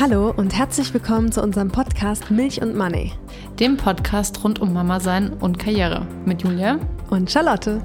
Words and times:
Hallo 0.00 0.32
und 0.36 0.58
herzlich 0.58 0.92
willkommen 0.92 1.30
zu 1.30 1.40
unserem 1.40 1.68
Podcast 1.68 2.32
Milch 2.32 2.60
und 2.60 2.76
Money. 2.76 3.12
Dem 3.60 3.76
Podcast 3.76 4.42
rund 4.42 4.60
um 4.60 4.72
Mama 4.72 4.98
sein 4.98 5.34
und 5.34 5.60
Karriere 5.60 6.04
mit 6.24 6.42
Julia 6.42 6.80
und 7.10 7.30
Charlotte. 7.30 7.80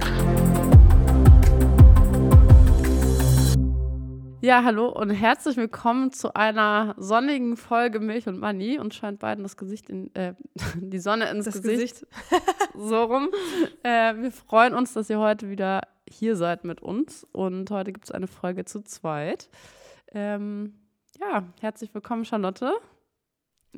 Ja, 4.45 4.61
hallo 4.65 4.89
und 4.89 5.09
herzlich 5.09 5.55
willkommen 5.55 6.11
zu 6.11 6.35
einer 6.35 6.95
sonnigen 6.97 7.55
Folge 7.55 8.01
Milch 8.01 8.27
und 8.27 8.41
Money 8.41 8.77
und 8.77 8.93
scheint 8.93 9.19
beiden 9.19 9.41
das 9.41 9.55
Gesicht 9.55 9.89
in 9.89 10.13
äh, 10.15 10.33
die 10.75 10.99
Sonne 10.99 11.29
ins 11.29 11.45
das 11.45 11.61
Gesicht. 11.61 12.01
Gesicht. 12.01 12.07
so 12.77 13.03
rum. 13.03 13.29
Äh, 13.83 14.15
wir 14.17 14.33
freuen 14.33 14.73
uns, 14.73 14.91
dass 14.91 15.09
ihr 15.09 15.17
heute 15.17 15.49
wieder 15.49 15.83
hier 16.09 16.35
seid 16.35 16.65
mit 16.65 16.81
uns 16.81 17.25
und 17.31 17.71
heute 17.71 17.93
gibt 17.93 18.03
es 18.03 18.11
eine 18.11 18.27
Folge 18.27 18.65
zu 18.65 18.83
zweit. 18.83 19.49
Ähm, 20.11 20.73
ja, 21.21 21.45
herzlich 21.61 21.93
willkommen, 21.93 22.25
Charlotte. 22.25 22.73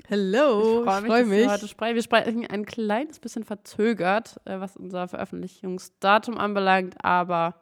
Hallo, 0.09 0.79
ich 0.79 0.85
freue 0.89 1.01
mich, 1.01 1.11
freu 1.11 1.25
mich. 1.25 1.39
Wir 1.41 1.51
heute 1.51 1.67
sprechen. 1.67 1.93
Wir 1.93 2.01
sprechen 2.01 2.47
ein 2.47 2.65
kleines 2.65 3.19
bisschen 3.19 3.43
verzögert, 3.43 4.41
äh, 4.45 4.59
was 4.59 4.75
unser 4.75 5.07
Veröffentlichungsdatum 5.09 6.39
anbelangt, 6.39 6.95
aber 7.05 7.53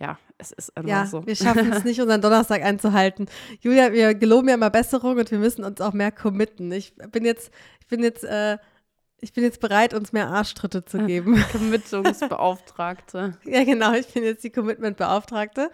ja, 0.00 0.18
es 0.38 0.52
ist 0.52 0.76
einfach 0.76 0.88
ja, 0.88 1.06
so. 1.06 1.26
Wir 1.26 1.34
schaffen 1.34 1.72
es 1.72 1.84
nicht, 1.84 2.00
unseren 2.00 2.20
Donnerstag 2.20 2.62
einzuhalten. 2.62 3.26
Julia, 3.60 3.92
wir 3.92 4.14
geloben 4.14 4.48
ja 4.48 4.54
immer 4.54 4.70
Besserung 4.70 5.16
und 5.16 5.30
wir 5.30 5.38
müssen 5.38 5.64
uns 5.64 5.80
auch 5.80 5.92
mehr 5.92 6.12
committen. 6.12 6.70
Ich 6.70 6.94
bin 7.10 7.24
jetzt, 7.24 7.50
ich 7.80 7.88
bin 7.88 8.02
jetzt, 8.04 8.22
äh, 8.22 8.58
ich 9.20 9.32
bin 9.32 9.42
jetzt 9.42 9.58
bereit, 9.60 9.94
uns 9.94 10.12
mehr 10.12 10.28
Arschtritte 10.28 10.84
zu 10.84 10.98
geben. 10.98 11.44
Committungsbeauftragte. 11.52 13.36
ja, 13.44 13.64
genau, 13.64 13.92
ich 13.94 14.06
bin 14.06 14.22
jetzt 14.22 14.44
die 14.44 14.50
Commitment-Beauftragte. 14.50 15.70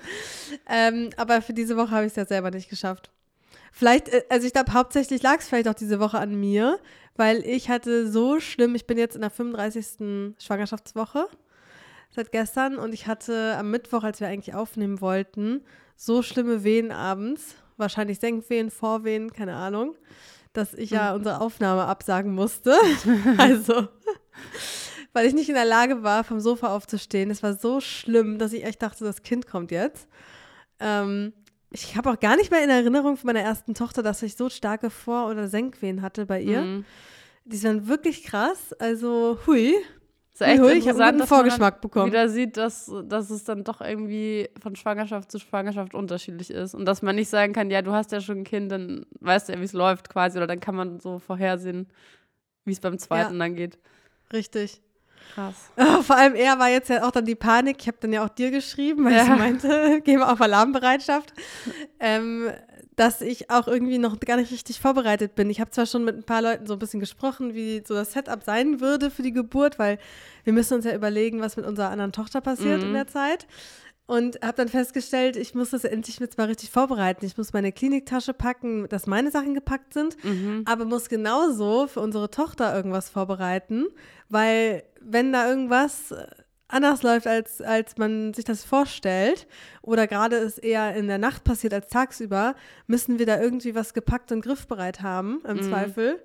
Ähm, 0.66 1.10
aber 1.18 1.42
für 1.42 1.52
diese 1.52 1.76
Woche 1.76 1.90
habe 1.90 2.06
ich 2.06 2.12
es 2.12 2.16
ja 2.16 2.24
selber 2.24 2.50
nicht 2.50 2.70
geschafft. 2.70 3.10
Vielleicht, 3.72 4.08
äh, 4.08 4.22
also 4.30 4.46
ich 4.46 4.54
glaube, 4.54 4.72
hauptsächlich 4.72 5.22
lag 5.22 5.40
es 5.40 5.48
vielleicht 5.48 5.68
auch 5.68 5.74
diese 5.74 6.00
Woche 6.00 6.18
an 6.18 6.34
mir, 6.34 6.78
weil 7.16 7.44
ich 7.44 7.68
hatte 7.68 8.10
so 8.10 8.40
schlimm, 8.40 8.74
ich 8.74 8.86
bin 8.86 8.96
jetzt 8.96 9.16
in 9.16 9.20
der 9.20 9.30
35. 9.30 10.34
Schwangerschaftswoche 10.42 11.28
seit 12.14 12.32
gestern 12.32 12.76
und 12.76 12.92
ich 12.94 13.06
hatte 13.06 13.56
am 13.58 13.70
Mittwoch, 13.70 14.04
als 14.04 14.20
wir 14.20 14.28
eigentlich 14.28 14.54
aufnehmen 14.54 15.00
wollten, 15.00 15.62
so 15.96 16.22
schlimme 16.22 16.64
Wehen 16.64 16.92
abends, 16.92 17.56
wahrscheinlich 17.76 18.20
Senkwehen, 18.20 18.70
Vorwehen, 18.70 19.32
keine 19.32 19.54
Ahnung, 19.54 19.96
dass 20.52 20.74
ich 20.74 20.90
ja 20.90 21.10
hm. 21.10 21.16
unsere 21.16 21.40
Aufnahme 21.40 21.86
absagen 21.86 22.34
musste. 22.34 22.76
also, 23.38 23.88
weil 25.12 25.26
ich 25.26 25.34
nicht 25.34 25.48
in 25.48 25.54
der 25.54 25.64
Lage 25.64 26.02
war, 26.02 26.24
vom 26.24 26.40
Sofa 26.40 26.74
aufzustehen. 26.74 27.30
Es 27.30 27.42
war 27.42 27.54
so 27.54 27.80
schlimm, 27.80 28.38
dass 28.38 28.52
ich 28.52 28.64
echt 28.64 28.82
dachte, 28.82 29.04
das 29.04 29.22
Kind 29.22 29.46
kommt 29.46 29.70
jetzt. 29.70 30.08
Ähm, 30.78 31.32
ich 31.70 31.96
habe 31.96 32.10
auch 32.10 32.20
gar 32.20 32.36
nicht 32.36 32.52
mehr 32.52 32.62
in 32.62 32.70
Erinnerung 32.70 33.16
von 33.16 33.26
meiner 33.26 33.40
ersten 33.40 33.74
Tochter, 33.74 34.02
dass 34.04 34.22
ich 34.22 34.36
so 34.36 34.48
starke 34.48 34.90
Vor- 34.90 35.28
oder 35.28 35.48
Senkwehen 35.48 36.02
hatte 36.02 36.26
bei 36.26 36.40
ihr. 36.40 36.62
Mhm. 36.62 36.84
Die 37.44 37.62
waren 37.64 37.88
wirklich 37.88 38.22
krass. 38.22 38.72
Also, 38.78 39.38
hui. 39.46 39.74
Ist 40.34 40.40
echt 40.40 40.60
ich 40.60 40.88
habe 40.88 41.04
einen 41.04 41.26
Vorgeschmack 41.26 41.80
bekommen. 41.80 42.06
Wieder 42.06 42.28
sieht, 42.28 42.56
dass, 42.56 42.90
dass 43.04 43.30
es 43.30 43.44
dann 43.44 43.62
doch 43.62 43.80
irgendwie 43.80 44.48
von 44.60 44.74
Schwangerschaft 44.74 45.30
zu 45.30 45.38
Schwangerschaft 45.38 45.94
unterschiedlich 45.94 46.50
ist. 46.50 46.74
Und 46.74 46.86
dass 46.86 47.02
man 47.02 47.14
nicht 47.14 47.28
sagen 47.28 47.52
kann, 47.52 47.70
ja, 47.70 47.82
du 47.82 47.92
hast 47.92 48.10
ja 48.10 48.20
schon 48.20 48.38
ein 48.38 48.44
Kind, 48.44 48.72
dann 48.72 49.06
weißt 49.20 49.48
du 49.48 49.52
ja, 49.52 49.60
wie 49.60 49.64
es 49.64 49.72
läuft 49.72 50.08
quasi. 50.08 50.36
Oder 50.36 50.48
dann 50.48 50.58
kann 50.58 50.74
man 50.74 50.98
so 50.98 51.20
vorhersehen, 51.20 51.86
wie 52.64 52.72
es 52.72 52.80
beim 52.80 52.98
zweiten 52.98 53.34
ja. 53.34 53.38
dann 53.38 53.54
geht. 53.54 53.78
Richtig. 54.32 54.82
Krass. 55.34 55.70
Oh, 55.76 56.02
vor 56.02 56.16
allem 56.16 56.34
er 56.34 56.58
war 56.58 56.68
jetzt 56.68 56.90
ja 56.90 57.06
auch 57.06 57.10
dann 57.10 57.24
die 57.24 57.34
Panik. 57.34 57.76
Ich 57.80 57.86
habe 57.86 57.98
dann 58.00 58.12
ja 58.12 58.24
auch 58.24 58.28
dir 58.28 58.50
geschrieben, 58.50 59.04
weil 59.04 59.14
ja. 59.14 59.22
ich 59.22 59.28
meinte, 59.28 60.00
gehen 60.04 60.18
wir 60.18 60.32
auf 60.32 60.40
Alarmbereitschaft. 60.40 61.32
ähm, 62.00 62.50
dass 62.96 63.20
ich 63.20 63.50
auch 63.50 63.66
irgendwie 63.66 63.98
noch 63.98 64.18
gar 64.20 64.36
nicht 64.36 64.52
richtig 64.52 64.80
vorbereitet 64.80 65.34
bin. 65.34 65.50
Ich 65.50 65.60
habe 65.60 65.70
zwar 65.70 65.86
schon 65.86 66.04
mit 66.04 66.16
ein 66.16 66.24
paar 66.24 66.42
Leuten 66.42 66.66
so 66.66 66.74
ein 66.74 66.78
bisschen 66.78 67.00
gesprochen, 67.00 67.54
wie 67.54 67.82
so 67.86 67.94
das 67.94 68.12
Setup 68.12 68.42
sein 68.44 68.80
würde 68.80 69.10
für 69.10 69.22
die 69.22 69.32
Geburt, 69.32 69.78
weil 69.78 69.98
wir 70.44 70.52
müssen 70.52 70.74
uns 70.74 70.84
ja 70.84 70.94
überlegen, 70.94 71.40
was 71.40 71.56
mit 71.56 71.66
unserer 71.66 71.90
anderen 71.90 72.12
Tochter 72.12 72.40
passiert 72.40 72.80
mhm. 72.80 72.88
in 72.88 72.92
der 72.94 73.06
Zeit. 73.06 73.46
Und 74.06 74.38
habe 74.42 74.56
dann 74.56 74.68
festgestellt, 74.68 75.34
ich 75.36 75.54
muss 75.54 75.70
das 75.70 75.84
endlich 75.84 76.18
jetzt 76.18 76.36
mal 76.36 76.46
richtig 76.46 76.70
vorbereiten. 76.70 77.24
Ich 77.24 77.38
muss 77.38 77.54
meine 77.54 77.72
Kliniktasche 77.72 78.34
packen, 78.34 78.86
dass 78.90 79.06
meine 79.06 79.30
Sachen 79.30 79.54
gepackt 79.54 79.94
sind, 79.94 80.22
mhm. 80.22 80.62
aber 80.66 80.84
muss 80.84 81.08
genauso 81.08 81.86
für 81.86 82.00
unsere 82.00 82.30
Tochter 82.30 82.76
irgendwas 82.76 83.08
vorbereiten, 83.08 83.86
weil 84.28 84.82
wenn 85.00 85.32
da 85.32 85.48
irgendwas 85.48 86.10
äh, 86.10 86.26
anders 86.74 87.02
läuft, 87.02 87.26
als, 87.26 87.62
als 87.62 87.96
man 87.96 88.34
sich 88.34 88.44
das 88.44 88.64
vorstellt, 88.64 89.46
oder 89.80 90.06
gerade 90.06 90.36
es 90.36 90.58
eher 90.58 90.94
in 90.94 91.06
der 91.06 91.18
Nacht 91.18 91.44
passiert 91.44 91.72
als 91.72 91.88
tagsüber, 91.88 92.54
müssen 92.86 93.18
wir 93.18 93.26
da 93.26 93.40
irgendwie 93.40 93.74
was 93.74 93.94
gepackt 93.94 94.32
und 94.32 94.42
griffbereit 94.42 95.00
haben, 95.00 95.42
im 95.48 95.56
mhm. 95.56 95.62
Zweifel, 95.62 96.22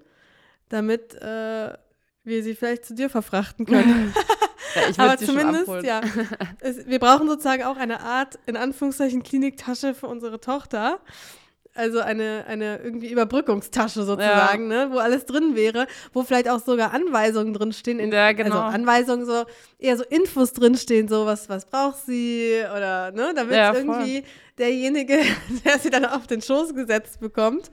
damit 0.68 1.16
äh, 1.16 1.74
wir 2.24 2.44
sie 2.44 2.56
vielleicht 2.56 2.86
zu 2.86 2.96
dir 2.96 3.10
verfrachten 3.10 3.66
können. 3.66 4.14
ja, 4.98 5.04
Aber 5.04 5.18
zumindest, 5.18 5.84
ja. 5.84 6.02
Es, 6.60 6.86
wir 6.88 7.00
brauchen 7.00 7.28
sozusagen 7.28 7.64
auch 7.64 7.78
eine 7.78 8.02
Art, 8.02 8.40
in 8.46 8.58
Anführungszeichen, 8.58 9.24
Kliniktasche 9.24 9.94
für 9.94 10.08
unsere 10.08 10.40
Tochter 10.40 11.00
also 11.76 12.00
eine, 12.00 12.46
eine 12.48 12.80
irgendwie 12.80 13.12
Überbrückungstasche 13.12 14.04
sozusagen, 14.04 14.72
ja. 14.72 14.86
ne, 14.86 14.92
wo 14.92 14.98
alles 14.98 15.26
drin 15.26 15.56
wäre, 15.56 15.88
wo 16.14 16.24
vielleicht 16.24 16.50
auch 16.50 16.60
sogar 16.60 16.94
Anweisungen 16.94 17.54
drinstehen. 17.54 18.00
In, 18.00 18.12
ja, 18.12 18.32
genau. 18.32 18.56
Also 18.56 18.76
Anweisungen 18.76 19.26
so, 19.26 19.46
eher 19.78 19.98
so 19.98 20.04
Infos 20.04 20.54
drinstehen, 20.54 21.08
so 21.08 21.26
was, 21.26 21.48
was 21.50 21.66
braucht 21.66 22.06
sie 22.06 22.64
oder, 22.76 23.12
ne, 23.12 23.34
damit 23.36 23.56
ja, 23.56 23.74
irgendwie 23.74 24.24
derjenige, 24.58 25.20
der 25.66 25.80
sie 25.80 25.90
dann 25.90 26.06
auf 26.06 26.28
den 26.28 26.42
Schoß 26.42 26.74
gesetzt 26.74 27.20
bekommt, 27.20 27.72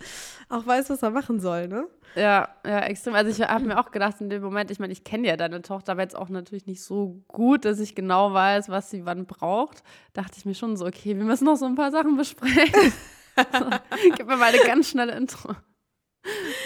auch 0.48 0.66
weiß, 0.66 0.90
was 0.90 1.02
er 1.02 1.10
machen 1.10 1.40
soll, 1.40 1.68
ne? 1.68 1.86
Ja, 2.14 2.48
ja, 2.64 2.80
extrem. 2.80 3.14
Also 3.14 3.30
ich 3.30 3.46
habe 3.46 3.66
mir 3.66 3.78
auch 3.78 3.90
gedacht 3.90 4.20
in 4.20 4.30
dem 4.30 4.42
Moment, 4.42 4.70
ich 4.70 4.78
meine, 4.78 4.92
ich 4.92 5.04
kenne 5.04 5.28
ja 5.28 5.36
deine 5.36 5.60
Tochter, 5.60 5.92
aber 5.92 6.02
jetzt 6.02 6.16
auch 6.16 6.30
natürlich 6.30 6.66
nicht 6.66 6.82
so 6.82 7.22
gut, 7.28 7.66
dass 7.66 7.78
ich 7.78 7.94
genau 7.94 8.32
weiß, 8.32 8.70
was 8.70 8.90
sie 8.90 9.04
wann 9.04 9.26
braucht. 9.26 9.82
Dachte 10.14 10.36
ich 10.38 10.46
mir 10.46 10.54
schon 10.54 10.78
so, 10.78 10.86
okay, 10.86 11.14
wir 11.16 11.24
müssen 11.24 11.44
noch 11.44 11.56
so 11.56 11.66
ein 11.66 11.74
paar 11.74 11.90
Sachen 11.90 12.16
besprechen. 12.16 12.92
Gib 14.16 14.26
mir 14.26 14.36
mal 14.36 14.52
eine 14.52 14.62
ganz 14.64 14.90
schnelle 14.90 15.14
Intro. 15.16 15.54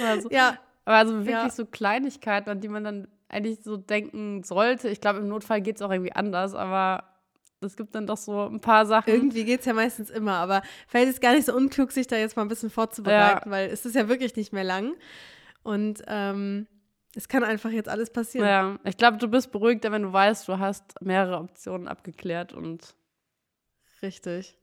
Also, 0.02 0.30
ja. 0.30 0.58
Aber 0.84 0.96
also 0.96 1.14
wirklich 1.18 1.34
ja. 1.34 1.50
so 1.50 1.66
Kleinigkeiten, 1.66 2.50
an 2.50 2.60
die 2.60 2.68
man 2.68 2.84
dann 2.84 3.08
eigentlich 3.28 3.60
so 3.62 3.76
denken 3.76 4.42
sollte. 4.42 4.88
Ich 4.88 5.00
glaube, 5.00 5.20
im 5.20 5.28
Notfall 5.28 5.60
geht 5.60 5.76
es 5.76 5.82
auch 5.82 5.90
irgendwie 5.90 6.12
anders, 6.12 6.54
aber 6.54 7.04
es 7.60 7.76
gibt 7.76 7.94
dann 7.94 8.06
doch 8.06 8.16
so 8.16 8.46
ein 8.46 8.60
paar 8.60 8.86
Sachen. 8.86 9.12
Irgendwie 9.12 9.44
geht 9.44 9.60
es 9.60 9.66
ja 9.66 9.74
meistens 9.74 10.10
immer, 10.10 10.34
aber 10.34 10.62
vielleicht 10.88 11.08
ist 11.08 11.14
es 11.16 11.20
gar 11.20 11.34
nicht 11.34 11.46
so 11.46 11.54
unklug, 11.54 11.92
sich 11.92 12.06
da 12.06 12.16
jetzt 12.16 12.36
mal 12.36 12.42
ein 12.42 12.48
bisschen 12.48 12.70
vorzubereiten, 12.70 13.48
ja. 13.48 13.50
weil 13.50 13.68
es 13.68 13.84
ist 13.84 13.94
ja 13.94 14.08
wirklich 14.08 14.34
nicht 14.36 14.52
mehr 14.52 14.64
lang. 14.64 14.96
Und 15.62 16.02
ähm, 16.06 16.66
es 17.14 17.28
kann 17.28 17.44
einfach 17.44 17.70
jetzt 17.70 17.88
alles 17.88 18.10
passieren. 18.10 18.48
Ja, 18.48 18.78
ich 18.84 18.96
glaube, 18.96 19.18
du 19.18 19.28
bist 19.28 19.52
beruhigter, 19.52 19.92
wenn 19.92 20.02
du 20.02 20.12
weißt, 20.12 20.48
du 20.48 20.58
hast 20.58 21.00
mehrere 21.02 21.38
Optionen 21.38 21.88
abgeklärt 21.88 22.52
und. 22.52 22.94
Richtig. 24.02 24.56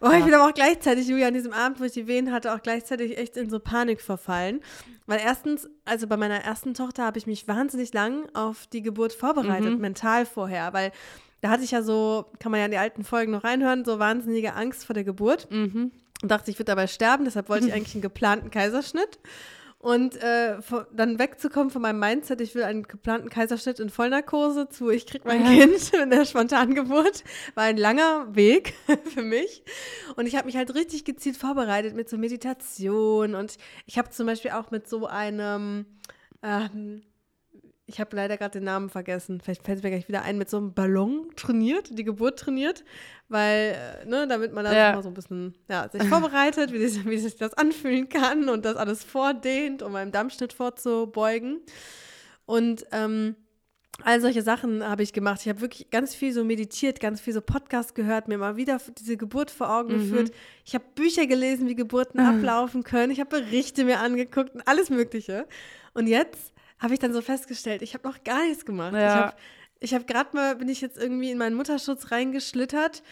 Oh, 0.00 0.10
ich 0.10 0.24
bin 0.24 0.34
aber 0.34 0.48
auch 0.48 0.54
gleichzeitig, 0.54 1.08
Julia, 1.08 1.28
an 1.28 1.34
diesem 1.34 1.52
Abend, 1.52 1.80
wo 1.80 1.84
ich 1.84 1.92
die 1.92 2.06
Wehen 2.06 2.32
hatte, 2.32 2.54
auch 2.54 2.62
gleichzeitig 2.62 3.16
echt 3.16 3.36
in 3.36 3.50
so 3.50 3.58
Panik 3.58 4.00
verfallen. 4.00 4.60
Weil 5.06 5.20
erstens, 5.20 5.68
also 5.84 6.06
bei 6.06 6.16
meiner 6.16 6.40
ersten 6.40 6.74
Tochter 6.74 7.04
habe 7.04 7.18
ich 7.18 7.26
mich 7.26 7.46
wahnsinnig 7.46 7.92
lang 7.92 8.28
auf 8.34 8.66
die 8.66 8.82
Geburt 8.82 9.12
vorbereitet, 9.12 9.74
mhm. 9.74 9.80
mental 9.80 10.26
vorher, 10.26 10.72
weil 10.72 10.92
da 11.40 11.50
hatte 11.50 11.62
ich 11.62 11.72
ja 11.72 11.82
so, 11.82 12.26
kann 12.38 12.50
man 12.50 12.60
ja 12.60 12.66
in 12.66 12.72
die 12.72 12.78
alten 12.78 13.04
Folgen 13.04 13.32
noch 13.32 13.44
reinhören, 13.44 13.84
so 13.84 13.98
wahnsinnige 13.98 14.54
Angst 14.54 14.86
vor 14.86 14.94
der 14.94 15.04
Geburt. 15.04 15.50
Mhm. 15.50 15.92
Und 16.22 16.30
dachte, 16.30 16.50
ich 16.50 16.58
würde 16.58 16.70
dabei 16.70 16.86
sterben, 16.86 17.24
deshalb 17.24 17.50
wollte 17.50 17.66
ich 17.66 17.72
eigentlich 17.74 17.94
einen 17.94 18.02
geplanten 18.02 18.50
Kaiserschnitt. 18.50 19.18
Und 19.84 20.16
äh, 20.16 20.56
dann 20.94 21.18
wegzukommen 21.18 21.68
von 21.68 21.82
meinem 21.82 22.00
Mindset, 22.00 22.40
ich 22.40 22.54
will 22.54 22.62
einen 22.62 22.84
geplanten 22.84 23.28
Kaiserschnitt 23.28 23.80
in 23.80 23.90
Vollnarkose 23.90 24.66
zu, 24.70 24.88
ich 24.88 25.04
krieg 25.04 25.26
mein 25.26 25.44
ja. 25.44 25.66
Kind 25.66 25.92
in 26.02 26.08
der 26.08 26.24
Spontangeburt, 26.24 27.22
war 27.54 27.64
ein 27.64 27.76
langer 27.76 28.34
Weg 28.34 28.72
für 29.14 29.20
mich. 29.20 29.62
Und 30.16 30.24
ich 30.24 30.36
habe 30.36 30.46
mich 30.46 30.56
halt 30.56 30.74
richtig 30.74 31.04
gezielt 31.04 31.36
vorbereitet 31.36 31.94
mit 31.94 32.08
so 32.08 32.16
Meditation. 32.16 33.34
Und 33.34 33.58
ich 33.84 33.98
habe 33.98 34.08
zum 34.08 34.24
Beispiel 34.24 34.52
auch 34.52 34.70
mit 34.70 34.88
so 34.88 35.06
einem, 35.06 35.84
ähm, 36.42 37.02
ich 37.86 38.00
habe 38.00 38.16
leider 38.16 38.36
gerade 38.36 38.58
den 38.58 38.64
Namen 38.64 38.88
vergessen, 38.88 39.40
vielleicht 39.42 39.62
fällt 39.62 39.78
es 39.78 39.84
mir 39.84 39.90
gleich 39.90 40.08
wieder 40.08 40.22
ein, 40.22 40.38
mit 40.38 40.48
so 40.48 40.56
einem 40.56 40.72
Ballon 40.72 41.28
trainiert, 41.36 41.98
die 41.98 42.04
Geburt 42.04 42.38
trainiert, 42.38 42.82
weil, 43.28 43.76
äh, 44.02 44.06
ne, 44.06 44.26
damit 44.26 44.54
man 44.54 44.64
dann 44.64 44.74
ja. 44.74 44.94
mal 44.94 45.02
so 45.02 45.10
ein 45.10 45.14
bisschen 45.14 45.54
ja, 45.68 45.88
sich 45.90 46.02
vorbereitet, 46.04 46.72
wie 46.72 46.86
sich, 46.86 47.04
wie 47.04 47.18
sich 47.18 47.36
das 47.36 47.52
anfühlen 47.54 48.08
kann 48.08 48.48
und 48.48 48.64
das 48.64 48.76
alles 48.76 49.04
vordehnt, 49.04 49.82
um 49.82 49.94
einem 49.94 50.12
Dammschnitt 50.12 50.54
vorzubeugen. 50.54 51.60
Und 52.46 52.86
ähm, 52.92 53.36
all 54.02 54.20
solche 54.20 54.42
Sachen 54.42 54.82
habe 54.82 55.02
ich 55.02 55.12
gemacht. 55.12 55.42
Ich 55.42 55.48
habe 55.48 55.60
wirklich 55.60 55.90
ganz 55.90 56.14
viel 56.14 56.32
so 56.32 56.42
meditiert, 56.42 57.00
ganz 57.00 57.20
viel 57.20 57.34
so 57.34 57.42
Podcast 57.42 57.94
gehört, 57.94 58.28
mir 58.28 58.38
mal 58.38 58.56
wieder 58.56 58.80
diese 58.98 59.18
Geburt 59.18 59.50
vor 59.50 59.70
Augen 59.70 59.94
mhm. 59.94 59.98
geführt. 59.98 60.32
Ich 60.64 60.74
habe 60.74 60.84
Bücher 60.94 61.26
gelesen, 61.26 61.68
wie 61.68 61.74
Geburten 61.74 62.20
mhm. 62.20 62.38
ablaufen 62.38 62.82
können. 62.82 63.12
Ich 63.12 63.20
habe 63.20 63.40
Berichte 63.40 63.84
mir 63.84 64.00
angeguckt 64.00 64.54
und 64.54 64.66
alles 64.66 64.88
Mögliche. 64.88 65.46
Und 65.92 66.06
jetzt 66.06 66.53
habe 66.84 66.94
ich 66.94 67.00
dann 67.00 67.14
so 67.14 67.22
festgestellt, 67.22 67.80
ich 67.80 67.94
habe 67.94 68.06
noch 68.06 68.22
gar 68.24 68.44
nichts 68.46 68.66
gemacht. 68.66 68.92
Ja. 68.92 69.08
Ich 69.08 69.14
habe 69.14 69.34
ich 69.80 69.94
hab 69.94 70.06
gerade 70.06 70.36
mal, 70.36 70.56
bin 70.56 70.68
ich 70.68 70.82
jetzt 70.82 70.98
irgendwie 70.98 71.30
in 71.30 71.38
meinen 71.38 71.56
Mutterschutz 71.56 72.10
reingeschlittert, 72.10 73.02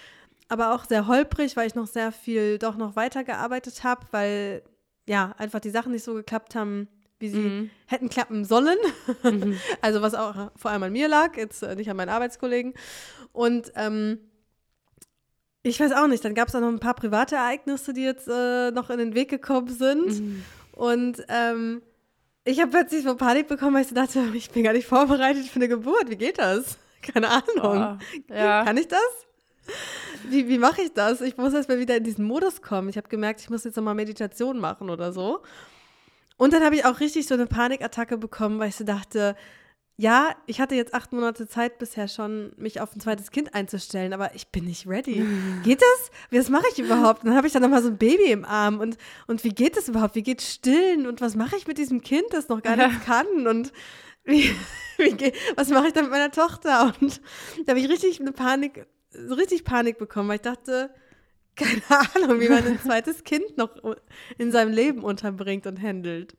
aber 0.49 0.75
auch 0.75 0.85
sehr 0.85 1.07
holprig, 1.07 1.57
weil 1.57 1.67
ich 1.67 1.75
noch 1.75 1.87
sehr 1.87 2.13
viel 2.13 2.59
doch 2.59 2.77
noch 2.77 2.97
weitergearbeitet 2.97 3.83
habe, 3.83 4.07
weil 4.11 4.63
ja, 5.07 5.35
einfach 5.39 5.61
die 5.61 5.71
Sachen 5.71 5.93
nicht 5.93 6.05
so 6.05 6.13
geklappt 6.13 6.55
haben, 6.55 6.87
wie 7.19 7.31
sie 7.31 7.39
mhm. 7.39 7.71
hätten 7.87 8.11
klappen 8.11 8.45
sollen. 8.45 8.77
Mhm. 9.23 9.59
also 9.81 10.03
was 10.03 10.15
auch 10.15 10.51
vor 10.55 10.71
allem 10.71 10.83
an 10.83 10.93
mir 10.93 11.09
lag, 11.09 11.37
jetzt 11.39 11.63
äh, 11.63 11.75
nicht 11.75 11.91
an 11.91 11.97
meinen 11.97 12.11
Arbeitskollegen. 12.11 12.75
Und 13.33 13.73
ähm, 13.75 14.19
ich 15.63 15.81
weiß 15.81 15.93
auch 15.93 16.09
nicht, 16.09 16.23
dann 16.27 16.35
gab 16.35 16.49
es 16.49 16.55
auch 16.55 16.61
noch 16.61 16.69
ein 16.69 16.79
paar 16.79 16.95
private 16.95 17.37
Ereignisse, 17.37 17.95
die 17.95 18.03
jetzt 18.03 18.29
äh, 18.29 18.71
noch 18.71 18.91
in 18.91 18.99
den 18.99 19.15
Weg 19.15 19.31
gekommen 19.31 19.69
sind. 19.69 20.21
Mhm. 20.21 20.45
Und 20.73 21.25
ähm, 21.29 21.81
ich 22.45 22.61
habe 22.61 22.71
plötzlich 22.71 23.05
so 23.05 23.17
Panik 23.17 23.49
bekommen, 23.49 23.75
weil 23.75 23.83
ich 23.83 23.89
so 23.89 23.95
dachte, 23.95 24.25
ich 24.35 24.51
bin 24.51 24.65
gar 24.65 24.73
nicht 24.73 24.87
vorbereitet 24.87 25.47
für 25.47 25.57
eine 25.57 25.69
Geburt. 25.69 26.09
Wie 26.09 26.17
geht 26.17 26.39
das? 26.39 26.79
Keine 27.03 27.29
Ahnung. 27.29 27.99
Oh, 28.29 28.33
ja. 28.33 28.65
Kann 28.65 28.77
ich 28.77 28.89
das? 28.89 29.01
Wie, 30.29 30.49
wie 30.49 30.59
mache 30.59 30.83
ich 30.83 30.93
das? 30.93 31.21
Ich 31.21 31.37
muss 31.37 31.53
erst 31.53 31.69
mal 31.69 31.79
wieder 31.79 31.97
in 31.97 32.05
diesen 32.05 32.25
Modus 32.25 32.63
kommen. 32.63 32.89
Ich 32.89 32.97
habe 32.97 33.09
gemerkt, 33.09 33.41
ich 33.41 33.51
muss 33.51 33.65
jetzt 33.65 33.77
nochmal 33.77 33.95
Meditation 33.95 34.59
machen 34.59 34.91
oder 34.91 35.13
so. 35.13 35.43
Und 36.37 36.53
dann 36.53 36.65
habe 36.65 36.75
ich 36.75 36.85
auch 36.85 37.01
richtig 37.01 37.27
so 37.27 37.35
eine 37.35 37.47
Panikattacke 37.47 38.19
bekommen, 38.19 38.59
weil 38.59 38.69
ich 38.69 38.77
so 38.77 38.85
dachte, 38.85 39.37
ja, 39.97 40.35
ich 40.47 40.61
hatte 40.61 40.75
jetzt 40.75 40.95
acht 40.95 41.13
Monate 41.13 41.47
Zeit 41.47 41.79
bisher 41.79 42.09
schon, 42.09 42.53
mich 42.57 42.81
auf 42.81 42.95
ein 42.97 43.01
zweites 43.01 43.31
Kind 43.31 43.55
einzustellen, 43.55 44.13
aber 44.13 44.35
ich 44.35 44.49
bin 44.49 44.65
nicht 44.65 44.87
ready. 44.87 45.25
Geht 45.65 45.83
das? 45.83 46.11
Was 46.31 46.49
mache 46.49 46.67
ich 46.73 46.79
überhaupt? 46.79 47.23
Und 47.23 47.29
dann 47.29 47.37
habe 47.37 47.47
ich 47.47 47.53
dann 47.53 47.63
nochmal 47.63 47.83
so 47.83 47.89
ein 47.89 47.99
Baby 47.99 48.31
im 48.33 48.45
Arm 48.45 48.81
und, 48.81 48.97
und 49.27 49.45
wie 49.45 49.51
geht 49.51 49.77
das 49.77 49.89
überhaupt? 49.89 50.15
Wie 50.15 50.23
geht 50.23 50.41
Stillen? 50.41 51.07
Und 51.07 51.21
was 51.21 51.37
mache 51.37 51.57
ich 51.57 51.67
mit 51.67 51.79
diesem 51.79 52.01
Kind, 52.01 52.25
das 52.31 52.49
noch 52.49 52.63
gar 52.63 52.77
nichts 52.77 53.01
kann? 53.05 53.47
Und 53.47 53.73
wie, 54.25 54.51
wie 54.97 55.13
geht, 55.13 55.37
was 55.57 55.69
mache 55.69 55.89
ich 55.89 55.93
dann 55.93 56.05
mit 56.05 56.13
meiner 56.13 56.31
Tochter? 56.31 56.95
Und 57.01 57.21
da 57.65 57.73
habe 57.73 57.81
ich 57.81 57.89
richtig 57.89 58.21
eine 58.21 58.33
Panik, 58.33 58.87
so 59.11 59.35
richtig 59.35 59.65
Panik 59.65 59.99
bekommen, 59.99 60.29
weil 60.29 60.37
ich 60.37 60.43
dachte, 60.43 60.91
keine 61.55 61.83
Ahnung, 62.15 62.41
wie 62.41 62.49
man 62.49 62.67
ein 62.67 62.81
zweites 62.81 63.25
Kind 63.25 63.59
noch 63.59 63.77
in 64.39 64.53
seinem 64.53 64.73
Leben 64.73 65.05
unterbringt 65.05 65.67
und 65.67 65.83
handelt. 65.83 66.37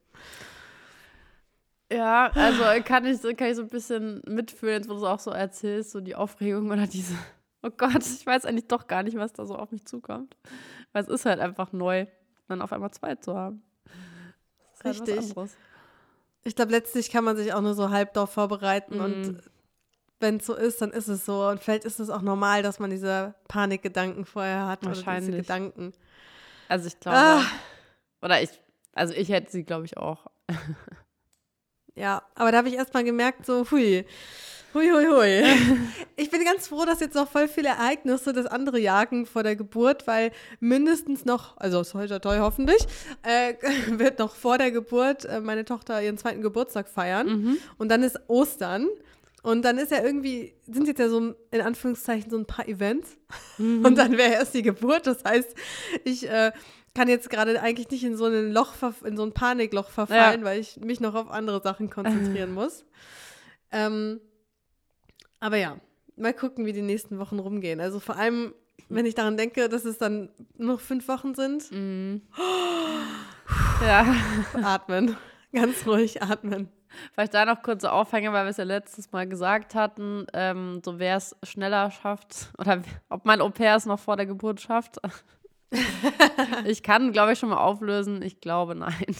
Ja, 1.93 2.31
also 2.33 2.63
kann 2.83 3.05
ich, 3.05 3.21
kann 3.37 3.49
ich 3.49 3.55
so 3.55 3.61
ein 3.61 3.69
bisschen 3.69 4.21
mitfühlen, 4.27 4.87
wo 4.89 4.95
du 4.95 5.05
auch 5.05 5.19
so 5.19 5.31
erzählst, 5.31 5.91
so 5.91 6.01
die 6.01 6.15
Aufregung 6.15 6.71
oder 6.71 6.87
diese, 6.87 7.15
oh 7.61 7.69
Gott, 7.69 8.03
ich 8.05 8.25
weiß 8.25 8.45
eigentlich 8.45 8.67
doch 8.67 8.87
gar 8.87 9.03
nicht, 9.03 9.17
was 9.17 9.33
da 9.33 9.45
so 9.45 9.55
auf 9.55 9.71
mich 9.71 9.85
zukommt. 9.85 10.35
Weil 10.91 11.03
es 11.03 11.09
ist 11.09 11.25
halt 11.25 11.39
einfach 11.39 11.71
neu, 11.71 12.07
dann 12.47 12.61
auf 12.61 12.73
einmal 12.73 12.91
zwei 12.91 13.15
zu 13.15 13.35
haben. 13.35 13.63
Halt 14.83 15.07
Richtig. 15.07 15.33
Ich 16.43 16.55
glaube, 16.55 16.71
letztlich 16.71 17.09
kann 17.09 17.23
man 17.23 17.37
sich 17.37 17.53
auch 17.53 17.61
nur 17.61 17.73
so 17.73 17.89
halb 17.89 18.13
darauf 18.13 18.31
vorbereiten 18.31 18.97
mm. 18.97 19.01
und 19.01 19.43
wenn 20.19 20.37
es 20.37 20.45
so 20.45 20.55
ist, 20.55 20.81
dann 20.81 20.91
ist 20.91 21.07
es 21.07 21.25
so. 21.25 21.47
Und 21.47 21.61
vielleicht 21.61 21.85
ist 21.85 21.99
es 21.99 22.09
auch 22.09 22.21
normal, 22.21 22.63
dass 22.63 22.79
man 22.79 22.89
diese 22.89 23.35
Panikgedanken 23.47 24.25
vorher 24.25 24.67
hat 24.67 24.85
Wahrscheinlich. 24.85 25.27
diese 25.27 25.37
Gedanken. 25.41 25.93
Also 26.67 26.87
ich 26.87 26.99
glaube, 26.99 27.17
ah. 27.17 27.43
oder 28.21 28.41
ich, 28.41 28.49
also 28.93 29.13
ich 29.13 29.29
hätte 29.29 29.51
sie, 29.51 29.63
glaube 29.63 29.85
ich, 29.85 29.97
auch. 29.97 30.27
ja, 31.95 32.23
aber 32.35 32.51
da 32.51 32.59
habe 32.59 32.69
ich 32.69 32.75
erst 32.75 32.93
mal 32.93 33.03
gemerkt, 33.03 33.45
so, 33.45 33.65
hui, 33.71 34.05
Hui, 34.73 34.89
hui, 34.89 35.05
hui. 35.05 35.43
Ich 36.15 36.31
bin 36.31 36.43
ganz 36.43 36.67
froh, 36.67 36.83
dass 36.83 36.99
jetzt 36.99 37.13
noch 37.13 37.29
voll 37.29 37.47
viele 37.47 37.69
Ereignisse 37.69 38.33
das 38.33 38.47
andere 38.47 38.79
jagen 38.79 39.27
vor 39.27 39.43
der 39.43 39.55
Geburt, 39.55 40.07
weil 40.07 40.31
mindestens 40.59 41.25
noch, 41.25 41.55
also 41.57 41.83
heute 41.93 42.19
toll 42.19 42.39
hoffentlich, 42.39 42.83
äh, 43.21 43.53
wird 43.99 44.17
noch 44.17 44.33
vor 44.33 44.57
der 44.57 44.71
Geburt 44.71 45.25
äh, 45.25 45.41
meine 45.41 45.63
Tochter 45.63 46.01
ihren 46.01 46.17
zweiten 46.17 46.41
Geburtstag 46.41 46.89
feiern. 46.89 47.27
Mhm. 47.27 47.57
Und 47.77 47.89
dann 47.89 48.01
ist 48.01 48.19
Ostern. 48.27 48.87
Und 49.43 49.63
dann 49.63 49.77
ist 49.77 49.91
ja 49.91 50.01
irgendwie, 50.01 50.55
sind 50.65 50.87
jetzt 50.87 50.99
ja 50.99 51.09
so 51.09 51.35
in 51.51 51.61
Anführungszeichen 51.61 52.31
so 52.31 52.37
ein 52.37 52.45
paar 52.45 52.67
Events. 52.67 53.17
Mhm. 53.59 53.85
Und 53.85 53.95
dann 53.97 54.17
wäre 54.17 54.33
erst 54.33 54.55
die 54.55 54.63
Geburt. 54.63 55.05
Das 55.05 55.23
heißt, 55.23 55.53
ich 56.03 56.27
äh, 56.27 56.51
kann 56.95 57.07
jetzt 57.07 57.29
gerade 57.29 57.59
eigentlich 57.61 57.89
nicht 57.89 58.03
in 58.03 58.15
so 58.15 58.25
ein 58.25 58.51
Loch, 58.51 58.73
in 59.03 59.17
so 59.17 59.23
ein 59.23 59.33
Panikloch 59.33 59.89
verfallen, 59.89 60.41
ja. 60.41 60.45
weil 60.45 60.59
ich 60.59 60.77
mich 60.77 60.99
noch 60.99 61.15
auf 61.15 61.29
andere 61.29 61.61
Sachen 61.61 61.89
konzentrieren 61.89 62.51
muss. 62.53 62.85
Ähm, 63.71 64.21
aber 65.39 65.57
ja, 65.57 65.77
mal 66.15 66.33
gucken, 66.33 66.65
wie 66.65 66.73
die 66.73 66.81
nächsten 66.81 67.19
Wochen 67.19 67.39
rumgehen. 67.39 67.81
Also 67.81 67.99
vor 67.99 68.15
allem, 68.17 68.53
wenn 68.89 69.05
ich 69.05 69.15
daran 69.15 69.37
denke, 69.37 69.69
dass 69.69 69.85
es 69.85 69.97
dann 69.97 70.29
noch 70.57 70.79
fünf 70.79 71.07
Wochen 71.07 71.33
sind. 71.33 71.71
Mhm. 71.71 72.21
ja. 73.81 74.15
Atmen. 74.63 75.17
Ganz 75.51 75.85
ruhig 75.85 76.21
atmen. 76.21 76.69
Vielleicht 77.13 77.33
da 77.33 77.45
noch 77.45 77.61
kurze 77.61 77.91
Aufhänge, 77.91 78.33
weil 78.33 78.45
wir 78.45 78.49
es 78.49 78.57
ja 78.57 78.63
letztes 78.63 79.11
Mal 79.11 79.27
gesagt 79.27 79.75
hatten, 79.75 80.25
ähm, 80.33 80.81
so 80.83 80.97
wer 80.99 81.17
es 81.17 81.35
schneller 81.43 81.91
schafft 81.91 82.51
oder 82.57 82.81
ob 83.09 83.25
mein 83.25 83.41
Au-pair 83.41 83.75
es 83.75 83.85
noch 83.85 83.99
vor 83.99 84.15
der 84.17 84.25
Geburt 84.25 84.61
schafft. 84.61 84.99
Ich 86.65 86.83
kann, 86.83 87.11
glaube 87.11 87.33
ich, 87.33 87.39
schon 87.39 87.49
mal 87.49 87.57
auflösen. 87.57 88.21
Ich 88.21 88.39
glaube, 88.41 88.75
nein. 88.75 89.15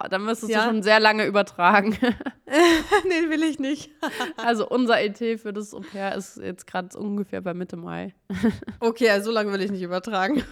Ah, 0.00 0.08
dann 0.08 0.24
müsstest 0.24 0.52
ja? 0.52 0.60
du 0.60 0.68
schon 0.68 0.82
sehr 0.82 1.00
lange 1.00 1.26
übertragen. 1.26 1.90
nee, 3.08 3.30
will 3.30 3.42
ich 3.42 3.58
nicht. 3.58 3.90
also 4.36 4.68
unser 4.68 5.00
ET 5.00 5.18
für 5.40 5.52
das 5.52 5.74
Au-pair 5.74 6.14
ist 6.14 6.36
jetzt 6.36 6.68
gerade 6.68 6.96
ungefähr 6.96 7.40
bei 7.40 7.52
Mitte 7.52 7.76
Mai. 7.76 8.14
okay, 8.80 9.10
also 9.10 9.26
so 9.26 9.32
lange 9.32 9.52
will 9.52 9.60
ich 9.60 9.72
nicht 9.72 9.82
übertragen. 9.82 10.44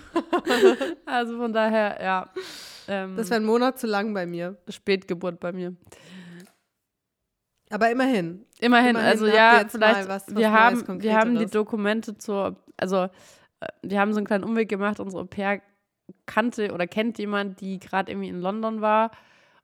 also 1.06 1.36
von 1.36 1.52
daher, 1.52 2.02
ja. 2.02 2.30
Ähm, 2.88 3.16
das 3.16 3.30
wäre 3.30 3.40
ein 3.40 3.46
Monat 3.46 3.78
zu 3.78 3.86
lang 3.86 4.14
bei 4.14 4.26
mir. 4.26 4.56
Spätgeburt 4.68 5.38
bei 5.38 5.52
mir. 5.52 5.76
Aber 7.70 7.88
immerhin. 7.90 8.46
Immerhin, 8.58 8.90
immerhin 8.90 8.96
also 8.96 9.26
ja, 9.26 9.64
vielleicht, 9.68 10.08
was, 10.08 10.26
was 10.26 10.36
wir, 10.36 10.50
haben, 10.50 11.02
wir 11.02 11.14
haben 11.14 11.38
die 11.38 11.46
Dokumente 11.46 12.18
zur, 12.18 12.56
also 12.76 13.08
wir 13.82 14.00
haben 14.00 14.12
so 14.12 14.18
einen 14.18 14.26
kleinen 14.26 14.44
Umweg 14.44 14.68
gemacht, 14.68 15.00
unsere 15.00 15.22
Au-pair 15.22 15.62
kannte 16.26 16.72
oder 16.72 16.86
kennt 16.86 17.18
jemand, 17.18 17.60
die 17.60 17.78
gerade 17.78 18.12
irgendwie 18.12 18.28
in 18.28 18.40
London 18.40 18.80
war 18.80 19.10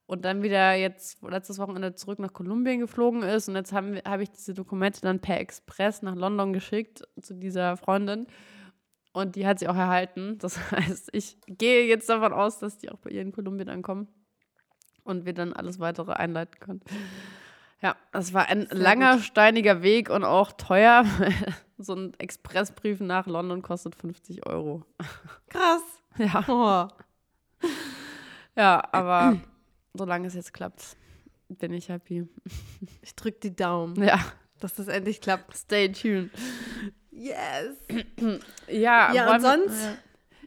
und 0.07 0.25
dann 0.25 0.43
wieder 0.43 0.75
jetzt 0.75 1.23
letztes 1.23 1.59
Wochenende 1.59 1.95
zurück 1.95 2.19
nach 2.19 2.33
Kolumbien 2.33 2.81
geflogen 2.81 3.23
ist 3.23 3.49
und 3.49 3.57
jetzt 3.57 3.73
habe 3.73 4.03
hab 4.05 4.21
ich 4.21 4.31
diese 4.31 4.55
Dokumente 4.55 5.01
dann 5.01 5.21
per 5.21 5.41
Express 5.41 6.03
nach 6.03 6.15
London 6.17 6.53
geschickt 6.53 7.03
zu 7.21 7.35
dieser 7.35 7.77
Freundin 7.77 8.27
und 9.13 9.37
die 9.37 9.47
hat 9.47 9.59
sie 9.59 9.69
auch 9.69 9.77
erhalten. 9.77 10.39
Das 10.43 10.73
heißt, 10.73 11.11
ich 11.13 11.39
gehe 11.47 11.87
jetzt 11.87 12.09
davon 12.09 12.33
aus, 12.33 12.59
dass 12.59 12.79
die 12.79 12.91
auch 12.91 12.99
bei 12.99 13.11
ihr 13.11 13.23
in 13.23 13.33
Kolumbien 13.33 13.69
ankommen 13.69 14.09
und 15.05 15.25
wir 15.25 15.35
dann 15.35 15.53
alles 15.53 15.79
weitere 15.79 16.13
einleiten 16.13 16.59
können. 16.59 16.81
Ja, 17.81 17.97
es 18.13 18.33
war 18.33 18.49
ein 18.49 18.67
Sehr 18.67 18.79
langer, 18.79 19.15
gut. 19.15 19.25
steiniger 19.25 19.83
Weg 19.83 20.09
und 20.09 20.25
auch 20.25 20.53
teuer. 20.53 21.05
so 21.83 21.95
ein 21.95 22.13
Expressbrief 22.19 23.01
nach 23.01 23.27
London 23.27 23.63
kostet 23.63 23.95
50 23.95 24.47
Euro. 24.47 24.85
Krass. 25.49 25.83
Ja. 26.19 26.45
Oh. 26.47 27.67
Ja, 28.55 28.87
aber 28.93 29.39
solange 29.95 30.27
es 30.27 30.35
jetzt 30.35 30.53
klappt, 30.53 30.99
bin 31.49 31.73
ich 31.73 31.89
happy. 31.89 32.29
Ich 33.01 33.15
drücke 33.15 33.39
die 33.41 33.57
Daumen. 33.57 34.03
Ja. 34.03 34.21
Dass 34.61 34.75
das 34.75 34.89
endlich 34.89 35.23
klappt. 35.23 35.57
Stay 35.57 35.91
tuned. 35.91 36.31
Yes. 37.11 37.77
ja, 38.69 39.13
ja 39.15 39.35
und 39.35 39.41
sonst? 39.41 39.71
Wir, 39.71 39.99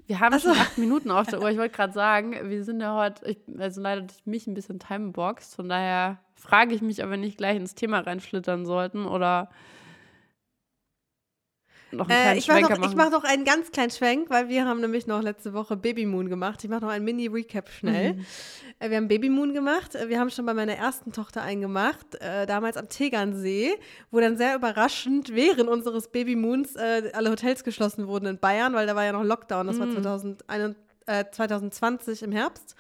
wir 0.08 0.20
haben 0.20 0.34
also. 0.34 0.50
schon 0.54 0.62
acht 0.62 0.78
Minuten 0.78 1.12
auf 1.12 1.28
der 1.28 1.42
Uhr. 1.42 1.50
Ich 1.50 1.58
wollte 1.58 1.76
gerade 1.76 1.94
sagen, 1.94 2.50
wir 2.50 2.64
sind 2.64 2.80
ja 2.80 2.96
heute, 2.96 3.26
ich, 3.26 3.40
also 3.58 3.82
leider 3.82 4.02
durch 4.02 4.26
mich 4.26 4.46
ein 4.48 4.54
bisschen 4.54 4.80
timeboxed. 4.80 5.56
Von 5.56 5.70
daher 5.70 6.20
frage 6.36 6.76
ich 6.76 6.82
mich, 6.82 7.04
ob 7.04 7.10
wir 7.10 7.18
nicht 7.18 7.38
gleich 7.38 7.58
ins 7.58 7.76
Thema 7.76 8.00
reinschlittern 8.00 8.66
sollten 8.66 9.06
oder 9.06 9.50
noch 11.98 12.10
einen 12.10 12.18
kleinen 12.18 12.36
äh, 12.36 12.40
ich 12.40 12.46
Schwenker 12.46 12.70
noch, 12.70 12.78
machen. 12.80 12.90
Ich 12.90 12.96
mache 12.96 13.12
noch 13.12 13.24
einen 13.24 13.46
ganz 13.46 13.72
kleinen 13.72 13.92
Schwenk, 13.92 14.30
weil 14.30 14.50
wir 14.50 14.66
haben 14.66 14.82
nämlich 14.82 15.08
noch 15.08 15.22
letzte 15.22 15.54
Woche 15.54 15.78
Baby 15.78 16.06
Moon 16.06 16.30
gemacht. 16.30 16.64
Ich 16.64 16.70
mache 16.70 16.82
noch 16.82 16.90
einen 16.90 17.06
Mini-Recap 17.06 17.70
schnell. 17.70 18.14
Mhm. 18.14 18.26
Äh, 18.80 18.90
wir 18.90 18.98
haben 18.98 19.08
Baby 19.08 19.30
Moon 19.30 19.54
gemacht. 19.54 19.96
Äh, 19.96 20.10
wir 20.10 20.20
haben 20.20 20.30
schon 20.30 20.46
bei 20.46 20.54
meiner 20.54 20.74
ersten 20.74 21.12
Tochter 21.12 21.42
einen 21.42 21.62
gemacht, 21.62 22.16
äh, 22.20 22.46
damals 22.46 22.78
am 22.78 22.90
Tegernsee, 22.90 23.74
wo 24.12 24.20
dann 24.20 24.38
sehr 24.38 24.56
überraschend 24.56 25.34
während 25.34 25.70
unseres 25.70 26.10
Baby 26.10 26.36
Moons 26.36 26.76
äh, 26.76 27.12
alle 27.14 27.32
Hotels 27.32 27.64
geschlossen 27.64 28.08
wurden 28.08 28.26
in 28.28 28.40
Bayern, 28.40 28.74
weil 28.74 28.88
da 28.88 28.96
war 28.96 29.04
ja 29.04 29.12
noch 29.12 29.24
Lockdown. 29.24 29.68
Das 29.68 29.78
mhm. 29.78 30.04
war 30.04 30.20
2021, 30.20 31.32
2020 31.32 32.22
äh, 32.22 32.26
im 32.26 32.32
Herbst. 32.32 32.76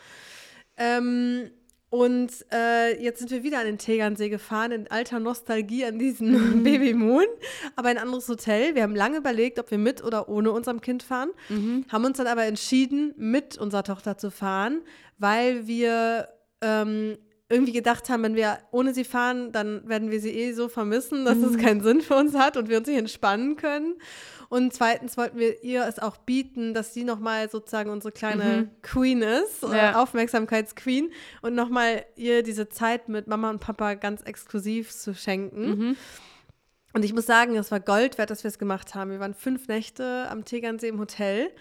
Ähm, 0.77 1.49
und 1.89 2.31
äh, 2.51 3.01
jetzt 3.01 3.19
sind 3.19 3.31
wir 3.31 3.43
wieder 3.43 3.59
an 3.59 3.65
den 3.65 3.77
Tegernsee 3.77 4.29
gefahren, 4.29 4.71
in 4.71 4.87
alter 4.89 5.19
Nostalgie 5.19 5.85
an 5.85 5.99
diesen 5.99 6.31
mhm. 6.57 6.63
Baby 6.65 6.93
Moon, 6.93 7.25
aber 7.75 7.89
ein 7.89 7.97
anderes 7.97 8.27
Hotel. 8.27 8.75
Wir 8.75 8.83
haben 8.83 8.95
lange 8.95 9.17
überlegt, 9.17 9.59
ob 9.59 9.71
wir 9.71 9.77
mit 9.77 10.03
oder 10.03 10.27
ohne 10.27 10.51
unserem 10.51 10.81
Kind 10.81 11.03
fahren, 11.03 11.29
mhm. 11.49 11.85
haben 11.89 12.05
uns 12.05 12.17
dann 12.17 12.27
aber 12.27 12.45
entschieden, 12.45 13.13
mit 13.17 13.57
unserer 13.57 13.83
Tochter 13.83 14.17
zu 14.17 14.31
fahren, 14.31 14.81
weil 15.17 15.67
wir 15.67 16.27
ähm, 16.61 17.17
irgendwie 17.47 17.73
gedacht 17.73 18.09
haben, 18.09 18.23
wenn 18.23 18.35
wir 18.35 18.57
ohne 18.71 18.93
sie 18.93 19.03
fahren, 19.03 19.51
dann 19.51 19.87
werden 19.87 20.09
wir 20.09 20.19
sie 20.19 20.31
eh 20.31 20.53
so 20.53 20.67
vermissen, 20.67 21.25
dass 21.25 21.37
mhm. 21.37 21.43
es 21.43 21.57
keinen 21.57 21.81
Sinn 21.81 22.01
für 22.01 22.15
uns 22.15 22.35
hat 22.35 22.57
und 22.57 22.69
wir 22.69 22.77
uns 22.77 22.87
nicht 22.87 22.97
entspannen 22.97 23.55
können. 23.55 23.95
Und 24.49 24.73
zweitens 24.73 25.17
wollten 25.17 25.37
wir 25.37 25.63
ihr 25.63 25.85
es 25.85 25.99
auch 25.99 26.17
bieten, 26.17 26.73
dass 26.73 26.93
sie 26.93 27.03
nochmal 27.03 27.49
sozusagen 27.49 27.89
unsere 27.89 28.11
kleine 28.11 28.43
mhm. 28.43 28.81
Queen 28.81 29.21
ist, 29.21 29.63
äh, 29.63 29.75
ja. 29.75 30.01
Aufmerksamkeitsqueen 30.01 31.11
und 31.41 31.55
nochmal 31.55 32.05
ihr 32.15 32.41
diese 32.41 32.69
Zeit 32.69 33.09
mit 33.09 33.27
Mama 33.27 33.49
und 33.49 33.59
Papa 33.59 33.95
ganz 33.95 34.21
exklusiv 34.21 34.91
zu 34.91 35.13
schenken. 35.13 35.67
Mhm. 35.67 35.95
Und 36.93 37.03
ich 37.03 37.13
muss 37.13 37.25
sagen, 37.25 37.55
es 37.57 37.71
war 37.71 37.79
Gold 37.79 38.17
wert, 38.17 38.29
dass 38.29 38.43
wir 38.43 38.49
es 38.49 38.57
gemacht 38.57 38.95
haben. 38.95 39.11
Wir 39.11 39.19
waren 39.19 39.33
fünf 39.33 39.67
Nächte 39.67 40.27
am 40.29 40.45
Tegernsee 40.45 40.87
im 40.87 40.99
Hotel. 40.99 41.51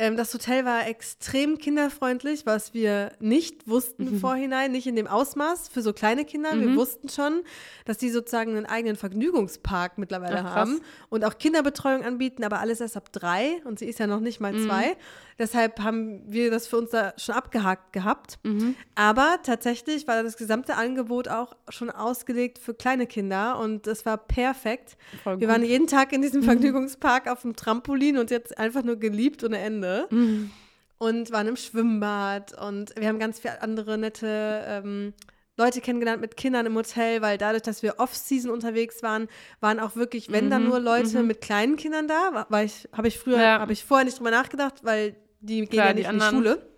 Ähm, 0.00 0.16
das 0.16 0.32
Hotel 0.32 0.64
war 0.64 0.86
extrem 0.86 1.58
kinderfreundlich, 1.58 2.46
was 2.46 2.72
wir 2.72 3.12
nicht 3.20 3.68
wussten 3.68 4.04
mhm. 4.04 4.12
im 4.14 4.20
Vorhinein, 4.20 4.72
nicht 4.72 4.86
in 4.86 4.96
dem 4.96 5.06
Ausmaß 5.06 5.68
für 5.68 5.82
so 5.82 5.92
kleine 5.92 6.24
Kinder. 6.24 6.54
Mhm. 6.54 6.60
Wir 6.62 6.76
wussten 6.76 7.10
schon, 7.10 7.42
dass 7.84 7.98
die 7.98 8.08
sozusagen 8.08 8.56
einen 8.56 8.64
eigenen 8.64 8.96
Vergnügungspark 8.96 9.98
mittlerweile 9.98 10.42
Ach, 10.42 10.54
haben 10.54 10.80
und 11.10 11.22
auch 11.26 11.36
Kinderbetreuung 11.36 12.02
anbieten, 12.02 12.44
aber 12.44 12.60
alles 12.60 12.80
erst 12.80 12.96
ab 12.96 13.12
drei 13.12 13.60
und 13.64 13.78
sie 13.78 13.84
ist 13.84 13.98
ja 13.98 14.06
noch 14.06 14.20
nicht 14.20 14.40
mal 14.40 14.54
mhm. 14.54 14.66
zwei. 14.66 14.96
Deshalb 15.40 15.80
haben 15.80 16.20
wir 16.30 16.50
das 16.50 16.66
für 16.66 16.76
uns 16.76 16.90
da 16.90 17.14
schon 17.16 17.34
abgehakt 17.34 17.94
gehabt. 17.94 18.38
Mhm. 18.42 18.76
Aber 18.94 19.38
tatsächlich 19.42 20.06
war 20.06 20.22
das 20.22 20.36
gesamte 20.36 20.76
Angebot 20.76 21.28
auch 21.28 21.56
schon 21.70 21.88
ausgelegt 21.88 22.58
für 22.58 22.74
kleine 22.74 23.06
Kinder 23.06 23.58
und 23.58 23.86
es 23.86 24.04
war 24.04 24.18
perfekt. 24.18 24.98
wir 25.24 25.48
waren 25.48 25.64
jeden 25.64 25.86
Tag 25.86 26.12
in 26.12 26.20
diesem 26.20 26.42
mhm. 26.42 26.44
Vergnügungspark 26.44 27.26
auf 27.26 27.40
dem 27.40 27.56
Trampolin 27.56 28.18
und 28.18 28.30
jetzt 28.30 28.58
einfach 28.58 28.82
nur 28.82 28.96
geliebt 28.96 29.42
ohne 29.42 29.56
Ende. 29.58 30.08
Mhm. 30.10 30.50
Und 30.98 31.32
waren 31.32 31.48
im 31.48 31.56
Schwimmbad 31.56 32.60
und 32.60 32.92
wir 32.98 33.08
haben 33.08 33.18
ganz 33.18 33.40
viele 33.40 33.62
andere 33.62 33.96
nette 33.96 34.62
ähm, 34.68 35.14
Leute 35.56 35.80
kennengelernt 35.80 36.20
mit 36.20 36.36
Kindern 36.36 36.66
im 36.66 36.74
Hotel, 36.74 37.22
weil 37.22 37.38
dadurch, 37.38 37.62
dass 37.62 37.82
wir 37.82 37.98
Off-Season 37.98 38.50
unterwegs 38.50 39.02
waren, 39.02 39.28
waren 39.60 39.80
auch 39.80 39.96
wirklich, 39.96 40.30
wenn 40.30 40.46
mhm, 40.46 40.50
dann 40.50 40.64
nur 40.64 40.80
Leute 40.80 41.20
mhm. 41.20 41.28
mit 41.28 41.40
kleinen 41.40 41.76
Kindern 41.76 42.08
da, 42.08 42.46
weil 42.50 42.66
ich 42.66 42.86
habe 42.92 43.08
ich 43.08 43.18
früher, 43.18 43.40
ja. 43.40 43.58
habe 43.58 43.72
ich 43.72 43.86
vorher 43.86 44.04
nicht 44.04 44.18
drüber 44.18 44.30
nachgedacht, 44.30 44.84
weil 44.84 45.16
die 45.40 45.60
gehen 45.60 45.68
Klar, 45.68 45.88
ja 45.88 45.94
nicht 45.94 46.10
in 46.10 46.18
die 46.18 46.24
Schule. 46.24 46.70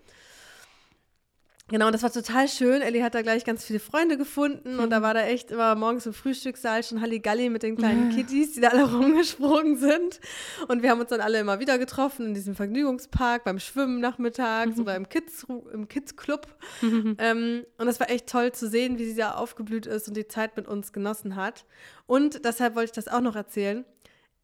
Genau, 1.73 1.87
und 1.87 1.93
das 1.93 2.03
war 2.03 2.13
total 2.13 2.49
schön. 2.49 2.83
Ellie 2.83 3.03
hat 3.03 3.15
da 3.15 3.23
gleich 3.23 3.47
ganz 3.47 3.65
viele 3.65 3.79
Freunde 3.79 4.19
gefunden 4.19 4.79
und 4.79 4.91
da 4.91 5.01
war 5.01 5.15
da 5.15 5.23
echt 5.23 5.51
immer 5.51 5.75
morgens 5.75 6.05
im 6.05 6.13
Frühstückssaal 6.13 6.83
schon 6.83 7.01
Halligalli 7.01 7.49
mit 7.49 7.63
den 7.63 7.77
kleinen 7.77 8.11
Kitties, 8.11 8.53
die 8.53 8.61
da 8.61 8.69
alle 8.69 8.85
rumgesprungen 8.95 9.79
sind. 9.79 10.21
Und 10.69 10.83
wir 10.83 10.91
haben 10.91 11.01
uns 11.01 11.09
dann 11.09 11.23
alle 11.23 11.41
immer 11.41 11.61
wieder 11.61 11.79
getroffen 11.79 12.27
in 12.27 12.35
diesem 12.35 12.55
Vergnügungspark, 12.55 13.45
beim 13.45 13.59
Schwimmen 13.59 14.01
nachmittags 14.01 14.77
mhm. 14.77 14.83
oder 14.83 14.97
im 14.97 15.09
Kids, 15.09 15.47
im 15.73 15.89
Kids 15.89 16.15
Club. 16.17 16.47
Mhm. 16.83 17.17
Ähm, 17.17 17.65
und 17.79 17.87
das 17.87 18.01
war 18.01 18.11
echt 18.11 18.27
toll 18.27 18.53
zu 18.53 18.69
sehen, 18.69 18.99
wie 18.99 19.07
sie 19.07 19.17
da 19.17 19.37
aufgeblüht 19.37 19.87
ist 19.87 20.09
und 20.09 20.17
die 20.19 20.29
Zeit 20.29 20.59
mit 20.59 20.69
uns 20.69 20.93
genossen 20.93 21.37
hat. 21.37 21.65
Und 22.07 22.45
deshalb 22.45 22.75
wollte 22.75 22.91
ich 22.91 23.05
das 23.05 23.09
auch 23.09 23.23
noch 23.23 23.35
erzählen. 23.35 23.87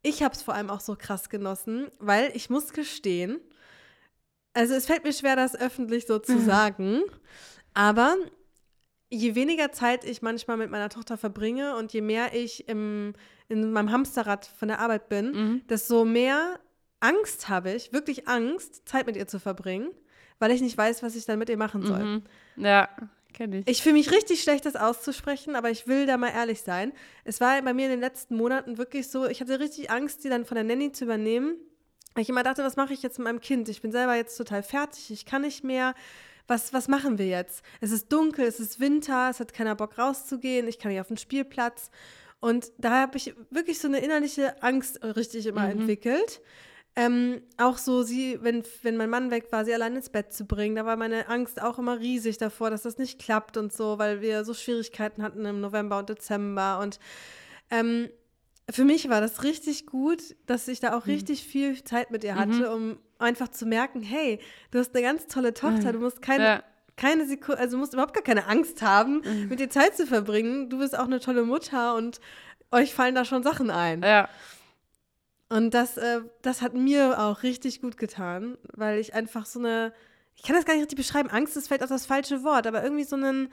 Ich 0.01 0.23
habe 0.23 0.33
es 0.33 0.41
vor 0.41 0.55
allem 0.55 0.71
auch 0.71 0.79
so 0.79 0.95
krass 0.95 1.29
genossen, 1.29 1.89
weil 1.99 2.31
ich 2.33 2.49
muss 2.49 2.73
gestehen, 2.73 3.39
also 4.53 4.73
es 4.73 4.85
fällt 4.85 5.03
mir 5.03 5.13
schwer, 5.13 5.35
das 5.35 5.55
öffentlich 5.55 6.07
so 6.07 6.19
zu 6.19 6.39
sagen, 6.39 7.01
aber 7.73 8.15
je 9.09 9.35
weniger 9.35 9.71
Zeit 9.71 10.05
ich 10.05 10.21
manchmal 10.21 10.57
mit 10.57 10.69
meiner 10.69 10.89
Tochter 10.89 11.17
verbringe 11.17 11.75
und 11.75 11.93
je 11.93 12.01
mehr 12.01 12.33
ich 12.33 12.67
im, 12.67 13.13
in 13.47 13.71
meinem 13.71 13.91
Hamsterrad 13.91 14.45
von 14.45 14.67
der 14.67 14.79
Arbeit 14.79 15.09
bin, 15.09 15.31
mhm. 15.31 15.61
desto 15.67 16.05
mehr 16.05 16.59
Angst 16.99 17.49
habe 17.49 17.71
ich, 17.71 17.93
wirklich 17.93 18.27
Angst, 18.27 18.87
Zeit 18.87 19.07
mit 19.07 19.15
ihr 19.15 19.27
zu 19.27 19.39
verbringen, 19.39 19.89
weil 20.37 20.51
ich 20.51 20.61
nicht 20.61 20.77
weiß, 20.77 21.01
was 21.01 21.15
ich 21.15 21.25
dann 21.25 21.39
mit 21.39 21.49
ihr 21.49 21.57
machen 21.57 21.85
soll. 21.85 22.03
Mhm. 22.03 22.23
Ja, 22.57 22.89
kenne 23.33 23.59
ich. 23.59 23.67
Ich 23.67 23.81
fühle 23.81 23.93
mich 23.93 24.11
richtig 24.11 24.43
schlecht, 24.43 24.65
das 24.65 24.75
auszusprechen, 24.75 25.55
aber 25.55 25.69
ich 25.69 25.87
will 25.87 26.05
da 26.05 26.17
mal 26.17 26.31
ehrlich 26.31 26.61
sein. 26.61 26.91
Es 27.23 27.39
war 27.39 27.61
bei 27.61 27.73
mir 27.73 27.85
in 27.85 27.91
den 27.91 27.99
letzten 27.99 28.35
Monaten 28.35 28.77
wirklich 28.77 29.09
so, 29.09 29.27
ich 29.27 29.41
hatte 29.41 29.59
richtig 29.59 29.89
Angst, 29.89 30.21
sie 30.21 30.29
dann 30.29 30.45
von 30.45 30.55
der 30.55 30.63
Nanny 30.63 30.91
zu 30.91 31.05
übernehmen 31.05 31.55
weil 32.19 32.23
ich 32.23 32.29
immer 32.29 32.43
dachte, 32.43 32.65
was 32.65 32.75
mache 32.75 32.93
ich 32.93 33.01
jetzt 33.01 33.17
mit 33.17 33.29
meinem 33.29 33.39
Kind? 33.39 33.69
Ich 33.69 33.81
bin 33.81 33.93
selber 33.93 34.13
jetzt 34.13 34.35
total 34.35 34.61
fertig, 34.61 35.09
ich 35.09 35.25
kann 35.25 35.43
nicht 35.43 35.63
mehr. 35.63 35.95
Was, 36.47 36.73
was 36.73 36.89
machen 36.89 37.17
wir 37.17 37.27
jetzt? 37.27 37.63
Es 37.79 37.91
ist 37.91 38.11
dunkel, 38.11 38.45
es 38.45 38.59
ist 38.59 38.81
Winter, 38.81 39.29
es 39.29 39.39
hat 39.39 39.53
keiner 39.53 39.73
Bock 39.73 39.97
rauszugehen, 39.97 40.67
ich 40.67 40.79
kann 40.79 40.91
nicht 40.91 40.99
auf 40.99 41.07
den 41.07 41.15
Spielplatz. 41.15 41.91
Und 42.41 42.73
da 42.77 43.03
habe 43.03 43.15
ich 43.15 43.35
wirklich 43.51 43.79
so 43.79 43.87
eine 43.87 43.99
innerliche 43.99 44.61
Angst 44.61 45.01
richtig 45.01 45.45
immer 45.45 45.63
mhm. 45.63 45.79
entwickelt. 45.79 46.41
Ähm, 46.97 47.41
auch 47.55 47.77
so, 47.77 48.03
sie, 48.03 48.37
wenn, 48.41 48.63
wenn 48.81 48.97
mein 48.97 49.09
Mann 49.09 49.31
weg 49.31 49.49
war, 49.53 49.63
sie 49.63 49.73
allein 49.73 49.95
ins 49.95 50.09
Bett 50.09 50.33
zu 50.33 50.43
bringen, 50.43 50.75
da 50.75 50.85
war 50.85 50.97
meine 50.97 51.29
Angst 51.29 51.61
auch 51.61 51.79
immer 51.79 52.01
riesig 52.01 52.37
davor, 52.37 52.69
dass 52.69 52.81
das 52.81 52.97
nicht 52.97 53.21
klappt 53.21 53.55
und 53.55 53.71
so, 53.71 53.97
weil 53.97 54.19
wir 54.19 54.43
so 54.43 54.53
Schwierigkeiten 54.53 55.23
hatten 55.23 55.45
im 55.45 55.61
November 55.61 55.99
und 55.99 56.09
Dezember. 56.09 56.79
Und 56.79 56.99
ähm, 57.71 58.09
für 58.71 58.85
mich 58.85 59.09
war 59.09 59.21
das 59.21 59.43
richtig 59.43 59.85
gut, 59.85 60.35
dass 60.45 60.67
ich 60.67 60.79
da 60.79 60.97
auch 60.97 61.05
mhm. 61.05 61.13
richtig 61.13 61.43
viel 61.43 61.83
Zeit 61.83 62.11
mit 62.11 62.23
ihr 62.23 62.35
hatte, 62.35 62.69
mhm. 62.69 62.73
um 62.73 62.97
einfach 63.17 63.49
zu 63.49 63.65
merken, 63.65 64.01
hey, 64.01 64.39
du 64.71 64.79
hast 64.79 64.95
eine 64.95 65.03
ganz 65.03 65.27
tolle 65.27 65.53
Tochter, 65.53 65.91
du 65.93 65.99
musst 65.99 66.21
keine, 66.21 66.43
ja. 66.43 66.63
keine 66.95 67.25
Sekunde, 67.25 67.59
also 67.59 67.77
musst 67.77 67.93
überhaupt 67.93 68.13
gar 68.13 68.23
keine 68.23 68.47
Angst 68.47 68.81
haben, 68.81 69.21
mhm. 69.23 69.49
mit 69.49 69.59
ihr 69.59 69.69
Zeit 69.69 69.95
zu 69.95 70.05
verbringen. 70.05 70.69
Du 70.69 70.79
bist 70.79 70.97
auch 70.97 71.05
eine 71.05 71.19
tolle 71.19 71.43
Mutter 71.43 71.95
und 71.95 72.19
euch 72.71 72.93
fallen 72.93 73.15
da 73.15 73.25
schon 73.25 73.43
Sachen 73.43 73.71
ein. 73.71 74.03
Ja. 74.03 74.29
Und 75.49 75.73
das, 75.73 75.97
äh, 75.97 76.21
das 76.43 76.61
hat 76.61 76.75
mir 76.75 77.19
auch 77.19 77.41
richtig 77.41 77.81
gut 77.81 77.97
getan, 77.97 78.57
weil 78.73 78.99
ich 78.99 79.15
einfach 79.15 79.45
so 79.47 79.59
eine, 79.59 79.93
ich 80.35 80.43
kann 80.43 80.55
das 80.55 80.65
gar 80.65 80.73
nicht 80.73 80.83
richtig 80.83 80.97
beschreiben, 80.97 81.29
Angst 81.29 81.57
ist 81.57 81.67
vielleicht 81.67 81.83
auch 81.83 81.89
das 81.89 82.05
falsche 82.05 82.43
Wort, 82.43 82.67
aber 82.67 82.83
irgendwie 82.83 83.03
so 83.03 83.15
einen, 83.15 83.51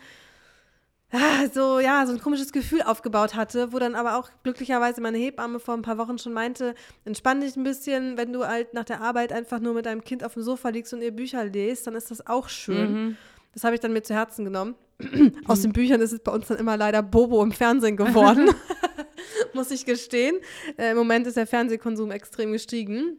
so, 1.53 1.79
ja, 1.79 2.05
so 2.07 2.13
ein 2.13 2.21
komisches 2.21 2.53
Gefühl 2.53 2.83
aufgebaut 2.83 3.35
hatte, 3.35 3.73
wo 3.73 3.79
dann 3.79 3.95
aber 3.95 4.17
auch 4.17 4.29
glücklicherweise 4.43 5.01
meine 5.01 5.19
Hebamme 5.19 5.61
vor 5.61 5.75
ein 5.75 5.83
paar 5.83 5.99
Wochen 5.99 6.19
schon 6.19 6.33
meinte, 6.33 6.75
entspann 7.05 7.41
dich 7.41 7.57
ein 7.57 7.63
bisschen, 7.63 8.17
wenn 8.17 8.33
du 8.33 8.47
halt 8.47 8.75
nach 8.75 8.85
der 8.85 9.01
Arbeit 9.01 9.33
einfach 9.33 9.61
nur 9.61 9.75
mit 9.75 9.87
deinem 9.87 10.03
Kind 10.03 10.25
auf 10.25 10.35
dem 10.35 10.43
Sofa 10.43 10.71
liegst 10.71 10.93
und 10.93 11.03
ihr 11.03 11.13
Bücher 11.13 11.45
lest, 11.45 11.87
dann 11.87 11.95
ist 11.95 12.11
das 12.11 12.27
auch 12.27 12.49
schön. 12.49 12.93
Mhm. 12.93 13.17
Das 13.55 13.65
habe 13.65 13.75
ich 13.75 13.81
dann 13.81 13.93
mir 13.93 14.03
zu 14.03 14.15
Herzen 14.15 14.45
genommen. 14.45 14.75
Aus 15.47 15.63
den 15.63 15.73
Büchern 15.73 16.01
ist 16.01 16.13
es 16.13 16.21
bei 16.21 16.33
uns 16.33 16.49
dann 16.49 16.59
immer 16.59 16.77
leider 16.77 17.03
Bobo 17.03 17.43
im 17.43 17.53
Fernsehen 17.53 17.97
geworden, 17.97 18.51
muss 19.55 19.71
ich 19.71 19.87
gestehen. 19.87 20.37
Äh, 20.77 20.91
Im 20.91 20.97
Moment 20.97 21.27
ist 21.27 21.37
der 21.37 21.47
Fernsehkonsum 21.47 22.11
extrem 22.11 22.53
gestiegen, 22.53 23.19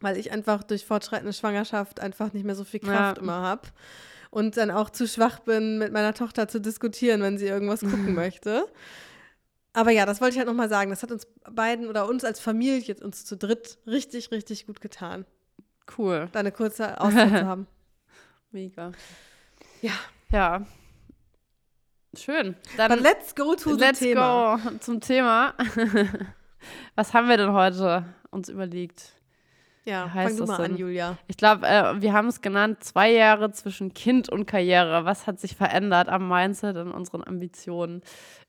weil 0.00 0.16
ich 0.16 0.32
einfach 0.32 0.62
durch 0.62 0.86
fortschreitende 0.86 1.32
Schwangerschaft 1.32 2.00
einfach 2.00 2.32
nicht 2.32 2.46
mehr 2.46 2.54
so 2.54 2.64
viel 2.64 2.80
Kraft 2.80 3.18
ja. 3.18 3.22
immer 3.22 3.42
habe 3.42 3.68
und 4.36 4.58
dann 4.58 4.70
auch 4.70 4.90
zu 4.90 5.08
schwach 5.08 5.38
bin, 5.38 5.78
mit 5.78 5.94
meiner 5.94 6.12
Tochter 6.12 6.46
zu 6.46 6.60
diskutieren, 6.60 7.22
wenn 7.22 7.38
sie 7.38 7.46
irgendwas 7.46 7.80
gucken 7.80 8.14
möchte. 8.14 8.66
Aber 9.72 9.90
ja, 9.92 10.04
das 10.04 10.20
wollte 10.20 10.34
ich 10.34 10.38
halt 10.38 10.46
nochmal 10.46 10.68
sagen. 10.68 10.90
Das 10.90 11.02
hat 11.02 11.10
uns 11.10 11.26
beiden 11.50 11.88
oder 11.88 12.06
uns 12.06 12.22
als 12.22 12.38
Familie, 12.38 12.96
uns 13.02 13.24
zu 13.24 13.34
dritt, 13.38 13.78
richtig, 13.86 14.30
richtig 14.32 14.66
gut 14.66 14.82
getan. 14.82 15.24
Cool. 15.96 16.28
Da 16.32 16.40
eine 16.40 16.52
kurze 16.52 17.00
Auszeit 17.00 17.30
zu 17.30 17.46
haben. 17.46 17.66
Mega. 18.50 18.92
Ja. 19.80 19.92
Ja. 20.30 20.66
Schön. 22.14 22.56
Dann 22.76 22.90
But 22.90 23.00
let's 23.00 23.34
go 23.34 23.54
to 23.54 23.70
let's 23.72 24.00
the 24.00 24.08
Thema. 24.08 24.56
Let's 24.56 24.64
go 24.70 24.78
zum 24.80 25.00
Thema. 25.00 25.54
Was 26.94 27.14
haben 27.14 27.30
wir 27.30 27.38
denn 27.38 27.54
heute 27.54 28.04
uns 28.30 28.50
überlegt? 28.50 29.15
Ja, 29.86 30.08
fang 30.08 30.36
du 30.36 30.46
mal 30.46 30.60
an, 30.60 30.76
Julia. 30.76 31.16
Ich 31.28 31.36
glaube, 31.36 31.64
äh, 31.64 32.00
wir 32.00 32.12
haben 32.12 32.26
es 32.26 32.40
genannt, 32.40 32.82
zwei 32.82 33.12
Jahre 33.12 33.52
zwischen 33.52 33.94
Kind 33.94 34.28
und 34.28 34.46
Karriere. 34.46 35.04
Was 35.04 35.28
hat 35.28 35.38
sich 35.38 35.54
verändert 35.54 36.08
am 36.08 36.28
Mindset 36.28 36.76
und 36.76 36.90
unseren 36.90 37.22
Ambitionen? 37.22 38.02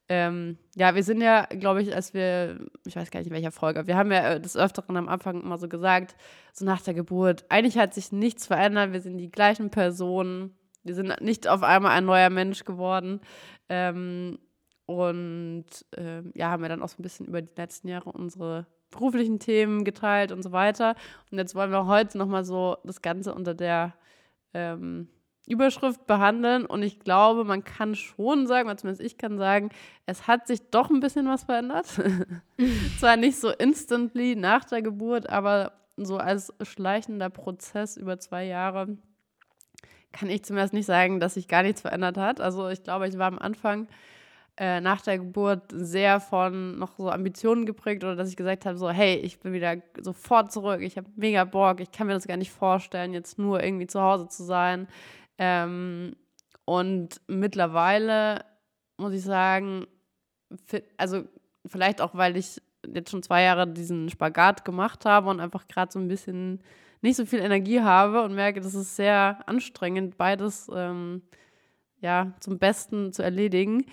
Ähm, 0.09 0.57
ja, 0.75 0.95
wir 0.95 1.03
sind 1.03 1.21
ja, 1.21 1.45
glaube 1.45 1.81
ich, 1.83 1.93
als 1.93 2.13
wir, 2.13 2.57
ich 2.85 2.95
weiß 2.95 3.11
gar 3.11 3.19
nicht 3.19 3.27
in 3.27 3.33
welcher 3.33 3.51
Folge, 3.51 3.87
wir 3.87 3.97
haben 3.97 4.11
ja 4.11 4.33
äh, 4.33 4.41
des 4.41 4.55
Öfteren 4.55 4.95
am 4.97 5.09
Anfang 5.09 5.41
immer 5.41 5.57
so 5.57 5.67
gesagt, 5.67 6.15
so 6.53 6.65
nach 6.65 6.81
der 6.81 6.93
Geburt, 6.93 7.45
eigentlich 7.49 7.77
hat 7.77 7.93
sich 7.93 8.11
nichts 8.11 8.47
verändert, 8.47 8.93
wir 8.93 9.01
sind 9.01 9.17
die 9.17 9.29
gleichen 9.29 9.69
Personen, 9.69 10.55
wir 10.83 10.95
sind 10.95 11.21
nicht 11.21 11.47
auf 11.47 11.61
einmal 11.61 11.91
ein 11.91 12.05
neuer 12.05 12.29
Mensch 12.29 12.63
geworden. 12.63 13.19
Ähm, 13.67 14.39
und 14.87 15.65
äh, 15.95 16.23
ja, 16.33 16.49
haben 16.49 16.63
wir 16.63 16.69
dann 16.69 16.81
auch 16.81 16.89
so 16.89 16.95
ein 16.97 17.03
bisschen 17.03 17.27
über 17.27 17.41
die 17.41 17.55
letzten 17.55 17.89
Jahre 17.89 18.11
unsere 18.11 18.65
beruflichen 18.89 19.37
Themen 19.37 19.83
geteilt 19.83 20.31
und 20.31 20.41
so 20.41 20.53
weiter. 20.53 20.95
Und 21.29 21.37
jetzt 21.37 21.55
wollen 21.55 21.71
wir 21.71 21.87
heute 21.87 22.17
nochmal 22.17 22.45
so 22.45 22.77
das 22.85 23.01
Ganze 23.01 23.35
unter 23.35 23.53
der 23.53 23.93
ähm, 24.53 25.09
Überschrift 25.45 26.07
behandeln. 26.07 26.65
Und 26.65 26.83
ich 26.83 27.01
glaube, 27.01 27.43
man 27.43 27.65
kann 27.65 27.95
schon 27.95 28.47
sagen, 28.47 28.69
oder 28.69 28.77
zumindest 28.77 29.05
ich 29.05 29.17
kann 29.17 29.37
sagen, 29.37 29.71
es 30.05 30.25
hat 30.25 30.47
sich 30.47 30.69
doch 30.71 30.89
ein 30.89 31.01
bisschen 31.01 31.27
was 31.27 31.43
verändert. 31.43 31.87
Zwar 32.99 33.17
nicht 33.17 33.39
so 33.39 33.49
instantly 33.49 34.37
nach 34.37 34.63
der 34.63 34.81
Geburt, 34.81 35.29
aber 35.29 35.73
so 35.97 36.17
als 36.17 36.53
schleichender 36.61 37.29
Prozess 37.29 37.97
über 37.97 38.19
zwei 38.19 38.45
Jahre 38.45 38.97
kann 40.13 40.29
ich 40.29 40.43
zumindest 40.45 40.73
nicht 40.73 40.85
sagen, 40.85 41.19
dass 41.19 41.33
sich 41.33 41.49
gar 41.49 41.63
nichts 41.63 41.81
verändert 41.81 42.17
hat. 42.17 42.39
Also 42.39 42.69
ich 42.69 42.83
glaube, 42.83 43.07
ich 43.09 43.17
war 43.17 43.27
am 43.27 43.39
Anfang 43.39 43.87
äh, 44.57 44.81
nach 44.81 45.01
der 45.01 45.19
Geburt 45.19 45.71
sehr 45.71 46.19
von 46.19 46.79
noch 46.79 46.97
so 46.97 47.09
Ambitionen 47.11 47.65
geprägt 47.65 48.03
oder 48.03 48.15
dass 48.15 48.29
ich 48.29 48.35
gesagt 48.35 48.65
habe, 48.65 48.77
so 48.77 48.89
hey, 48.89 49.15
ich 49.15 49.39
bin 49.39 49.53
wieder 49.53 49.77
sofort 50.01 50.51
zurück, 50.51 50.81
ich 50.81 50.97
habe 50.97 51.07
mega 51.15 51.43
Bock, 51.43 51.79
ich 51.79 51.91
kann 51.91 52.07
mir 52.07 52.13
das 52.13 52.27
gar 52.27 52.37
nicht 52.37 52.51
vorstellen, 52.51 53.13
jetzt 53.13 53.37
nur 53.37 53.63
irgendwie 53.63 53.87
zu 53.87 54.01
Hause 54.01 54.27
zu 54.27 54.43
sein. 54.43 54.87
Ähm, 55.37 56.15
und 56.65 57.21
mittlerweile 57.27 58.43
muss 58.97 59.13
ich 59.13 59.21
sagen, 59.21 59.85
also 60.97 61.23
vielleicht 61.65 62.01
auch, 62.01 62.15
weil 62.15 62.35
ich 62.35 62.61
jetzt 62.93 63.11
schon 63.11 63.23
zwei 63.23 63.43
Jahre 63.43 63.67
diesen 63.67 64.09
Spagat 64.09 64.65
gemacht 64.65 65.05
habe 65.05 65.29
und 65.29 65.39
einfach 65.39 65.67
gerade 65.67 65.91
so 65.91 65.99
ein 65.99 66.07
bisschen 66.07 66.61
nicht 67.01 67.15
so 67.15 67.25
viel 67.25 67.39
Energie 67.39 67.81
habe 67.81 68.23
und 68.23 68.33
merke, 68.33 68.59
das 68.59 68.73
ist 68.73 68.95
sehr 68.95 69.39
anstrengend, 69.45 70.17
beides 70.17 70.67
ähm, 70.73 71.21
ja 72.01 72.33
zum 72.39 72.57
Besten 72.57 73.13
zu 73.13 73.21
erledigen. 73.21 73.85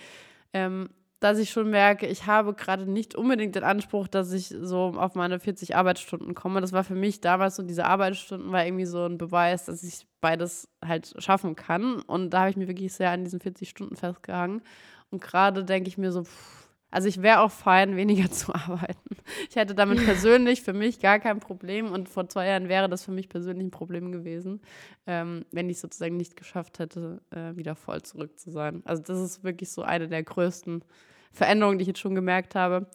Ähm, 0.55 0.89
dass 1.19 1.37
ich 1.37 1.49
schon 1.49 1.69
merke, 1.69 2.07
ich 2.07 2.27
habe 2.27 2.53
gerade 2.53 2.89
nicht 2.89 3.15
unbedingt 3.15 3.55
den 3.55 3.63
Anspruch, 3.63 4.07
dass 4.07 4.31
ich 4.31 4.47
so 4.47 4.93
auf 4.95 5.15
meine 5.15 5.39
40 5.39 5.75
Arbeitsstunden 5.75 6.33
komme. 6.33 6.61
Das 6.61 6.71
war 6.71 6.83
für 6.83 6.95
mich 6.95 7.19
damals 7.19 7.55
so, 7.55 7.63
diese 7.63 7.85
Arbeitsstunden 7.85 8.51
war 8.51 8.65
irgendwie 8.65 8.85
so 8.85 9.05
ein 9.05 9.17
Beweis, 9.17 9.65
dass 9.65 9.83
ich 9.83 10.05
beides 10.21 10.69
halt 10.85 11.13
schaffen 11.17 11.55
kann. 11.55 12.01
Und 12.01 12.29
da 12.29 12.41
habe 12.41 12.51
ich 12.51 12.57
mir 12.57 12.67
wirklich 12.67 12.93
sehr 12.93 13.11
an 13.11 13.23
diesen 13.23 13.39
40 13.39 13.67
Stunden 13.67 13.95
festgehangen. 13.95 14.61
Und 15.09 15.21
gerade 15.21 15.65
denke 15.65 15.87
ich 15.89 15.97
mir 15.97 16.11
so, 16.11 16.23
pff, 16.23 16.64
also 16.91 17.07
ich 17.07 17.21
wäre 17.21 17.41
auch 17.41 17.51
fein, 17.51 17.95
weniger 17.95 18.31
zu 18.31 18.53
arbeiten. 18.53 19.17
Ich 19.49 19.55
hätte 19.55 19.75
damit 19.75 20.03
persönlich 20.03 20.61
für 20.61 20.73
mich 20.73 20.99
gar 20.99 21.19
kein 21.19 21.39
Problem 21.39 21.91
und 21.91 22.09
vor 22.09 22.29
zwei 22.29 22.47
Jahren 22.47 22.69
wäre 22.69 22.89
das 22.89 23.03
für 23.03 23.11
mich 23.11 23.29
persönlich 23.29 23.67
ein 23.67 23.71
Problem 23.71 24.11
gewesen, 24.11 24.61
ähm, 25.07 25.45
wenn 25.51 25.69
ich 25.69 25.79
sozusagen 25.79 26.17
nicht 26.17 26.35
geschafft 26.35 26.79
hätte, 26.79 27.21
äh, 27.31 27.55
wieder 27.55 27.75
voll 27.75 28.01
zurück 28.01 28.39
zu 28.39 28.51
sein. 28.51 28.81
Also 28.85 29.01
das 29.03 29.19
ist 29.19 29.43
wirklich 29.43 29.71
so 29.71 29.81
eine 29.81 30.07
der 30.07 30.23
größten 30.23 30.83
Veränderungen, 31.31 31.77
die 31.77 31.83
ich 31.83 31.87
jetzt 31.87 31.99
schon 31.99 32.15
gemerkt 32.15 32.55
habe. 32.55 32.87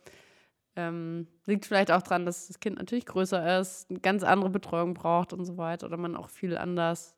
Ähm, 0.77 1.27
liegt 1.47 1.67
vielleicht 1.67 1.91
auch 1.91 2.03
daran, 2.03 2.25
dass 2.25 2.47
das 2.47 2.61
Kind 2.61 2.79
natürlich 2.79 3.05
größer 3.05 3.61
ist, 3.61 3.91
eine 3.91 4.01
ganz 4.01 4.23
andere 4.23 4.51
Betreuung 4.51 4.95
braucht 4.95 5.33
und 5.33 5.45
so 5.45 5.57
weiter 5.57 5.87
oder 5.87 5.97
man 5.97 6.17
auch 6.17 6.29
viel 6.29 6.57
anders 6.57 7.17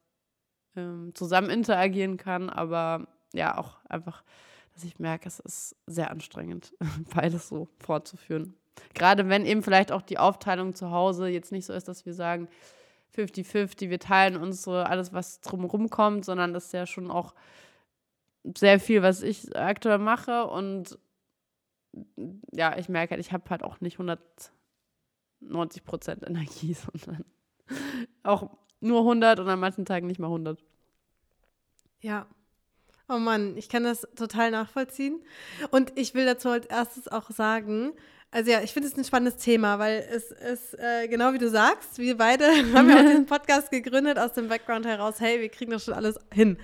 ähm, 0.74 1.14
zusammen 1.14 1.50
interagieren 1.50 2.16
kann, 2.16 2.48
aber 2.48 3.06
ja, 3.34 3.58
auch 3.58 3.78
einfach, 3.88 4.24
dass 4.74 4.84
ich 4.84 4.98
merke, 4.98 5.28
es 5.28 5.40
ist 5.40 5.76
sehr 5.86 6.10
anstrengend, 6.10 6.72
beides 7.14 7.48
so 7.48 7.68
fortzuführen. 7.78 8.54
Gerade 8.94 9.28
wenn 9.28 9.44
eben 9.44 9.62
vielleicht 9.62 9.92
auch 9.92 10.02
die 10.02 10.18
Aufteilung 10.18 10.74
zu 10.74 10.90
Hause 10.90 11.28
jetzt 11.28 11.52
nicht 11.52 11.66
so 11.66 11.72
ist, 11.72 11.88
dass 11.88 12.06
wir 12.06 12.14
sagen, 12.14 12.48
50-50, 13.14 13.90
wir 13.90 13.98
teilen 13.98 14.36
unsere, 14.36 14.88
alles, 14.88 15.12
was 15.12 15.40
drumherum 15.40 15.90
kommt, 15.90 16.24
sondern 16.24 16.54
das 16.54 16.66
ist 16.66 16.72
ja 16.72 16.86
schon 16.86 17.10
auch 17.10 17.34
sehr 18.56 18.80
viel, 18.80 19.02
was 19.02 19.22
ich 19.22 19.54
aktuell 19.56 19.98
mache 19.98 20.46
und 20.46 20.98
ja, 22.52 22.76
ich 22.78 22.88
merke 22.88 23.12
halt, 23.12 23.20
ich 23.20 23.32
habe 23.32 23.48
halt 23.50 23.62
auch 23.62 23.80
nicht 23.80 23.98
190 23.98 25.84
Prozent 25.84 26.22
Energie, 26.26 26.74
sondern 26.74 27.24
auch 28.22 28.50
nur 28.80 29.00
100 29.00 29.40
und 29.40 29.48
an 29.48 29.60
manchen 29.60 29.84
Tagen 29.84 30.06
nicht 30.06 30.18
mal 30.18 30.28
100. 30.28 30.62
Ja. 32.00 32.26
Oh 33.12 33.18
Mann, 33.18 33.56
ich 33.58 33.68
kann 33.68 33.84
das 33.84 34.06
total 34.16 34.50
nachvollziehen. 34.50 35.20
Und 35.70 35.92
ich 35.96 36.14
will 36.14 36.24
dazu 36.24 36.48
als 36.48 36.66
erstes 36.66 37.08
auch 37.08 37.30
sagen, 37.30 37.92
also 38.30 38.50
ja, 38.50 38.62
ich 38.62 38.72
finde 38.72 38.88
es 38.88 38.96
ein 38.96 39.04
spannendes 39.04 39.42
Thema, 39.42 39.78
weil 39.78 40.08
es 40.10 40.30
ist 40.30 40.78
äh, 40.78 41.06
genau 41.08 41.34
wie 41.34 41.38
du 41.38 41.50
sagst, 41.50 41.98
wir 41.98 42.16
beide 42.16 42.46
haben 42.74 42.88
ja 42.88 42.96
auch 42.96 43.02
diesen 43.02 43.26
Podcast 43.26 43.70
gegründet 43.70 44.18
aus 44.18 44.32
dem 44.32 44.48
Background 44.48 44.86
heraus, 44.86 45.20
hey, 45.20 45.40
wir 45.40 45.50
kriegen 45.50 45.70
das 45.70 45.84
schon 45.84 45.92
alles 45.92 46.18
hin. 46.32 46.56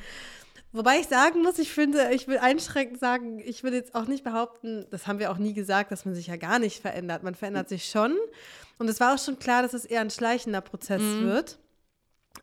Wobei 0.73 1.01
ich 1.01 1.07
sagen 1.07 1.43
muss, 1.43 1.59
ich 1.59 1.71
finde, 1.71 2.11
ich 2.13 2.29
will 2.29 2.39
einschränkend 2.39 2.99
sagen, 2.99 3.41
ich 3.45 3.63
will 3.65 3.75
jetzt 3.75 3.95
auch 3.95 4.07
nicht 4.07 4.25
behaupten, 4.25 4.87
das 4.91 5.07
haben 5.07 5.19
wir 5.19 5.31
auch 5.31 5.39
nie 5.39 5.53
gesagt, 5.53 5.93
dass 5.93 6.07
man 6.07 6.15
sich 6.15 6.27
ja 6.27 6.37
gar 6.37 6.59
nicht 6.59 6.81
verändert. 6.81 7.23
Man 7.23 7.35
verändert 7.35 7.69
sich 7.69 7.87
schon. 7.87 8.17
Und 8.79 8.89
es 8.89 9.01
war 9.01 9.15
auch 9.15 9.19
schon 9.19 9.39
klar, 9.39 9.63
dass 9.63 9.75
es 9.75 9.85
eher 9.85 10.01
ein 10.01 10.11
schleichender 10.11 10.61
Prozess 10.61 11.03
mhm. 11.03 11.25
wird. 11.25 11.59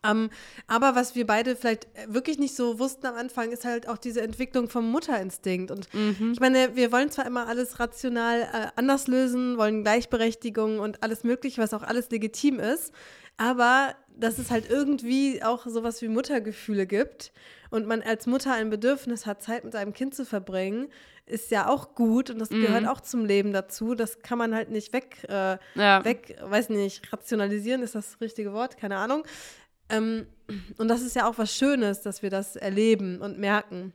Ähm, 0.04 0.30
aber 0.68 0.96
was 0.96 1.16
wir 1.16 1.26
beide 1.26 1.56
vielleicht 1.56 1.88
wirklich 2.08 2.40
nicht 2.40 2.56
so 2.56 2.80
wussten 2.80 3.06
am 3.06 3.16
Anfang, 3.16 3.52
ist 3.52 3.66
halt 3.66 3.88
auch 3.88 3.98
diese 3.98 4.22
Entwicklung 4.22 4.70
vom 4.70 4.90
Mutterinstinkt. 4.90 5.72
Und 5.72 5.94
mhm. 5.94 6.32
ich 6.34 6.40
meine, 6.40 6.76
wir 6.76 6.92
wollen 6.92 7.12
zwar 7.12 7.26
immer 7.26 7.48
alles 7.48 7.80
rational 7.80 8.42
äh, 8.42 8.68
anders 8.76 9.08
lösen, 9.08 9.58
wollen 9.58 9.84
Gleichberechtigung 9.84 10.80
und 10.80 11.04
alles 11.04 11.24
Mögliche, 11.24 11.62
was 11.62 11.74
auch 11.74 11.84
alles 11.84 12.10
legitim 12.10 12.60
ist, 12.60 12.94
aber 13.38 13.96
dass 14.18 14.38
es 14.38 14.50
halt 14.50 14.70
irgendwie 14.70 15.44
auch 15.44 15.66
sowas 15.66 16.02
wie 16.02 16.08
Muttergefühle 16.08 16.88
gibt 16.88 17.34
und 17.70 17.86
man 17.86 18.02
als 18.02 18.28
Mutter 18.28 18.54
ein 18.54 18.70
Bedürfnis 18.70 19.26
hat, 19.26 19.44
Zeit 19.44 19.64
mit 19.66 19.74
seinem 19.74 19.94
Kind 19.94 20.16
zu 20.16 20.26
verbringen, 20.26 20.88
ist 21.26 21.52
ja 21.52 21.68
auch 21.68 21.96
gut 21.96 22.30
und 22.30 22.40
das 22.40 22.50
mhm. 22.52 22.62
gehört 22.62 22.88
auch 22.88 23.02
zum 23.02 23.26
Leben 23.26 23.52
dazu. 23.52 23.96
Das 23.96 24.22
kann 24.22 24.38
man 24.38 24.54
halt 24.54 24.70
nicht 24.70 24.94
weg, 24.94 25.26
äh, 25.28 25.58
ja. 25.76 26.06
weg, 26.06 26.38
weiß 26.42 26.70
nicht, 26.70 27.12
rationalisieren 27.12 27.82
ist 27.82 27.96
das 27.96 28.22
richtige 28.22 28.54
Wort, 28.54 28.78
keine 28.78 28.98
Ahnung. 28.98 29.24
Ähm, 29.90 30.28
und 30.78 30.88
das 30.88 31.02
ist 31.02 31.16
ja 31.16 31.28
auch 31.28 31.38
was 31.38 31.56
Schönes, 31.56 32.02
dass 32.02 32.22
wir 32.22 32.30
das 32.30 32.56
erleben 32.56 33.22
und 33.22 33.40
merken. 33.40 33.94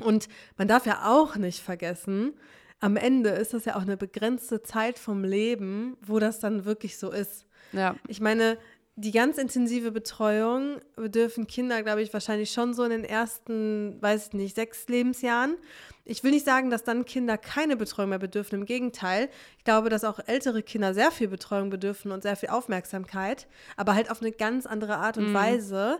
Und 0.00 0.28
man 0.56 0.68
darf 0.68 0.86
ja 0.86 1.06
auch 1.06 1.36
nicht 1.36 1.60
vergessen, 1.60 2.34
am 2.80 2.96
Ende 2.96 3.30
ist 3.30 3.54
das 3.54 3.64
ja 3.64 3.76
auch 3.76 3.82
eine 3.82 3.96
begrenzte 3.96 4.62
Zeit 4.62 4.98
vom 4.98 5.24
Leben, 5.24 5.96
wo 6.02 6.18
das 6.18 6.40
dann 6.40 6.64
wirklich 6.64 6.98
so 6.98 7.10
ist. 7.10 7.46
Ja. 7.72 7.96
Ich 8.08 8.20
meine, 8.20 8.58
die 8.96 9.10
ganz 9.10 9.38
intensive 9.38 9.90
Betreuung 9.90 10.80
bedürfen 10.94 11.48
Kinder, 11.48 11.82
glaube 11.82 12.02
ich, 12.02 12.12
wahrscheinlich 12.12 12.52
schon 12.52 12.74
so 12.74 12.84
in 12.84 12.90
den 12.90 13.04
ersten, 13.04 14.00
weiß 14.00 14.28
ich 14.28 14.32
nicht, 14.34 14.54
sechs 14.54 14.86
Lebensjahren. 14.86 15.56
Ich 16.04 16.22
will 16.22 16.30
nicht 16.30 16.44
sagen, 16.44 16.70
dass 16.70 16.84
dann 16.84 17.04
Kinder 17.04 17.36
keine 17.36 17.76
Betreuung 17.76 18.10
mehr 18.10 18.20
bedürfen. 18.20 18.60
Im 18.60 18.66
Gegenteil, 18.66 19.28
ich 19.58 19.64
glaube, 19.64 19.88
dass 19.88 20.04
auch 20.04 20.20
ältere 20.26 20.62
Kinder 20.62 20.94
sehr 20.94 21.10
viel 21.10 21.26
Betreuung 21.26 21.70
bedürfen 21.70 22.12
und 22.12 22.22
sehr 22.22 22.36
viel 22.36 22.50
Aufmerksamkeit, 22.50 23.48
aber 23.76 23.94
halt 23.94 24.10
auf 24.10 24.20
eine 24.20 24.30
ganz 24.30 24.64
andere 24.64 24.96
Art 24.96 25.18
und 25.18 25.30
mhm. 25.30 25.34
Weise 25.34 25.98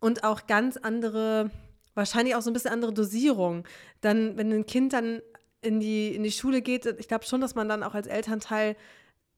und 0.00 0.24
auch 0.24 0.48
ganz 0.48 0.76
andere, 0.76 1.50
wahrscheinlich 1.94 2.34
auch 2.34 2.42
so 2.42 2.50
ein 2.50 2.54
bisschen 2.54 2.72
andere 2.72 2.92
Dosierung. 2.92 3.64
Dann, 4.00 4.36
wenn 4.36 4.50
ein 4.52 4.66
Kind 4.66 4.94
dann 4.94 5.22
in 5.60 5.78
die, 5.78 6.12
in 6.12 6.24
die 6.24 6.32
Schule 6.32 6.60
geht, 6.60 6.86
ich 6.86 7.06
glaube 7.06 7.24
schon, 7.24 7.40
dass 7.40 7.54
man 7.54 7.68
dann 7.68 7.84
auch 7.84 7.94
als 7.94 8.08
Elternteil 8.08 8.74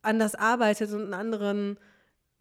anders 0.01 0.35
arbeitet 0.35 0.91
und 0.93 1.03
einen 1.03 1.15
anderen 1.15 1.79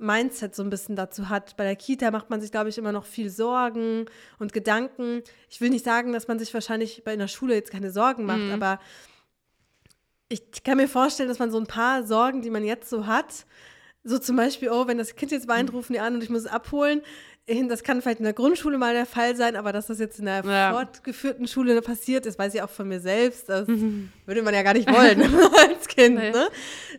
Mindset 0.03 0.53
so 0.53 0.61
ein 0.61 0.69
bisschen 0.69 0.95
dazu 0.95 1.29
hat. 1.29 1.55
Bei 1.57 1.63
der 1.63 1.75
Kita 1.75 2.11
macht 2.11 2.29
man 2.29 2.41
sich, 2.41 2.51
glaube 2.51 2.69
ich, 2.69 2.77
immer 2.77 2.91
noch 2.91 3.05
viel 3.05 3.29
Sorgen 3.29 4.05
und 4.37 4.53
Gedanken. 4.53 5.23
Ich 5.49 5.61
will 5.61 5.69
nicht 5.69 5.85
sagen, 5.85 6.13
dass 6.13 6.27
man 6.27 6.37
sich 6.37 6.53
wahrscheinlich 6.53 7.03
bei 7.03 7.13
einer 7.13 7.27
Schule 7.27 7.55
jetzt 7.55 7.71
keine 7.71 7.91
Sorgen 7.91 8.25
macht, 8.25 8.39
mhm. 8.39 8.51
aber 8.51 8.79
ich 10.29 10.63
kann 10.63 10.77
mir 10.77 10.87
vorstellen, 10.87 11.29
dass 11.29 11.39
man 11.39 11.51
so 11.51 11.59
ein 11.59 11.67
paar 11.67 12.03
Sorgen, 12.03 12.41
die 12.41 12.49
man 12.49 12.63
jetzt 12.63 12.89
so 12.89 13.05
hat, 13.05 13.45
so 14.03 14.17
zum 14.17 14.35
Beispiel, 14.35 14.69
oh, 14.69 14.87
wenn 14.87 14.97
das 14.97 15.15
Kind 15.15 15.31
jetzt 15.31 15.47
weint, 15.47 15.71
rufen 15.71 15.93
die 15.93 15.99
an 15.99 16.15
und 16.15 16.23
ich 16.23 16.29
muss 16.29 16.41
es 16.41 16.47
abholen. 16.47 17.01
Das 17.45 17.83
kann 17.83 18.01
vielleicht 18.01 18.19
in 18.19 18.23
der 18.23 18.33
Grundschule 18.33 18.77
mal 18.77 18.93
der 18.93 19.05
Fall 19.05 19.35
sein, 19.35 19.57
aber 19.57 19.73
dass 19.73 19.87
das 19.87 19.99
jetzt 19.99 20.17
in 20.17 20.25
der 20.25 20.45
ja. 20.45 20.71
fortgeführten 20.71 21.45
Schule 21.45 21.81
passiert 21.81 22.25
ist, 22.25 22.39
weiß 22.39 22.53
ich 22.53 22.61
auch 22.61 22.69
von 22.69 22.87
mir 22.87 23.01
selbst. 23.01 23.49
Das 23.49 23.67
mhm. 23.67 24.11
würde 24.25 24.41
man 24.43 24.53
ja 24.53 24.63
gar 24.63 24.73
nicht 24.73 24.89
wollen 24.89 25.21
als 25.69 25.87
Kind. 25.87 26.15
Nee. 26.15 26.31
Ne? 26.31 26.47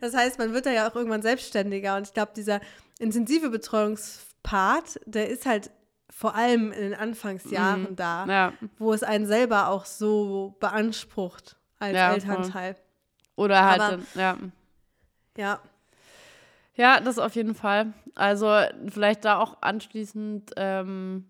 Das 0.03 0.15
heißt, 0.15 0.39
man 0.39 0.53
wird 0.53 0.67
da 0.67 0.71
ja 0.71 0.89
auch 0.89 0.95
irgendwann 0.95 1.23
selbstständiger. 1.23 1.97
Und 1.97 2.09
ich 2.09 2.13
glaube, 2.13 2.33
dieser 2.37 2.61
intensive 2.99 3.51
Betreuungspart, 3.51 5.01
der 5.07 5.29
ist 5.29 5.47
halt 5.47 5.71
vor 6.11 6.35
allem 6.35 6.71
in 6.71 6.81
den 6.81 6.95
Anfangsjahren 6.95 7.91
mhm. 7.91 7.97
da, 7.97 8.27
ja. 8.27 8.53
wo 8.79 8.93
es 8.93 9.03
einen 9.03 9.27
selber 9.27 9.69
auch 9.69 9.85
so 9.85 10.57
beansprucht 10.61 11.57
als 11.79 11.95
ja, 11.95 12.13
Elternteil. 12.13 12.77
Oder 13.37 13.65
halt, 13.65 13.81
Aber, 13.81 13.99
ja. 14.15 14.39
Ja. 15.37 15.61
Ja, 16.77 17.01
das 17.01 17.19
auf 17.19 17.35
jeden 17.37 17.55
Fall. 17.55 17.93
Also 18.15 18.53
vielleicht 18.89 19.25
da 19.25 19.39
auch 19.39 19.59
anschließend 19.61 20.53
ähm, 20.57 21.27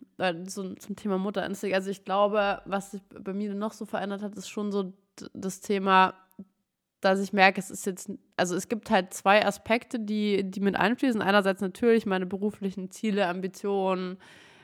so, 0.47 0.75
zum 0.75 0.97
Thema 0.97 1.19
Mutterinstinkt. 1.19 1.75
Also 1.75 1.91
ich 1.91 2.05
glaube, 2.05 2.63
was 2.65 2.93
sich 2.93 3.03
bei 3.09 3.33
mir 3.33 3.55
noch 3.55 3.73
so 3.73 3.85
verändert 3.85 4.23
hat, 4.23 4.35
ist 4.37 4.49
schon 4.49 4.73
so 4.73 4.93
das 5.33 5.61
Thema 5.61 6.15
dass 7.05 7.21
ich 7.21 7.33
merke, 7.33 7.61
es 7.61 7.71
ist 7.71 7.87
jetzt, 7.87 8.11
also 8.37 8.57
es 8.57 8.69
gibt 8.69 8.91
halt 8.91 9.13
zwei 9.13 9.45
Aspekte, 9.45 10.01
die, 10.01 10.51
die 10.51 10.61
mit 10.61 10.77
einfließen. 10.77 11.21
Einerseits 11.21 11.61
natürlich 11.61 12.07
meine 12.07 12.27
beruflichen 12.27 12.91
Ziele, 12.91 13.27
Ambitionen, 13.27 14.19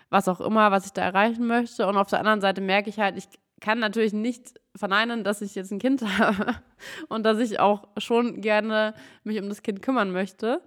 was 0.09 0.29
auch 0.29 0.40
immer, 0.40 0.70
was 0.70 0.87
ich 0.87 0.92
da 0.92 1.03
erreichen 1.03 1.46
möchte. 1.46 1.87
Und 1.87 1.96
auf 1.96 2.09
der 2.09 2.20
anderen 2.20 2.40
Seite 2.40 2.61
merke 2.61 2.88
ich 2.88 2.98
halt, 2.98 3.18
ich 3.18 3.29
kann 3.61 3.79
natürlich 3.79 4.14
nicht 4.14 4.55
verneinen, 4.74 5.22
dass 5.22 5.42
ich 5.42 5.55
jetzt 5.55 5.70
ein 5.70 5.79
Kind 5.79 6.03
habe 6.18 6.57
und 7.09 7.24
dass 7.24 7.38
ich 7.38 7.61
auch 7.61 7.88
schon 7.98 8.40
gerne 8.40 8.94
mich 9.22 9.38
um 9.40 9.48
das 9.48 9.62
Kind 9.62 9.83
kümmern 9.83 10.11
möchte. 10.11 10.62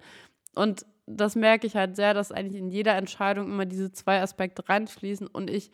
Und 0.54 0.86
das 1.06 1.34
merke 1.34 1.66
ich 1.66 1.74
halt 1.74 1.96
sehr, 1.96 2.14
dass 2.14 2.32
eigentlich 2.32 2.62
in 2.62 2.70
jeder 2.70 2.94
Entscheidung 2.94 3.46
immer 3.46 3.66
diese 3.66 3.92
zwei 3.92 4.22
Aspekte 4.22 4.68
reinfließen 4.68 5.26
und 5.26 5.50
ich 5.50 5.70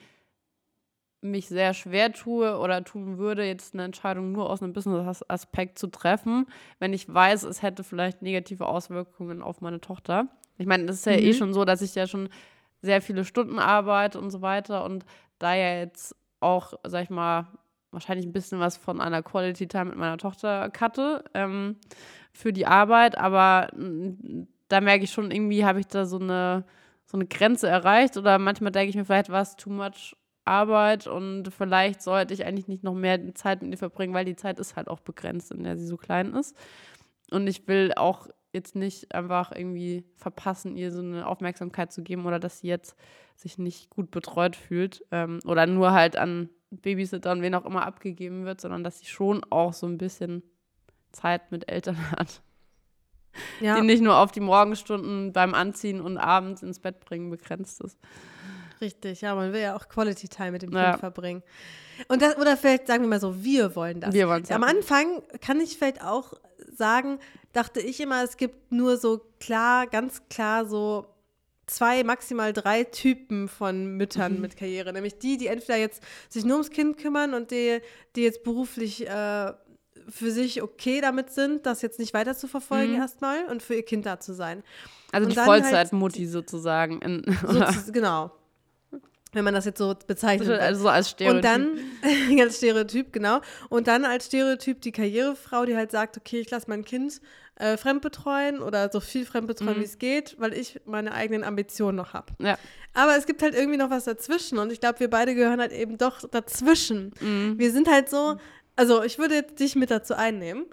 mich 1.23 1.49
sehr 1.49 1.75
schwer 1.75 2.13
tue 2.13 2.59
oder 2.59 2.83
tun 2.85 3.19
würde, 3.19 3.45
jetzt 3.45 3.75
eine 3.75 3.85
Entscheidung 3.85 4.33
nur 4.33 4.49
aus 4.49 4.63
einem 4.63 4.73
Business-Aspekt 4.73 5.79
zu 5.79 5.89
treffen, 5.89 6.47
wenn 6.79 6.93
ich 6.93 7.13
weiß, 7.13 7.43
es 7.43 7.63
hätte 7.63 7.85
vielleicht 7.85 8.23
negative 8.23 8.67
Auswirkungen 8.67 9.43
auf 9.43 9.61
meine 9.61 9.81
Tochter. 9.81 10.29
Ich 10.57 10.67
meine, 10.67 10.87
das 10.87 10.97
ist 10.97 11.07
ja 11.07 11.13
eh 11.13 11.21
mhm. 11.21 11.27
eh 11.29 11.35
schon 11.35 11.55
so, 11.55 11.65
dass 11.65 11.83
ich 11.83 11.95
ja 11.95 12.07
schon 12.07 12.29
sehr 12.83 13.03
viele 13.03 13.25
Stunden 13.25 13.59
arbeite 13.59 14.19
und 14.19 14.31
so 14.31 14.41
weiter 14.41 14.85
und 14.85 15.05
da 15.39 15.55
ja 15.55 15.81
jetzt 15.81 16.17
auch, 16.41 16.73
sag 16.85 17.05
ich 17.05 17.11
mal, 17.11 17.49
wahrscheinlich 17.91 18.27
ein 18.27 18.33
bisschen 18.33 18.61
was 18.61 18.77
von 18.77 19.01
einer 19.01 19.23
Quality 19.23 19.69
Time 19.69 19.87
mit 19.87 19.97
meiner 19.97 20.17
Tochter 20.17 20.71
cutte 20.71 21.25
ähm, 21.35 21.77
für 22.33 22.53
die 22.53 22.67
Arbeit, 22.67 23.19
aber 23.19 23.69
da 24.69 24.81
merke 24.81 25.05
ich 25.05 25.11
schon, 25.11 25.31
irgendwie 25.31 25.65
habe 25.65 25.81
ich 25.81 25.87
da 25.87 26.07
so 26.07 26.19
eine, 26.19 26.65
so 27.05 27.17
eine 27.17 27.27
Grenze 27.27 27.69
erreicht 27.69 28.17
oder 28.17 28.39
manchmal 28.39 28.73
denke 28.73 28.91
ich 28.91 28.97
mir, 28.97 29.05
vielleicht 29.05 29.31
war 29.31 29.43
es 29.43 29.57
too 29.57 29.71
much 29.71 30.17
Arbeit 30.45 31.07
und 31.07 31.53
vielleicht 31.53 32.03
sollte 32.03 32.35
ich 32.35 32.45
eigentlich 32.47 32.69
nicht 32.69 32.83
noch 32.83 32.95
mehr 32.95 33.35
Zeit 33.35 33.63
mit 33.63 33.73
ihr 33.73 33.79
verbringen, 33.79 34.15
weil 34.15 34.25
die 34.25 34.37
Zeit 34.37 34.59
ist 34.59 34.77
halt 34.77 34.89
auch 34.89 35.01
begrenzt, 35.01 35.53
in 35.53 35.63
der 35.63 35.77
sie 35.77 35.87
so 35.87 35.97
klein 35.97 36.35
ist. 36.35 36.57
Und 37.31 37.47
ich 37.47 37.69
will 37.69 37.93
auch 37.97 38.27
jetzt 38.53 38.75
nicht 38.75 39.15
einfach 39.15 39.53
irgendwie 39.53 40.05
verpassen, 40.17 40.77
ihr 40.77 40.91
so 40.91 41.01
eine 41.01 41.27
Aufmerksamkeit 41.27 41.93
zu 41.93 42.03
geben 42.03 42.27
oder 42.27 42.39
dass 42.39 42.61
sie 42.61 42.69
jetzt 42.69 42.97
sich 43.37 43.59
nicht 43.59 43.91
gut 43.91 44.11
betreut 44.11 44.57
fühlt 44.57 45.05
ähm, 45.13 45.39
oder 45.45 45.67
nur 45.67 45.93
halt 45.93 46.17
an 46.17 46.51
Babysitter 46.71 47.33
und 47.33 47.43
wen 47.43 47.55
auch 47.55 47.65
immer 47.65 47.87
abgegeben 47.87 48.45
wird, 48.45 48.61
sondern 48.61 48.85
dass 48.85 48.99
sie 48.99 49.07
schon 49.07 49.45
auch 49.51 49.73
so 49.73 49.87
ein 49.87 49.99
bisschen 49.99 50.43
Zeit 51.13 51.51
mit 51.53 51.71
Eltern 51.71 52.11
hat. 52.13 52.43
Ja. 53.61 53.77
Die 53.77 53.87
nicht 53.87 54.03
nur 54.03 54.19
auf 54.19 54.33
die 54.33 54.41
Morgenstunden 54.41 55.33
beim 55.33 55.55
Anziehen 55.55 56.01
und 56.01 56.19
abends 56.19 56.63
ins 56.63 56.81
Bett 56.81 57.01
bringen 57.01 57.31
begrenzt 57.31 57.81
ist. 57.81 57.99
Richtig, 58.81 59.21
ja, 59.21 59.35
man 59.35 59.53
will 59.53 59.61
ja 59.61 59.77
auch 59.77 59.89
Quality 59.89 60.29
Time 60.29 60.53
mit 60.53 60.63
dem 60.63 60.71
Kind 60.71 60.83
ja. 60.83 60.97
verbringen. 60.97 61.43
Und 62.09 62.23
das, 62.23 62.37
oder 62.39 62.57
vielleicht 62.57 62.87
sagen 62.87 63.03
wir 63.03 63.09
mal 63.09 63.21
so, 63.21 63.43
wir 63.43 63.75
wollen 63.77 64.01
das. 64.01 64.15
Wir 64.15 64.29
wollen 64.29 64.43
es. 64.43 64.51
Am 64.51 64.63
Anfang 64.63 65.23
kann 65.41 65.61
ich 65.61 65.77
vielleicht 65.77 66.03
auch 66.03 66.33
sagen, 66.75 67.19
dachte 67.53 67.81
ich 67.81 68.01
immer, 68.01 68.23
es 68.23 68.37
gibt 68.37 68.73
nur 68.73 68.97
so 68.97 69.21
klar, 69.39 69.87
ganz 69.87 70.23
klar 70.31 70.65
so 70.65 71.07
zwei, 71.67 72.03
maximal 72.05 72.53
drei 72.53 72.85
Typen 72.85 73.49
von 73.49 73.97
Müttern 73.97 74.37
mhm. 74.37 74.41
mit 74.41 74.57
Karriere. 74.57 74.93
Nämlich 74.93 75.19
die, 75.19 75.37
die 75.37 75.49
entweder 75.49 75.77
jetzt 75.77 76.03
sich 76.29 76.45
nur 76.45 76.55
ums 76.57 76.71
Kind 76.71 76.97
kümmern 76.97 77.35
und 77.35 77.51
die, 77.51 77.81
die 78.17 78.23
jetzt 78.23 78.43
beruflich 78.43 79.07
äh, 79.07 79.53
für 80.09 80.31
sich 80.31 80.63
okay 80.63 81.01
damit 81.01 81.31
sind, 81.31 81.67
das 81.67 81.83
jetzt 81.83 81.99
nicht 81.99 82.15
weiter 82.15 82.35
zu 82.35 82.49
verfolgen 82.49 82.95
mhm. 82.95 83.01
erstmal 83.01 83.45
und 83.47 83.63
für 83.63 83.75
ihr 83.75 83.85
Kind 83.85 84.07
da 84.07 84.19
zu 84.19 84.33
sein. 84.33 84.63
Also 85.13 85.27
und 85.27 85.37
die 85.37 85.41
Vollzeitmutti 85.41 86.23
halt, 86.23 86.31
sozusagen. 86.31 87.03
In, 87.03 87.37
so, 87.47 87.93
genau 87.93 88.33
wenn 89.33 89.45
man 89.45 89.55
das 89.55 89.65
jetzt 89.65 89.79
so 89.79 89.95
bezeichnet. 90.07 90.49
Also 90.61 90.83
so 90.83 90.89
als 90.89 91.11
Stereotyp. 91.11 91.37
Und 91.37 91.45
dann, 91.45 92.41
als 92.41 92.57
Stereotyp, 92.59 93.13
genau. 93.13 93.41
Und 93.69 93.87
dann 93.87 94.05
als 94.05 94.27
Stereotyp 94.27 94.81
die 94.81 94.93
Karrierefrau, 94.93 95.65
die 95.65 95.77
halt 95.77 95.91
sagt, 95.91 96.17
okay, 96.17 96.41
ich 96.41 96.51
lasse 96.51 96.67
mein 96.69 96.85
Kind 96.85 97.21
äh, 97.57 97.77
fremdbetreuen 97.77 98.61
oder 98.61 98.91
so 98.91 99.01
viel 99.01 99.25
fremdbetreuen, 99.25 99.77
mhm. 99.77 99.81
wie 99.81 99.85
es 99.85 99.99
geht, 99.99 100.37
weil 100.39 100.53
ich 100.53 100.81
meine 100.85 101.13
eigenen 101.13 101.45
Ambitionen 101.45 101.97
noch 101.97 102.13
habe. 102.13 102.33
Ja. 102.39 102.59
Aber 102.95 103.17
es 103.17 103.27
gibt 103.27 103.43
halt 103.43 103.55
irgendwie 103.55 103.79
noch 103.79 103.91
was 103.91 104.05
dazwischen 104.05 104.59
und 104.59 104.73
ich 104.73 104.81
glaube, 104.81 104.99
wir 104.99 105.11
beide 105.11 105.35
gehören 105.35 105.61
halt 105.61 105.73
eben 105.73 105.97
doch 105.97 106.29
dazwischen. 106.29 107.13
Mhm. 107.21 107.59
Wir 107.59 107.71
sind 107.71 107.89
halt 107.89 108.09
so, 108.09 108.37
also 108.75 109.03
ich 109.05 109.19
würde 109.19 109.43
dich 109.43 109.77
mit 109.77 109.91
dazu 109.91 110.15
einnehmen, 110.15 110.65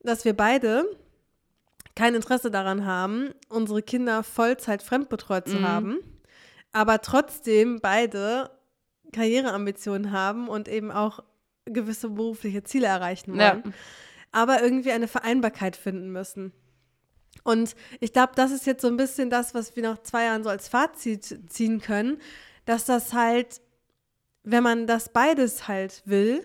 dass 0.00 0.24
wir 0.24 0.34
beide 0.34 0.84
kein 1.96 2.14
Interesse 2.14 2.50
daran 2.50 2.84
haben, 2.84 3.30
unsere 3.48 3.82
Kinder 3.82 4.22
Vollzeit 4.22 4.82
fremdbetreut 4.82 5.48
zu 5.48 5.56
mhm. 5.56 5.68
haben 5.68 5.98
aber 6.76 7.00
trotzdem 7.00 7.80
beide 7.80 8.50
Karriereambitionen 9.10 10.12
haben 10.12 10.46
und 10.46 10.68
eben 10.68 10.92
auch 10.92 11.20
gewisse 11.64 12.10
berufliche 12.10 12.64
Ziele 12.64 12.86
erreichen 12.86 13.30
wollen, 13.30 13.62
ja. 13.64 13.72
aber 14.30 14.62
irgendwie 14.62 14.92
eine 14.92 15.08
Vereinbarkeit 15.08 15.74
finden 15.74 16.12
müssen. 16.12 16.52
Und 17.44 17.76
ich 18.00 18.12
glaube, 18.12 18.34
das 18.36 18.50
ist 18.50 18.66
jetzt 18.66 18.82
so 18.82 18.88
ein 18.88 18.98
bisschen 18.98 19.30
das, 19.30 19.54
was 19.54 19.74
wir 19.74 19.84
nach 19.84 20.02
zwei 20.02 20.24
Jahren 20.24 20.44
so 20.44 20.50
als 20.50 20.68
Fazit 20.68 21.50
ziehen 21.50 21.80
können, 21.80 22.20
dass 22.66 22.84
das 22.84 23.14
halt, 23.14 23.62
wenn 24.42 24.62
man 24.62 24.86
das 24.86 25.08
beides 25.08 25.68
halt 25.68 26.02
will, 26.04 26.44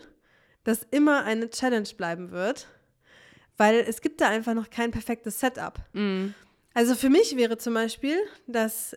das 0.63 0.87
immer 0.91 1.25
eine 1.25 1.49
Challenge 1.49 1.89
bleiben 1.97 2.31
wird, 2.31 2.69
weil 3.57 3.81
es 3.81 3.99
gibt 3.99 4.21
da 4.21 4.29
einfach 4.29 4.53
noch 4.53 4.69
kein 4.69 4.91
perfektes 4.91 5.41
Setup. 5.41 5.77
Mhm. 5.91 6.33
Also 6.73 6.95
für 6.95 7.09
mich 7.09 7.35
wäre 7.35 7.57
zum 7.57 7.73
Beispiel, 7.73 8.15
dass 8.47 8.95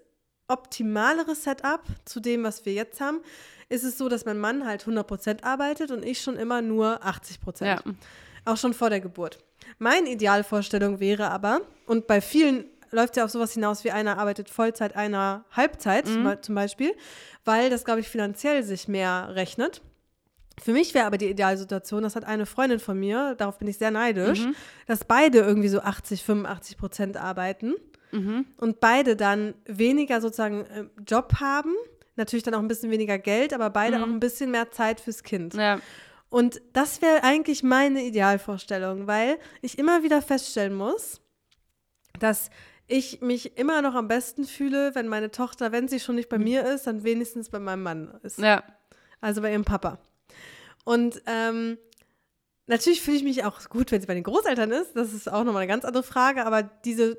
optimalere 0.48 1.34
Setup 1.34 1.82
zu 2.04 2.20
dem, 2.20 2.44
was 2.44 2.64
wir 2.64 2.72
jetzt 2.72 3.00
haben, 3.00 3.20
ist 3.68 3.84
es 3.84 3.98
so, 3.98 4.08
dass 4.08 4.24
mein 4.24 4.38
Mann 4.38 4.66
halt 4.66 4.84
100% 4.84 5.42
arbeitet 5.42 5.90
und 5.90 6.04
ich 6.04 6.20
schon 6.20 6.36
immer 6.36 6.62
nur 6.62 7.02
80%. 7.04 7.64
Ja. 7.64 7.80
Auch 8.44 8.56
schon 8.56 8.74
vor 8.74 8.90
der 8.90 9.00
Geburt. 9.00 9.38
Meine 9.78 10.10
Idealvorstellung 10.10 11.00
wäre 11.00 11.30
aber, 11.30 11.62
und 11.86 12.06
bei 12.06 12.20
vielen 12.20 12.66
läuft 12.90 13.16
ja 13.16 13.24
auf 13.24 13.30
sowas 13.30 13.52
hinaus 13.52 13.84
wie 13.84 13.90
einer 13.90 14.18
arbeitet 14.18 14.50
Vollzeit, 14.50 14.94
einer 14.94 15.44
Halbzeit 15.50 16.06
mhm. 16.06 16.36
zum 16.42 16.54
Beispiel, 16.54 16.94
weil 17.44 17.70
das, 17.70 17.84
glaube 17.84 18.00
ich, 18.00 18.08
finanziell 18.08 18.62
sich 18.62 18.86
mehr 18.86 19.30
rechnet. 19.34 19.82
Für 20.62 20.72
mich 20.72 20.94
wäre 20.94 21.06
aber 21.06 21.18
die 21.18 21.28
Idealsituation, 21.28 22.04
das 22.04 22.14
hat 22.14 22.24
eine 22.24 22.46
Freundin 22.46 22.78
von 22.78 22.98
mir, 22.98 23.34
darauf 23.34 23.58
bin 23.58 23.66
ich 23.66 23.78
sehr 23.78 23.90
neidisch, 23.90 24.44
mhm. 24.44 24.54
dass 24.86 25.04
beide 25.04 25.38
irgendwie 25.38 25.68
so 25.68 25.80
80, 25.80 26.22
85 26.22 26.76
Prozent 26.76 27.16
arbeiten 27.16 27.74
mhm. 28.14 28.46
und 28.56 28.80
beide 28.80 29.16
dann 29.16 29.54
weniger 29.66 30.20
sozusagen 30.20 30.64
äh, 30.66 30.84
Job 31.06 31.34
haben, 31.40 31.74
natürlich 32.16 32.42
dann 32.42 32.54
auch 32.54 32.60
ein 32.60 32.68
bisschen 32.68 32.90
weniger 32.90 33.18
Geld, 33.18 33.52
aber 33.52 33.70
beide 33.70 33.98
mhm. 33.98 34.04
auch 34.04 34.08
ein 34.08 34.20
bisschen 34.20 34.50
mehr 34.50 34.70
Zeit 34.70 35.00
fürs 35.00 35.22
Kind. 35.22 35.54
Ja. 35.54 35.80
Und 36.30 36.60
das 36.72 37.00
wäre 37.02 37.22
eigentlich 37.22 37.62
meine 37.62 38.02
Idealvorstellung, 38.02 39.06
weil 39.06 39.38
ich 39.62 39.78
immer 39.78 40.02
wieder 40.02 40.20
feststellen 40.20 40.74
muss, 40.74 41.20
dass 42.18 42.50
ich 42.86 43.20
mich 43.20 43.56
immer 43.56 43.82
noch 43.82 43.94
am 43.94 44.08
besten 44.08 44.44
fühle, 44.44 44.94
wenn 44.94 45.08
meine 45.08 45.30
Tochter, 45.30 45.72
wenn 45.72 45.88
sie 45.88 46.00
schon 46.00 46.16
nicht 46.16 46.28
bei 46.28 46.38
mhm. 46.38 46.44
mir 46.44 46.64
ist, 46.64 46.86
dann 46.86 47.04
wenigstens 47.04 47.50
bei 47.50 47.58
meinem 47.58 47.82
Mann 47.82 48.18
ist. 48.22 48.38
Ja. 48.38 48.62
Also 49.20 49.42
bei 49.42 49.52
ihrem 49.52 49.64
Papa. 49.64 49.98
Und 50.84 51.22
ähm, 51.26 51.78
natürlich 52.66 53.00
fühle 53.00 53.16
ich 53.16 53.24
mich 53.24 53.44
auch 53.44 53.68
gut, 53.68 53.90
wenn 53.90 54.00
sie 54.00 54.06
bei 54.06 54.14
den 54.14 54.22
Großeltern 54.22 54.70
ist. 54.70 54.94
Das 54.94 55.12
ist 55.12 55.30
auch 55.30 55.44
nochmal 55.44 55.62
eine 55.62 55.72
ganz 55.72 55.84
andere 55.84 56.02
Frage. 56.02 56.44
Aber 56.44 56.62
diese 56.62 57.16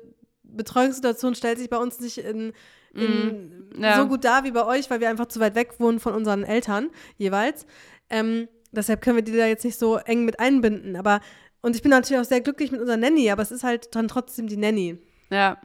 Betreuungssituation 0.48 1.34
stellt 1.34 1.58
sich 1.58 1.70
bei 1.70 1.78
uns 1.78 2.00
nicht 2.00 2.18
in, 2.18 2.52
in 2.94 3.70
mm, 3.78 3.82
ja. 3.82 3.96
so 3.96 4.08
gut 4.08 4.24
dar 4.24 4.44
wie 4.44 4.50
bei 4.50 4.64
euch, 4.64 4.90
weil 4.90 5.00
wir 5.00 5.08
einfach 5.08 5.26
zu 5.26 5.40
weit 5.40 5.54
weg 5.54 5.74
wohnen 5.78 6.00
von 6.00 6.14
unseren 6.14 6.44
Eltern 6.44 6.90
jeweils. 7.16 7.66
Ähm, 8.10 8.48
deshalb 8.72 9.02
können 9.02 9.16
wir 9.16 9.24
die 9.24 9.36
da 9.36 9.46
jetzt 9.46 9.64
nicht 9.64 9.78
so 9.78 9.96
eng 9.96 10.24
mit 10.24 10.40
einbinden. 10.40 10.96
Aber 10.96 11.20
und 11.62 11.74
ich 11.74 11.82
bin 11.82 11.90
natürlich 11.90 12.20
auch 12.20 12.28
sehr 12.28 12.40
glücklich 12.40 12.70
mit 12.70 12.80
unserer 12.80 12.96
Nanny, 12.96 13.30
aber 13.30 13.42
es 13.42 13.50
ist 13.50 13.64
halt 13.64 13.94
dann 13.94 14.08
trotzdem 14.08 14.46
die 14.46 14.56
Nanny. 14.56 14.98
Ja. 15.30 15.58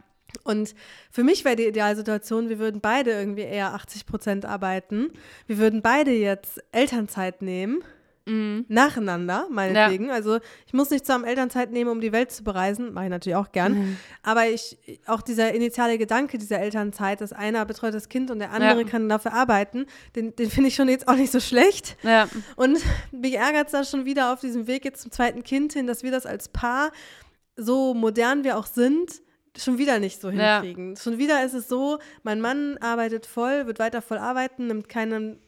Und 0.44 0.74
für 1.12 1.24
mich 1.24 1.46
wäre 1.46 1.56
die 1.56 1.68
Idealsituation, 1.68 2.50
wir 2.50 2.58
würden 2.58 2.82
beide 2.82 3.12
irgendwie 3.12 3.42
eher 3.42 3.74
80 3.74 4.06
Prozent 4.06 4.46
arbeiten. 4.46 5.12
Wir 5.46 5.58
würden 5.58 5.82
beide 5.82 6.12
jetzt 6.12 6.64
Elternzeit 6.72 7.42
nehmen 7.42 7.84
Mhm. 8.32 8.66
Nacheinander, 8.70 9.48
meinetwegen. 9.50 10.08
Ja. 10.08 10.14
Also 10.14 10.40
ich 10.66 10.74
muss 10.74 10.90
nicht 10.90 11.06
zusammen 11.06 11.26
Elternzeit 11.26 11.72
nehmen, 11.72 11.90
um 11.90 12.00
die 12.00 12.12
Welt 12.12 12.32
zu 12.32 12.44
bereisen. 12.44 12.94
Mache 12.94 13.06
ich 13.06 13.12
natürlich 13.12 13.36
auch 13.36 13.52
gern. 13.52 13.74
Mhm. 13.74 13.98
Aber 14.24 14.48
ich, 14.48 14.78
auch 15.06 15.22
dieser 15.22 15.54
initiale 15.54 15.98
Gedanke 15.98 16.38
dieser 16.38 16.60
Elternzeit, 16.60 17.22
dass 17.22 17.34
einer 17.34 17.66
betreut 17.66 17.94
das 17.94 18.08
Kind 18.10 18.32
und 18.32 18.40
der 18.40 18.52
andere 18.52 18.82
ja. 18.82 18.88
kann 18.88 19.10
dafür 19.10 19.34
arbeiten, 19.34 19.86
den, 20.16 20.36
den 20.36 20.50
finde 20.50 20.70
ich 20.70 20.76
schon 20.76 20.88
jetzt 20.88 21.08
auch 21.08 21.16
nicht 21.16 21.32
so 21.32 21.40
schlecht. 21.40 21.98
Ja. 22.04 22.30
Und 22.56 22.80
mich 23.12 23.36
ärgert 23.36 23.68
es 23.68 23.72
da 23.74 23.84
schon 23.84 24.06
wieder 24.06 24.32
auf 24.32 24.40
diesem 24.40 24.68
Weg 24.68 24.86
jetzt 24.86 25.02
zum 25.02 25.12
zweiten 25.12 25.44
Kind 25.44 25.74
hin, 25.74 25.86
dass 25.86 26.04
wir 26.04 26.12
das 26.12 26.26
als 26.26 26.48
Paar, 26.48 26.92
so 27.58 27.94
modern 27.94 28.44
wir 28.44 28.58
auch 28.58 28.66
sind, 28.66 29.22
schon 29.58 29.78
wieder 29.78 30.00
nicht 30.00 30.22
so 30.22 30.30
hinkriegen. 30.30 30.96
Schon 30.96 31.18
wieder 31.18 31.44
ist 31.44 31.54
es 31.54 31.68
so, 31.68 32.00
mein 32.24 32.40
Mann 32.40 32.78
arbeitet 32.78 33.26
voll, 33.26 33.68
wird 33.68 33.80
weiter 33.80 34.02
voll 34.02 34.18
arbeiten, 34.18 34.68
nimmt 34.68 34.88
keinen, 34.88 35.40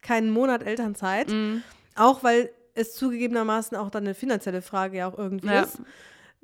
keinen 0.00 0.30
Monat 0.30 0.62
Elternzeit. 0.62 1.28
Mhm 1.28 1.62
auch 1.94 2.22
weil 2.22 2.50
es 2.74 2.94
zugegebenermaßen 2.94 3.76
auch 3.76 3.90
dann 3.90 4.04
eine 4.04 4.14
finanzielle 4.14 4.62
Frage 4.62 4.98
ja 4.98 5.08
auch 5.08 5.18
irgendwie 5.18 5.48
ja. 5.48 5.62
ist. 5.62 5.78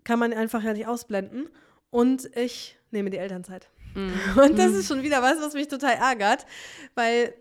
Kann 0.05 0.19
man 0.19 0.33
einfach 0.33 0.63
ja 0.63 0.73
nicht 0.73 0.87
ausblenden. 0.87 1.49
Und 1.91 2.35
ich 2.37 2.79
nehme 2.91 3.11
die 3.11 3.19
Elternzeit. 3.19 3.69
Mhm. 3.95 4.13
Und 4.43 4.59
das 4.59 4.73
ist 4.73 4.89
schon 4.89 5.03
wieder 5.03 5.23
was, 5.23 5.41
was 5.41 5.55
mich 5.55 5.69
total 5.69 5.95
ärgert, 5.95 6.47
weil 6.95 7.35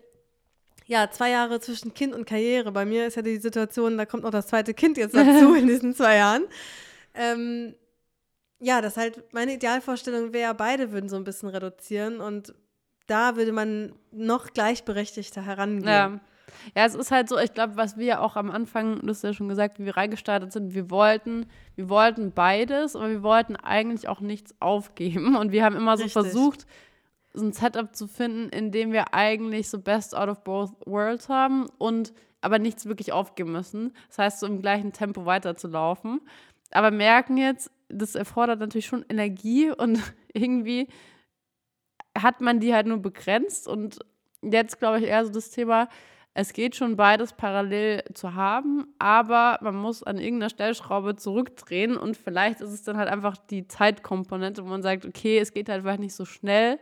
ja, 0.86 1.10
zwei 1.10 1.30
Jahre 1.30 1.60
zwischen 1.60 1.92
Kind 1.92 2.14
und 2.14 2.24
Karriere. 2.24 2.72
Bei 2.72 2.86
mir 2.86 3.06
ist 3.06 3.16
ja 3.16 3.22
die 3.22 3.36
Situation, 3.36 3.98
da 3.98 4.06
kommt 4.06 4.22
noch 4.22 4.30
das 4.30 4.46
zweite 4.46 4.72
Kind 4.72 4.96
jetzt 4.96 5.14
dazu 5.14 5.54
in 5.58 5.66
diesen 5.66 5.94
zwei 5.94 6.16
Jahren. 6.16 6.44
Ähm, 7.12 7.74
ja, 8.58 8.80
das 8.80 8.96
halt 8.96 9.32
meine 9.34 9.52
Idealvorstellung 9.52 10.32
wäre, 10.32 10.54
beide 10.54 10.90
würden 10.90 11.10
so 11.10 11.16
ein 11.16 11.24
bisschen 11.24 11.50
reduzieren 11.50 12.20
und 12.20 12.54
da 13.06 13.36
würde 13.36 13.52
man 13.52 13.92
noch 14.10 14.54
gleichberechtigter 14.54 15.44
herangehen. 15.44 15.86
Ja. 15.86 16.20
Ja, 16.76 16.84
es 16.84 16.94
ist 16.94 17.10
halt 17.10 17.28
so, 17.28 17.38
ich 17.38 17.54
glaube, 17.54 17.76
was 17.76 17.96
wir 17.96 18.06
ja 18.06 18.20
auch 18.20 18.36
am 18.36 18.50
Anfang, 18.50 19.00
du 19.00 19.08
hast 19.08 19.22
ja 19.22 19.32
schon 19.32 19.48
gesagt, 19.48 19.78
wie 19.78 19.84
wir 19.84 19.96
reingestartet 19.96 20.52
sind, 20.52 20.74
wir 20.74 20.90
wollten, 20.90 21.46
wir 21.76 21.88
wollten 21.88 22.32
beides, 22.32 22.96
aber 22.96 23.10
wir 23.10 23.22
wollten 23.22 23.56
eigentlich 23.56 24.08
auch 24.08 24.20
nichts 24.20 24.54
aufgeben. 24.60 25.36
Und 25.36 25.52
wir 25.52 25.64
haben 25.64 25.76
immer 25.76 25.96
so 25.96 26.04
Richtig. 26.04 26.22
versucht, 26.22 26.66
so 27.34 27.44
ein 27.44 27.52
Setup 27.52 27.94
zu 27.94 28.06
finden, 28.06 28.48
in 28.48 28.72
dem 28.72 28.92
wir 28.92 29.14
eigentlich 29.14 29.68
so 29.68 29.78
best 29.78 30.16
out 30.16 30.28
of 30.28 30.42
both 30.44 30.72
worlds 30.86 31.28
haben 31.28 31.66
und 31.78 32.12
aber 32.40 32.58
nichts 32.58 32.86
wirklich 32.86 33.12
aufgeben 33.12 33.52
müssen. 33.52 33.92
Das 34.08 34.18
heißt, 34.18 34.40
so 34.40 34.46
im 34.46 34.60
gleichen 34.60 34.92
Tempo 34.92 35.26
weiterzulaufen. 35.26 36.20
Aber 36.70 36.90
merken 36.90 37.36
jetzt, 37.36 37.70
das 37.88 38.14
erfordert 38.14 38.60
natürlich 38.60 38.86
schon 38.86 39.04
Energie 39.08 39.70
und 39.76 40.00
irgendwie 40.32 40.88
hat 42.16 42.40
man 42.40 42.60
die 42.60 42.74
halt 42.74 42.86
nur 42.86 42.98
begrenzt. 42.98 43.68
Und 43.68 43.98
jetzt 44.42 44.78
glaube 44.78 44.98
ich 44.98 45.04
eher 45.04 45.24
so 45.24 45.32
das 45.32 45.50
Thema, 45.50 45.88
es 46.38 46.52
geht 46.52 46.76
schon 46.76 46.94
beides 46.94 47.32
parallel 47.32 48.04
zu 48.14 48.34
haben, 48.36 48.86
aber 49.00 49.58
man 49.60 49.74
muss 49.74 50.04
an 50.04 50.18
irgendeiner 50.18 50.50
Stellschraube 50.50 51.16
zurückdrehen 51.16 51.96
und 51.96 52.16
vielleicht 52.16 52.60
ist 52.60 52.70
es 52.70 52.84
dann 52.84 52.96
halt 52.96 53.08
einfach 53.08 53.36
die 53.36 53.66
Zeitkomponente, 53.66 54.62
wo 54.62 54.68
man 54.68 54.80
sagt, 54.80 55.04
okay, 55.04 55.40
es 55.40 55.52
geht 55.52 55.68
halt 55.68 55.82
vielleicht 55.82 55.98
nicht 55.98 56.14
so 56.14 56.24
schnell 56.24 56.78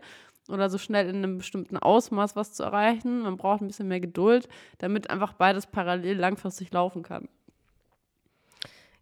oder 0.51 0.69
so 0.69 0.77
schnell 0.77 1.09
in 1.09 1.17
einem 1.17 1.39
bestimmten 1.39 1.79
Ausmaß 1.79 2.37
was 2.37 2.53
zu 2.53 2.65
erreichen. 2.65 3.23
Man 3.23 3.39
braucht 3.39 3.63
ein 3.63 3.69
bisschen 3.69 3.89
mehr 3.89 4.01
Geduld, 4.01 4.47
damit 4.77 5.09
einfach 5.09 5.33
beides 5.33 5.67
parallel 5.67 6.19
langfristig 6.19 6.71
laufen 6.71 7.03
kann. 7.03 7.27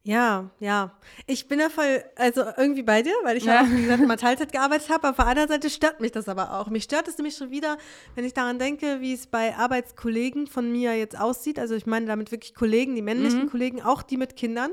Ja, 0.06 0.50
ja. 0.60 0.92
Ich 1.26 1.48
bin 1.48 1.58
ja 1.58 1.70
voll, 1.70 2.04
also 2.16 2.42
irgendwie 2.58 2.82
bei 2.82 3.00
dir, 3.00 3.14
weil 3.22 3.38
ich 3.38 3.44
ja, 3.44 3.62
auch, 3.62 3.66
wie 3.70 3.82
gesagt, 3.82 4.06
mal 4.06 4.16
Teilzeit 4.16 4.52
gearbeitet 4.52 4.90
habe. 4.90 5.08
Auf 5.08 5.16
der 5.16 5.26
anderen 5.26 5.48
Seite 5.48 5.70
stört 5.70 6.00
mich 6.00 6.12
das 6.12 6.28
aber 6.28 6.60
auch. 6.60 6.68
Mich 6.68 6.84
stört 6.84 7.08
es 7.08 7.16
nämlich 7.16 7.36
schon 7.36 7.50
wieder, 7.50 7.78
wenn 8.14 8.26
ich 8.26 8.34
daran 8.34 8.58
denke, 8.58 9.00
wie 9.00 9.14
es 9.14 9.26
bei 9.26 9.56
Arbeitskollegen 9.56 10.46
von 10.46 10.70
mir 10.70 10.94
jetzt 10.94 11.18
aussieht. 11.18 11.58
Also 11.58 11.74
ich 11.74 11.86
meine 11.86 12.04
damit 12.04 12.32
wirklich 12.32 12.54
Kollegen, 12.54 12.94
die 12.94 13.00
männlichen 13.00 13.44
mhm. 13.44 13.50
Kollegen, 13.50 13.82
auch 13.82 14.02
die 14.02 14.18
mit 14.18 14.36
Kindern 14.36 14.72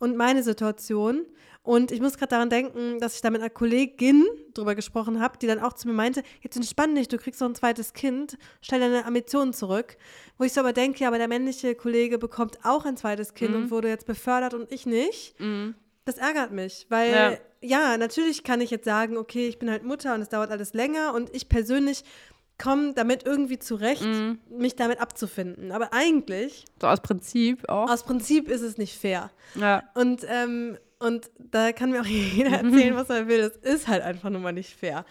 und 0.00 0.16
meine 0.16 0.42
Situation. 0.42 1.24
Und 1.68 1.92
ich 1.92 2.00
muss 2.00 2.16
gerade 2.16 2.30
daran 2.30 2.48
denken, 2.48 2.98
dass 2.98 3.16
ich 3.16 3.20
da 3.20 3.28
mit 3.28 3.42
einer 3.42 3.50
Kollegin 3.50 4.24
drüber 4.54 4.74
gesprochen 4.74 5.20
habe, 5.20 5.36
die 5.36 5.46
dann 5.46 5.60
auch 5.60 5.74
zu 5.74 5.86
mir 5.86 5.92
meinte, 5.92 6.22
jetzt 6.40 6.56
entspann 6.56 6.94
dich, 6.94 7.08
du 7.08 7.18
kriegst 7.18 7.42
noch 7.42 7.48
ein 7.50 7.54
zweites 7.54 7.92
Kind, 7.92 8.38
stell 8.62 8.80
deine 8.80 9.04
Ambitionen 9.04 9.52
zurück. 9.52 9.98
Wo 10.38 10.44
ich 10.44 10.54
so 10.54 10.60
aber 10.60 10.72
denke, 10.72 11.00
ja, 11.00 11.08
aber 11.08 11.18
der 11.18 11.28
männliche 11.28 11.74
Kollege 11.74 12.16
bekommt 12.16 12.58
auch 12.62 12.86
ein 12.86 12.96
zweites 12.96 13.34
Kind 13.34 13.50
mhm. 13.50 13.56
und 13.64 13.70
wurde 13.70 13.88
jetzt 13.88 14.06
befördert 14.06 14.54
und 14.54 14.72
ich 14.72 14.86
nicht. 14.86 15.38
Mhm. 15.40 15.74
Das 16.06 16.16
ärgert 16.16 16.52
mich, 16.52 16.86
weil 16.88 17.38
ja. 17.60 17.90
ja, 17.90 17.98
natürlich 17.98 18.44
kann 18.44 18.62
ich 18.62 18.70
jetzt 18.70 18.86
sagen, 18.86 19.18
okay, 19.18 19.46
ich 19.46 19.58
bin 19.58 19.70
halt 19.70 19.84
Mutter 19.84 20.14
und 20.14 20.22
es 20.22 20.30
dauert 20.30 20.50
alles 20.50 20.72
länger 20.72 21.12
und 21.12 21.28
ich 21.36 21.50
persönlich 21.50 22.02
komme 22.56 22.94
damit 22.94 23.26
irgendwie 23.26 23.58
zurecht, 23.58 24.04
mhm. 24.04 24.38
mich 24.48 24.74
damit 24.74 25.02
abzufinden. 25.02 25.70
Aber 25.72 25.92
eigentlich. 25.92 26.64
So 26.80 26.86
aus 26.86 27.02
Prinzip 27.02 27.68
auch. 27.68 27.90
Aus 27.90 28.04
Prinzip 28.04 28.48
ist 28.48 28.62
es 28.62 28.78
nicht 28.78 28.98
fair. 28.98 29.30
Ja. 29.54 29.82
Und 29.94 30.22
ähm, 30.26 30.78
und 30.98 31.30
da 31.38 31.72
kann 31.72 31.90
mir 31.90 32.00
auch 32.00 32.06
jeder 32.06 32.50
erzählen, 32.50 32.96
was 32.96 33.10
er 33.10 33.28
will. 33.28 33.40
Das 33.40 33.56
ist 33.56 33.88
halt 33.88 34.02
einfach 34.02 34.30
nur 34.30 34.40
mal 34.40 34.52
nicht 34.52 34.74
fair. 34.74 35.04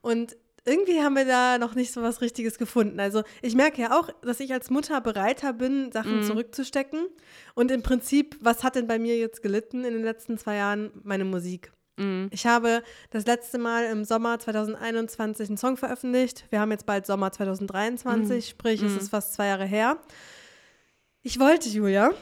Und 0.00 0.36
irgendwie 0.64 1.00
haben 1.02 1.16
wir 1.16 1.24
da 1.24 1.58
noch 1.58 1.74
nicht 1.74 1.92
so 1.92 2.02
was 2.02 2.20
Richtiges 2.20 2.56
gefunden. 2.56 3.00
Also 3.00 3.22
ich 3.40 3.54
merke 3.54 3.82
ja 3.82 3.98
auch, 3.98 4.08
dass 4.22 4.38
ich 4.38 4.52
als 4.52 4.70
Mutter 4.70 5.00
bereiter 5.00 5.52
bin, 5.52 5.90
Sachen 5.90 6.18
mhm. 6.18 6.22
zurückzustecken. 6.22 7.08
Und 7.54 7.70
im 7.70 7.82
Prinzip, 7.82 8.36
was 8.40 8.62
hat 8.62 8.76
denn 8.76 8.86
bei 8.86 8.98
mir 8.98 9.18
jetzt 9.18 9.42
gelitten 9.42 9.84
in 9.84 9.92
den 9.92 10.04
letzten 10.04 10.38
zwei 10.38 10.56
Jahren? 10.56 10.92
Meine 11.02 11.24
Musik. 11.24 11.72
Mhm. 11.96 12.28
Ich 12.30 12.46
habe 12.46 12.82
das 13.10 13.26
letzte 13.26 13.58
Mal 13.58 13.86
im 13.86 14.04
Sommer 14.04 14.38
2021 14.38 15.48
einen 15.48 15.56
Song 15.56 15.76
veröffentlicht. 15.76 16.44
Wir 16.50 16.60
haben 16.60 16.70
jetzt 16.70 16.86
bald 16.86 17.06
Sommer 17.06 17.32
2023, 17.32 18.36
mhm. 18.36 18.48
sprich, 18.48 18.82
es 18.82 18.92
mhm. 18.92 18.98
ist 18.98 19.10
fast 19.10 19.34
zwei 19.34 19.46
Jahre 19.46 19.66
her. 19.66 19.98
Ich 21.22 21.40
wollte, 21.40 21.68
Julia, 21.68 22.12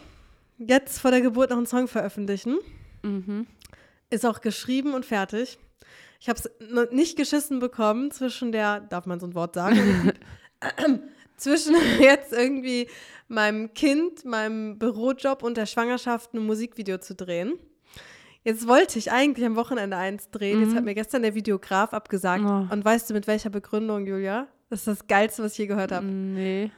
jetzt 0.59 0.99
vor 0.99 1.11
der 1.11 1.21
Geburt 1.21 1.51
noch 1.51 1.59
einen 1.59 1.67
Song 1.67 1.89
veröffentlichen. 1.89 2.59
Mhm. 3.03 3.47
Ist 4.11 4.27
auch 4.27 4.41
geschrieben 4.41 4.95
und 4.95 5.05
fertig. 5.05 5.59
Ich 6.21 6.29
habe 6.29 6.39
es 6.39 6.93
nicht 6.93 7.17
geschissen 7.17 7.61
bekommen 7.61 8.11
zwischen 8.11 8.53
der, 8.53 8.81
darf 8.81 9.07
man 9.07 9.21
so 9.21 9.27
ein 9.27 9.35
Wort 9.35 9.55
sagen, 9.55 10.13
zwischen 11.37 11.75
jetzt 12.01 12.33
irgendwie 12.33 12.89
meinem 13.29 13.73
Kind, 13.73 14.25
meinem 14.25 14.79
Bürojob 14.79 15.43
und 15.43 15.57
der 15.57 15.67
Schwangerschaft 15.67 16.35
ein 16.35 16.45
Musikvideo 16.45 16.99
zu 16.99 17.15
drehen. 17.15 17.59
Jetzt 18.43 18.67
wollte 18.67 18.99
ich 18.99 19.13
eigentlich 19.13 19.47
am 19.47 19.57
Wochenende 19.57 19.97
eins 19.97 20.31
drehen. 20.31 20.59
Mhm. 20.59 20.65
Jetzt 20.65 20.77
hat 20.77 20.85
mir 20.85 20.95
gestern 20.95 21.23
der 21.23 21.35
Videograf 21.35 21.93
abgesagt. 21.93 22.45
Oh. 22.45 22.73
Und 22.73 22.85
weißt 22.85 23.09
du, 23.11 23.15
mit 23.15 23.27
welcher 23.27 23.51
Begründung, 23.51 24.07
Julia? 24.07 24.49
Das 24.71 24.81
ist 24.81 24.89
das 24.89 25.07
Geilste, 25.07 25.43
was 25.43 25.53
ich 25.53 25.59
je 25.59 25.67
gehört 25.67 25.93
habe. 25.93 26.07
Nee. 26.07 26.71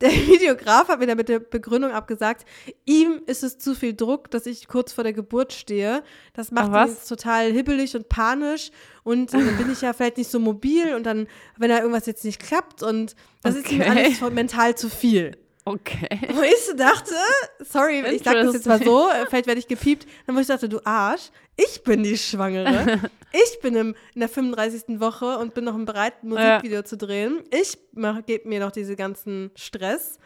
Der 0.00 0.10
Videograf 0.26 0.88
hat 0.88 0.98
mir 0.98 1.06
dann 1.06 1.16
mit 1.16 1.28
der 1.28 1.38
Begründung 1.38 1.90
abgesagt, 1.92 2.44
ihm 2.84 3.22
ist 3.26 3.42
es 3.42 3.58
zu 3.58 3.74
viel 3.74 3.94
Druck, 3.94 4.30
dass 4.30 4.46
ich 4.46 4.68
kurz 4.68 4.92
vor 4.92 5.04
der 5.04 5.12
Geburt 5.12 5.52
stehe. 5.52 6.02
Das 6.34 6.50
macht 6.50 6.70
ihn 6.70 6.94
jetzt 6.94 7.08
total 7.08 7.50
hibbelig 7.50 7.96
und 7.96 8.08
panisch. 8.08 8.70
Und 9.04 9.32
dann 9.32 9.56
bin 9.56 9.70
ich 9.70 9.80
ja 9.80 9.92
vielleicht 9.94 10.18
nicht 10.18 10.30
so 10.30 10.38
mobil 10.38 10.94
und 10.94 11.04
dann, 11.04 11.28
wenn 11.56 11.70
da 11.70 11.78
irgendwas 11.78 12.06
jetzt 12.06 12.24
nicht 12.24 12.40
klappt 12.40 12.82
und 12.82 13.14
das 13.42 13.56
okay. 13.56 13.64
ist 13.64 13.72
ihm 13.72 13.82
alles 13.82 14.20
mental 14.32 14.74
zu 14.74 14.90
viel. 14.90 15.38
Okay. 15.68 16.20
Wo 16.32 16.42
ich 16.42 16.64
so 16.64 16.76
dachte, 16.76 17.12
sorry, 17.58 18.00
ich 18.14 18.22
sag 18.22 18.34
das 18.34 18.54
jetzt 18.54 18.68
mal 18.68 18.80
so, 18.80 19.10
äh, 19.10 19.26
vielleicht 19.26 19.48
werde 19.48 19.58
ich 19.58 19.66
gepiept, 19.66 20.06
dann 20.24 20.36
wo 20.36 20.40
ich 20.40 20.46
dachte, 20.46 20.68
du 20.68 20.80
Arsch, 20.84 21.30
ich 21.56 21.82
bin 21.82 22.04
die 22.04 22.16
Schwangere. 22.16 23.00
ich 23.32 23.58
bin 23.60 23.74
im, 23.74 23.96
in 24.14 24.20
der 24.20 24.28
35. 24.28 25.00
Woche 25.00 25.38
und 25.38 25.54
bin 25.54 25.64
noch 25.64 25.76
bereit, 25.76 26.22
ein 26.22 26.28
Musikvideo 26.28 26.78
ja. 26.78 26.84
zu 26.84 26.96
drehen. 26.96 27.42
Ich 27.50 27.78
gebe 28.26 28.48
mir 28.48 28.60
noch 28.60 28.70
diese 28.70 28.94
ganzen 28.94 29.50
Stress. 29.56 30.20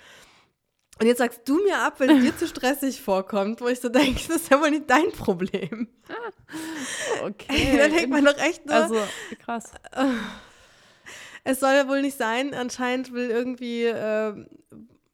Und 1.01 1.07
jetzt 1.07 1.19
sagst 1.19 1.41
du 1.47 1.57
mir 1.65 1.79
ab, 1.79 2.01
wenn 2.01 2.11
es 2.11 2.23
dir 2.23 2.37
zu 2.37 2.47
stressig 2.55 3.01
vorkommt, 3.01 3.63
wo 3.63 3.69
ich 3.69 3.81
so 3.81 3.89
denke, 3.89 4.21
das 4.29 4.43
ist 4.43 4.51
ja 4.51 4.61
wohl 4.61 4.71
nicht 4.71 4.91
dein 4.91 5.11
Problem. 5.11 5.89
Okay. 7.23 7.77
dann 7.77 7.93
denkt 7.93 8.11
man 8.11 8.25
doch 8.25 8.39
echt 8.39 8.67
nur. 8.67 8.75
Also, 8.75 8.97
krass. 9.45 9.73
Es 11.45 11.61
soll 11.61 11.75
ja 11.75 11.87
wohl 11.87 12.03
nicht 12.03 12.17
sein. 12.17 12.55
Anscheinend 12.55 13.13
will 13.13 13.31
irgendwie 13.31 13.85
äh, 13.85 14.35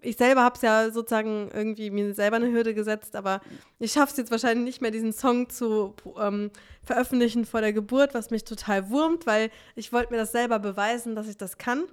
ich 0.07 0.17
selber 0.17 0.43
habe 0.43 0.55
es 0.55 0.63
ja 0.63 0.91
sozusagen 0.91 1.51
irgendwie 1.53 1.91
mir 1.91 2.15
selber 2.15 2.37
eine 2.37 2.53
Hürde 2.53 2.75
gesetzt, 2.75 3.17
aber 3.17 3.41
ich 3.81 3.93
schaffe 3.93 4.13
es 4.13 4.17
jetzt 4.17 4.31
wahrscheinlich 4.31 4.65
nicht 4.65 4.81
mehr, 4.81 4.93
diesen 4.93 5.13
Song 5.13 5.51
zu 5.51 5.95
ähm, 6.19 6.51
veröffentlichen 6.85 7.45
vor 7.45 7.61
der 7.61 7.73
Geburt, 7.73 8.15
was 8.15 8.31
mich 8.31 8.45
total 8.45 8.89
wurmt, 8.91 9.27
weil 9.27 9.51
ich 9.75 9.93
wollte 9.93 10.13
mir 10.13 10.19
das 10.19 10.31
selber 10.31 10.61
beweisen, 10.61 11.17
dass 11.17 11.27
ich 11.29 11.37
das 11.37 11.59
kann. 11.59 11.85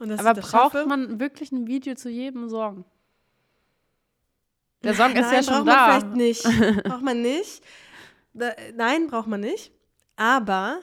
Und 0.00 0.08
dass 0.08 0.18
aber 0.18 0.34
das 0.34 0.50
braucht 0.50 0.72
schaffe. 0.72 0.86
man 0.86 1.20
wirklich 1.20 1.52
ein 1.52 1.68
Video 1.68 1.94
zu 1.94 2.08
jedem 2.08 2.48
Song? 2.48 2.84
Der 4.82 4.94
Song 4.94 5.12
ist 5.12 5.20
nein, 5.20 5.34
ja 5.34 5.42
schon 5.42 5.64
braucht 5.64 5.68
da. 5.68 5.86
Man 5.86 6.14
vielleicht 6.16 6.44
nicht. 6.46 6.82
braucht 6.84 7.02
man 7.02 7.22
nicht. 7.22 7.62
Nein, 8.74 9.06
braucht 9.06 9.28
man 9.28 9.40
nicht. 9.40 9.72
Aber 10.16 10.80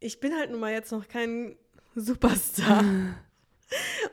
ich 0.00 0.18
bin 0.18 0.34
halt 0.34 0.50
nun 0.50 0.60
mal 0.60 0.72
jetzt 0.72 0.90
noch 0.90 1.06
kein 1.06 1.56
Superstar. 1.94 2.82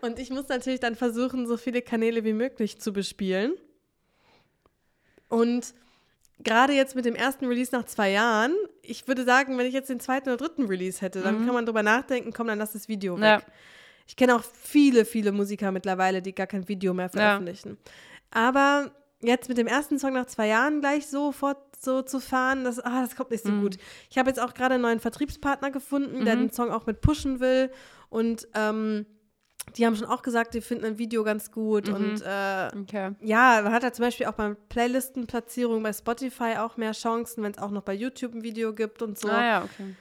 Und 0.01 0.19
ich 0.19 0.29
muss 0.29 0.47
natürlich 0.47 0.79
dann 0.79 0.95
versuchen, 0.95 1.47
so 1.47 1.57
viele 1.57 1.81
Kanäle 1.81 2.23
wie 2.23 2.33
möglich 2.33 2.79
zu 2.79 2.93
bespielen. 2.93 3.53
Und 5.29 5.73
gerade 6.39 6.73
jetzt 6.73 6.95
mit 6.95 7.05
dem 7.05 7.15
ersten 7.15 7.45
Release 7.45 7.73
nach 7.73 7.85
zwei 7.85 8.11
Jahren, 8.11 8.53
ich 8.81 9.07
würde 9.07 9.23
sagen, 9.23 9.57
wenn 9.57 9.65
ich 9.65 9.73
jetzt 9.73 9.89
den 9.89 9.99
zweiten 9.99 10.29
oder 10.29 10.37
dritten 10.37 10.65
Release 10.65 11.01
hätte, 11.01 11.21
dann 11.21 11.41
mhm. 11.41 11.45
kann 11.45 11.53
man 11.53 11.65
drüber 11.65 11.83
nachdenken, 11.83 12.33
komm, 12.33 12.47
dann 12.47 12.59
lass 12.59 12.73
das 12.73 12.87
Video 12.87 13.15
weg. 13.17 13.23
Ja. 13.23 13.41
Ich 14.07 14.15
kenne 14.15 14.35
auch 14.35 14.43
viele, 14.43 15.05
viele 15.05 15.31
Musiker 15.31 15.71
mittlerweile, 15.71 16.21
die 16.21 16.35
gar 16.35 16.47
kein 16.47 16.67
Video 16.67 16.93
mehr 16.93 17.09
veröffentlichen. 17.09 17.77
Ja. 17.77 18.47
Aber 18.49 18.91
jetzt 19.21 19.49
mit 19.49 19.57
dem 19.57 19.67
ersten 19.67 19.99
Song 19.99 20.13
nach 20.13 20.25
zwei 20.25 20.47
Jahren 20.47 20.81
gleich 20.81 21.07
sofort 21.07 21.57
so 21.79 22.01
zu 22.01 22.19
fahren, 22.19 22.63
das, 22.63 22.79
ah, 22.79 23.01
das 23.01 23.15
kommt 23.15 23.31
nicht 23.31 23.43
so 23.43 23.51
mhm. 23.51 23.61
gut. 23.61 23.77
Ich 24.09 24.17
habe 24.17 24.29
jetzt 24.29 24.39
auch 24.39 24.53
gerade 24.53 24.75
einen 24.75 24.83
neuen 24.83 24.99
Vertriebspartner 24.99 25.71
gefunden, 25.71 26.19
mhm. 26.19 26.25
der 26.25 26.35
den 26.35 26.51
Song 26.51 26.71
auch 26.71 26.85
mit 26.85 27.01
pushen 27.01 27.39
will. 27.39 27.71
Und 28.09 28.47
ähm, 28.53 29.05
die 29.77 29.85
haben 29.85 29.95
schon 29.95 30.07
auch 30.07 30.21
gesagt, 30.21 30.53
die 30.53 30.61
finden 30.61 30.85
ein 30.85 30.97
Video 30.97 31.23
ganz 31.23 31.51
gut. 31.51 31.87
Mhm. 31.87 31.95
Und 31.95 32.21
äh, 32.21 32.69
okay. 32.81 33.11
ja, 33.21 33.61
man 33.63 33.71
hat 33.71 33.83
ja 33.83 33.91
zum 33.93 34.05
Beispiel 34.05 34.25
auch 34.25 34.33
bei 34.33 34.55
Playlistenplatzierung 34.69 35.81
bei 35.83 35.93
Spotify 35.93 36.57
auch 36.57 36.77
mehr 36.77 36.91
Chancen, 36.91 37.43
wenn 37.43 37.51
es 37.51 37.57
auch 37.57 37.71
noch 37.71 37.83
bei 37.83 37.93
YouTube 37.93 38.33
ein 38.33 38.43
Video 38.43 38.73
gibt 38.73 39.01
und 39.01 39.17
so. 39.17 39.29
Ah 39.29 39.43
ja, 39.43 39.63
okay. 39.63 39.95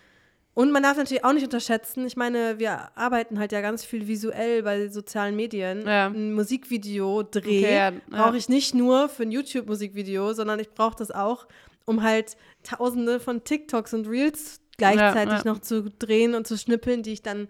Und 0.52 0.72
man 0.72 0.82
darf 0.82 0.96
natürlich 0.96 1.24
auch 1.24 1.32
nicht 1.32 1.44
unterschätzen, 1.44 2.04
ich 2.06 2.16
meine, 2.16 2.58
wir 2.58 2.96
arbeiten 2.96 3.38
halt 3.38 3.52
ja 3.52 3.60
ganz 3.60 3.84
viel 3.84 4.08
visuell 4.08 4.64
bei 4.64 4.88
sozialen 4.88 5.36
Medien. 5.36 5.86
Ja. 5.86 6.08
Ein 6.08 6.34
Musikvideo 6.34 7.22
dreh 7.22 7.40
okay, 7.40 7.74
ja, 7.74 7.92
brauche 8.10 8.36
ich 8.36 8.48
nicht 8.48 8.74
nur 8.74 9.08
für 9.08 9.22
ein 9.22 9.30
YouTube-Musikvideo, 9.30 10.32
sondern 10.32 10.58
ich 10.58 10.70
brauche 10.70 10.96
das 10.96 11.12
auch, 11.12 11.46
um 11.84 12.02
halt 12.02 12.36
tausende 12.64 13.20
von 13.20 13.44
TikToks 13.44 13.94
und 13.94 14.08
Reels 14.08 14.60
gleichzeitig 14.76 15.44
noch 15.44 15.60
zu 15.60 15.84
drehen 15.98 16.34
und 16.34 16.46
zu 16.46 16.58
schnippeln, 16.58 17.02
die 17.02 17.12
ich 17.12 17.22
dann 17.22 17.48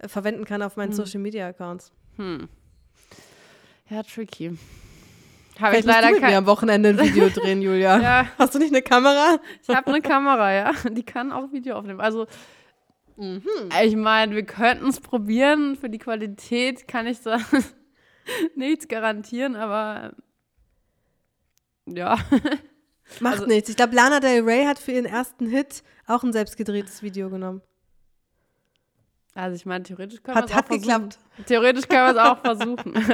verwenden 0.00 0.44
kann 0.44 0.62
auf 0.62 0.76
meinen 0.76 0.90
hm. 0.90 0.96
Social 0.96 1.20
Media 1.20 1.48
Accounts. 1.48 1.92
Hm. 2.16 2.48
Ja, 3.88 4.02
tricky. 4.02 4.58
Habe 5.60 5.78
ich 5.78 5.84
leider 5.84 6.12
kein... 6.12 6.30
mir 6.30 6.38
am 6.38 6.46
Wochenende 6.46 6.90
ein 6.90 6.98
Video 6.98 7.28
drehen, 7.28 7.62
Julia. 7.62 7.98
ja. 8.02 8.26
Hast 8.38 8.54
du 8.54 8.58
nicht 8.58 8.72
eine 8.72 8.82
Kamera? 8.82 9.38
Ich 9.62 9.74
habe 9.74 9.86
eine 9.86 10.02
Kamera, 10.02 10.52
ja. 10.52 10.72
Die 10.90 11.04
kann 11.04 11.32
auch 11.32 11.50
Video 11.52 11.76
aufnehmen. 11.76 12.00
Also, 12.00 12.26
mhm. 13.16 13.42
ich 13.84 13.96
meine, 13.96 14.34
wir 14.34 14.44
könnten 14.44 14.88
es 14.88 15.00
probieren. 15.00 15.76
Für 15.76 15.88
die 15.88 15.98
Qualität 15.98 16.86
kann 16.86 17.06
ich 17.06 17.20
da 17.20 17.38
nichts 18.54 18.88
garantieren, 18.88 19.56
aber 19.56 20.12
ja. 21.86 22.18
Macht 23.20 23.34
also, 23.34 23.46
nichts. 23.46 23.70
Ich 23.70 23.76
glaube, 23.76 23.94
Lana 23.94 24.20
Del 24.20 24.42
Rey 24.42 24.64
hat 24.64 24.78
für 24.78 24.92
ihren 24.92 25.06
ersten 25.06 25.46
Hit 25.46 25.82
auch 26.06 26.22
ein 26.22 26.32
selbstgedrehtes 26.32 27.02
Video 27.02 27.30
genommen. 27.30 27.62
Also 29.36 29.54
ich 29.54 29.66
meine, 29.66 29.84
theoretisch 29.84 30.22
können 30.22 30.38
wir 30.38 30.44
es 30.46 30.50
auch 30.50 30.56
Hat 30.56 30.68
geklappt. 30.70 31.18
Theoretisch 31.46 31.86
können 31.86 32.06
wir 32.06 32.22
es 32.22 32.28
auch 32.28 32.40
versuchen. 32.40 32.94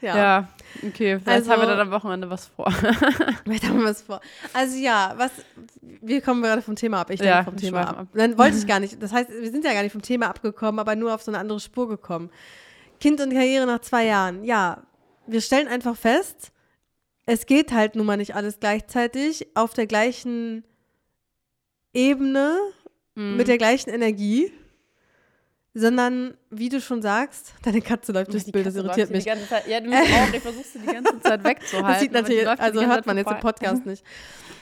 ja. 0.00 0.16
ja. 0.16 0.48
okay. 0.78 1.20
Vielleicht 1.20 1.28
also, 1.28 1.52
haben 1.52 1.60
wir 1.60 1.68
dann 1.68 1.80
am 1.80 1.90
Wochenende 1.90 2.30
was 2.30 2.46
vor. 2.46 2.70
vielleicht 3.44 3.68
haben 3.68 3.78
wir 3.78 3.84
was 3.84 4.00
vor. 4.00 4.22
Also 4.54 4.78
ja, 4.78 5.12
was, 5.18 5.32
wir 5.82 6.22
kommen 6.22 6.40
gerade 6.42 6.62
vom 6.62 6.74
Thema 6.74 7.02
ab. 7.02 7.10
Ich 7.10 7.20
ja, 7.20 7.44
vom 7.44 7.58
Thema 7.58 7.82
ab. 7.82 7.98
ab. 7.98 8.06
Dann 8.14 8.38
wollte 8.38 8.56
ich 8.56 8.66
gar 8.68 8.80
nicht. 8.80 9.02
Das 9.02 9.12
heißt, 9.12 9.28
wir 9.28 9.50
sind 9.50 9.66
ja 9.66 9.74
gar 9.74 9.82
nicht 9.82 9.92
vom 9.92 10.00
Thema 10.00 10.28
abgekommen, 10.28 10.78
aber 10.78 10.96
nur 10.96 11.14
auf 11.14 11.22
so 11.22 11.30
eine 11.30 11.40
andere 11.40 11.60
Spur 11.60 11.90
gekommen. 11.90 12.30
Kind 13.00 13.20
und 13.20 13.34
Karriere 13.34 13.66
nach 13.66 13.80
zwei 13.80 14.06
Jahren. 14.06 14.44
Ja, 14.44 14.82
wir 15.26 15.42
stellen 15.42 15.68
einfach 15.68 15.96
fest, 15.96 16.52
es 17.26 17.44
geht 17.44 17.70
halt 17.72 17.96
nun 17.96 18.06
mal 18.06 18.16
nicht 18.16 18.34
alles 18.34 18.60
gleichzeitig 18.60 19.46
auf 19.54 19.74
der 19.74 19.86
gleichen 19.86 20.64
Ebene 21.92 22.58
mhm. 23.14 23.36
mit 23.36 23.48
der 23.48 23.58
gleichen 23.58 23.90
Energie, 23.90 24.52
sondern 25.74 26.34
wie 26.50 26.68
du 26.68 26.80
schon 26.80 27.00
sagst, 27.00 27.54
deine 27.62 27.80
Katze 27.80 28.12
läuft 28.12 28.32
durchs 28.32 28.50
Bild, 28.50 28.66
das 28.66 28.76
irritiert 28.76 29.10
mich. 29.10 29.24
Zeit, 29.24 29.66
ja, 29.66 29.80
du 29.80 29.88
mich 29.88 29.98
auch, 29.98 30.32
ich 30.32 30.40
versuchst 30.40 30.74
du 30.74 30.78
die 30.80 30.86
ganze 30.86 31.20
Zeit 31.20 31.44
wegzuhalten. 31.44 31.88
Das 31.88 32.00
sieht 32.00 32.12
natürlich, 32.12 32.46
also 32.46 32.84
hört 32.84 33.06
man 33.06 33.16
jetzt 33.16 33.30
im 33.30 33.40
Podcast 33.40 33.86
nicht. 33.86 34.04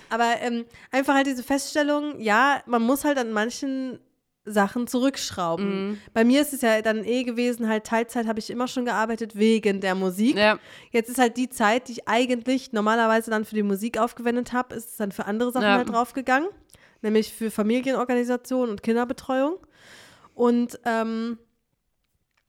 Aber 0.08 0.34
ähm, 0.40 0.64
einfach 0.90 1.14
halt 1.14 1.26
diese 1.26 1.42
Feststellung, 1.42 2.20
ja, 2.20 2.62
man 2.66 2.82
muss 2.82 3.04
halt 3.04 3.18
an 3.18 3.32
manchen 3.32 4.00
Sachen 4.44 4.86
zurückschrauben. 4.86 5.90
Mhm. 5.90 5.98
Bei 6.12 6.24
mir 6.24 6.40
ist 6.40 6.52
es 6.52 6.62
ja 6.62 6.80
dann 6.82 7.04
eh 7.04 7.24
gewesen, 7.24 7.68
halt 7.68 7.84
Teilzeit 7.84 8.26
habe 8.26 8.38
ich 8.38 8.50
immer 8.50 8.68
schon 8.68 8.84
gearbeitet 8.84 9.36
wegen 9.36 9.80
der 9.80 9.94
Musik. 9.94 10.36
Ja. 10.36 10.58
Jetzt 10.90 11.10
ist 11.10 11.18
halt 11.18 11.36
die 11.36 11.48
Zeit, 11.48 11.88
die 11.88 11.92
ich 11.92 12.08
eigentlich 12.08 12.72
normalerweise 12.72 13.30
dann 13.30 13.44
für 13.44 13.54
die 13.54 13.62
Musik 13.62 13.98
aufgewendet 13.98 14.52
habe, 14.52 14.74
ist 14.74 14.90
es 14.90 14.96
dann 14.96 15.12
für 15.12 15.26
andere 15.26 15.52
Sachen 15.52 15.64
ja. 15.64 15.76
halt 15.76 15.88
draufgegangen, 15.88 16.48
nämlich 17.02 17.32
für 17.32 17.50
Familienorganisation 17.50 18.70
und 18.70 18.82
Kinderbetreuung. 18.82 19.58
Und 20.34 20.78
ähm, 20.84 21.38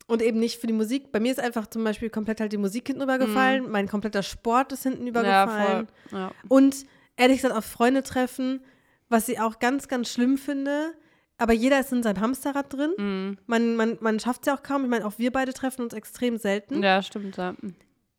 und 0.07 0.21
eben 0.21 0.39
nicht 0.39 0.59
für 0.59 0.67
die 0.67 0.73
Musik. 0.73 1.11
Bei 1.13 1.21
mir 1.21 1.31
ist 1.31 1.39
einfach 1.39 1.67
zum 1.67 1.85
Beispiel 1.85 2.09
komplett 2.09 2.41
halt 2.41 2.51
die 2.51 2.57
Musik 2.57 2.87
hinten 2.87 3.01
übergefallen, 3.01 3.63
mhm. 3.63 3.71
mein 3.71 3.87
kompletter 3.87 4.23
Sport 4.23 4.73
ist 4.73 4.83
hinten 4.83 5.07
übergefallen. 5.07 5.87
Ja, 6.11 6.17
ja. 6.17 6.31
Und 6.49 6.85
ehrlich 7.15 7.37
gesagt 7.37 7.55
auf 7.55 7.63
Freunde 7.63 8.03
treffen, 8.03 8.61
was 9.07 9.29
ich 9.29 9.39
auch 9.39 9.59
ganz, 9.59 9.87
ganz 9.87 10.11
schlimm 10.11 10.37
finde, 10.37 10.93
aber 11.37 11.53
jeder 11.53 11.79
ist 11.79 11.91
in 11.91 12.03
seinem 12.03 12.19
Hamsterrad 12.19 12.73
drin. 12.73 12.91
Mhm. 12.97 13.37
Man, 13.47 13.75
man, 13.75 13.97
man 14.01 14.19
schafft 14.19 14.41
es 14.41 14.47
ja 14.47 14.55
auch 14.55 14.63
kaum. 14.63 14.83
Ich 14.83 14.89
meine, 14.89 15.05
auch 15.05 15.17
wir 15.17 15.31
beide 15.31 15.53
treffen 15.53 15.81
uns 15.81 15.93
extrem 15.93 16.37
selten. 16.37 16.83
Ja, 16.83 17.01
stimmt. 17.01 17.37
Ja. 17.37 17.55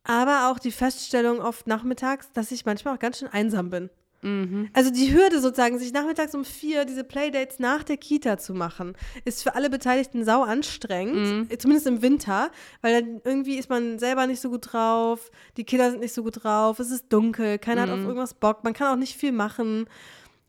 Aber 0.03 0.49
auch 0.51 0.59
die 0.59 0.71
Feststellung 0.71 1.39
oft 1.39 1.67
nachmittags, 1.67 2.31
dass 2.33 2.51
ich 2.51 2.65
manchmal 2.65 2.95
auch 2.95 2.99
ganz 2.99 3.19
schön 3.19 3.29
einsam 3.29 3.69
bin. 3.69 3.89
Mhm. 4.23 4.69
Also 4.73 4.89
die 4.89 5.13
Hürde 5.13 5.39
sozusagen, 5.39 5.77
sich 5.77 5.93
nachmittags 5.93 6.33
um 6.33 6.45
vier 6.45 6.85
diese 6.85 7.03
Playdates 7.03 7.59
nach 7.59 7.83
der 7.83 7.97
Kita 7.97 8.37
zu 8.37 8.53
machen, 8.53 8.95
ist 9.25 9.43
für 9.43 9.55
alle 9.55 9.69
Beteiligten 9.69 10.23
sau 10.23 10.43
anstrengend, 10.43 11.49
mhm. 11.51 11.59
zumindest 11.59 11.87
im 11.87 12.01
Winter, 12.01 12.49
weil 12.81 13.01
dann 13.01 13.21
irgendwie 13.23 13.57
ist 13.57 13.69
man 13.69 13.99
selber 13.99 14.25
nicht 14.25 14.41
so 14.41 14.49
gut 14.49 14.73
drauf, 14.73 15.29
die 15.57 15.65
Kinder 15.65 15.91
sind 15.91 15.99
nicht 15.99 16.13
so 16.13 16.23
gut 16.23 16.43
drauf, 16.43 16.79
es 16.79 16.91
ist 16.91 17.11
dunkel, 17.11 17.59
keiner 17.59 17.85
mhm. 17.85 17.91
hat 17.91 17.99
auf 17.99 18.05
irgendwas 18.05 18.33
Bock, 18.33 18.63
man 18.63 18.73
kann 18.73 18.87
auch 18.87 18.99
nicht 18.99 19.15
viel 19.17 19.31
machen. 19.31 19.85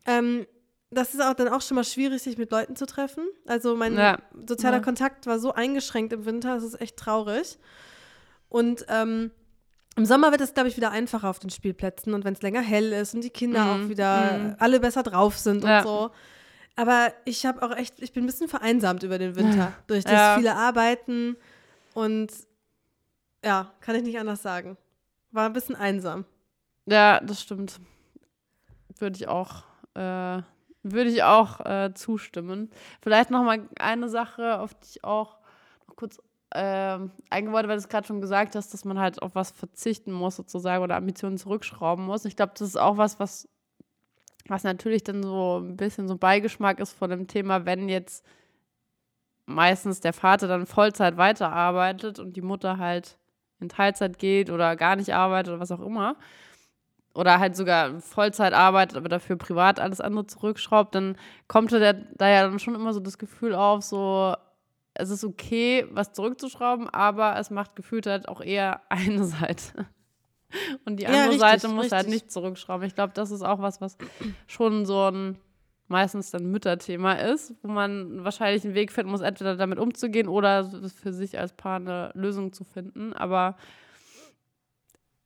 Ähm, 0.05 0.45
das 0.91 1.13
ist 1.13 1.21
auch 1.21 1.33
dann 1.33 1.49
auch 1.49 1.61
schon 1.61 1.75
mal 1.75 1.83
schwierig, 1.83 2.21
sich 2.21 2.37
mit 2.37 2.51
Leuten 2.51 2.75
zu 2.75 2.85
treffen. 2.85 3.25
Also 3.45 3.75
mein 3.75 3.97
ja. 3.97 4.19
sozialer 4.47 4.77
ja. 4.77 4.83
Kontakt 4.83 5.25
war 5.27 5.39
so 5.39 5.51
eingeschränkt 5.51 6.13
im 6.13 6.25
Winter, 6.25 6.55
das 6.55 6.63
ist 6.63 6.79
echt 6.79 6.95
traurig. 6.95 7.57
Und 8.47 8.85
ähm, 8.87 9.31
im 9.95 10.05
Sommer 10.05 10.31
wird 10.31 10.41
es, 10.41 10.53
glaube 10.53 10.69
ich, 10.69 10.77
wieder 10.77 10.91
einfacher 10.91 11.29
auf 11.29 11.39
den 11.39 11.49
Spielplätzen 11.49 12.13
und 12.13 12.25
wenn 12.25 12.33
es 12.33 12.41
länger 12.41 12.61
hell 12.61 12.91
ist 12.91 13.13
und 13.15 13.21
die 13.21 13.29
Kinder 13.29 13.63
mhm. 13.63 13.85
auch 13.85 13.89
wieder 13.89 14.37
mhm. 14.37 14.55
alle 14.59 14.79
besser 14.79 15.03
drauf 15.03 15.37
sind 15.37 15.63
ja. 15.63 15.79
und 15.79 15.85
so. 15.85 16.11
Aber 16.75 17.13
ich 17.23 17.45
habe 17.45 17.61
auch 17.61 17.75
echt, 17.75 18.01
ich 18.01 18.11
bin 18.11 18.23
ein 18.23 18.27
bisschen 18.27 18.49
vereinsamt 18.49 19.03
über 19.03 19.17
den 19.17 19.35
Winter 19.35 19.73
durch 19.87 20.03
das 20.03 20.37
viele 20.37 20.55
Arbeiten 20.55 21.37
und 21.93 22.31
ja, 23.43 23.71
kann 23.79 23.95
ich 23.95 24.03
nicht 24.03 24.19
anders 24.19 24.41
sagen. 24.41 24.77
War 25.31 25.45
ein 25.45 25.53
bisschen 25.53 25.75
einsam. 25.75 26.25
Ja, 26.85 27.19
das 27.21 27.41
stimmt. 27.41 27.79
Würde 28.99 29.15
ich 29.15 29.27
auch 29.27 29.63
äh, 29.93 30.41
würde 30.85 31.09
ich 31.09 31.23
auch 31.23 31.65
äh, 31.65 31.93
zustimmen. 31.95 32.69
Vielleicht 33.01 33.31
noch 33.31 33.43
mal 33.43 33.67
eine 33.79 34.07
Sache, 34.07 34.59
auf 34.59 34.75
die 34.75 34.87
ich 34.97 35.03
auch 35.03 35.37
noch 35.87 35.95
kurz 35.95 36.21
äh, 36.55 36.99
eingeworfen, 37.29 37.67
weil 37.69 37.75
du 37.75 37.81
es 37.81 37.89
gerade 37.89 38.07
schon 38.07 38.21
gesagt 38.21 38.55
hast, 38.55 38.73
dass 38.73 38.85
man 38.85 38.99
halt 38.99 39.21
auf 39.21 39.35
was 39.35 39.51
verzichten 39.51 40.11
muss 40.11 40.35
sozusagen 40.35 40.83
oder 40.83 40.95
Ambitionen 40.95 41.37
zurückschrauben 41.37 42.05
muss. 42.05 42.25
Ich 42.25 42.35
glaube, 42.35 42.53
das 42.57 42.69
ist 42.69 42.77
auch 42.77 42.97
was, 42.97 43.19
was, 43.19 43.49
was 44.47 44.63
natürlich 44.63 45.03
dann 45.03 45.23
so 45.23 45.59
ein 45.59 45.77
bisschen 45.77 46.07
so 46.07 46.17
Beigeschmack 46.17 46.79
ist 46.79 46.93
von 46.93 47.09
dem 47.09 47.27
Thema, 47.27 47.65
wenn 47.65 47.89
jetzt 47.89 48.25
meistens 49.45 49.99
der 49.99 50.13
Vater 50.13 50.47
dann 50.47 50.65
Vollzeit 50.65 51.17
weiterarbeitet 51.17 52.19
und 52.19 52.35
die 52.35 52.41
Mutter 52.41 52.77
halt 52.77 53.17
in 53.59 53.69
Teilzeit 53.69 54.17
geht 54.17 54.49
oder 54.49 54.75
gar 54.75 54.95
nicht 54.95 55.13
arbeitet 55.13 55.53
oder 55.53 55.61
was 55.61 55.71
auch 55.71 55.81
immer 55.81 56.15
oder 57.15 57.39
halt 57.39 57.55
sogar 57.55 58.01
Vollzeit 58.01 58.53
arbeitet, 58.53 58.97
aber 58.97 59.09
dafür 59.09 59.37
privat 59.37 59.79
alles 59.79 60.01
andere 60.01 60.27
zurückschraubt, 60.27 60.93
dann 60.93 61.17
kommt 61.47 61.71
da, 61.71 61.93
da 61.93 62.29
ja 62.29 62.43
dann 62.43 62.59
schon 62.59 62.75
immer 62.75 62.93
so 62.93 62.99
das 62.99 63.17
Gefühl 63.17 63.55
auf, 63.55 63.83
so, 63.83 64.35
es 64.95 65.09
ist 65.09 65.23
okay, 65.23 65.85
was 65.91 66.13
zurückzuschrauben, 66.13 66.89
aber 66.89 67.37
es 67.37 67.49
macht 67.49 67.75
gefühlt 67.75 68.07
halt 68.07 68.27
auch 68.27 68.41
eher 68.41 68.81
eine 68.89 69.25
Seite. 69.25 69.87
Und 70.85 70.99
die 70.99 71.05
andere 71.05 71.21
ja, 71.21 71.25
richtig, 71.25 71.41
Seite 71.41 71.67
muss 71.67 71.75
halt 71.75 71.83
richtig. 71.83 71.97
halt 71.97 72.07
nicht 72.09 72.31
zurückschrauben. 72.31 72.87
Ich 72.87 72.95
glaube, 72.95 73.13
das 73.13 73.31
ist 73.31 73.41
auch 73.41 73.61
was, 73.61 73.81
was 73.81 73.97
schon 74.47 74.85
so 74.85 75.11
ein 75.11 75.37
meistens 75.87 76.31
dann 76.31 76.45
Mütterthema 76.49 77.13
ist, 77.13 77.53
wo 77.61 77.67
man 77.67 78.23
wahrscheinlich 78.23 78.63
einen 78.63 78.73
Weg 78.73 78.91
finden 78.91 79.11
muss, 79.11 79.21
entweder 79.21 79.55
damit 79.55 79.77
umzugehen 79.77 80.27
oder 80.27 80.65
für 80.89 81.13
sich 81.13 81.37
als 81.37 81.53
Paar 81.53 81.75
eine 81.75 82.11
Lösung 82.15 82.53
zu 82.53 82.63
finden. 82.63 83.13
Aber 83.13 83.55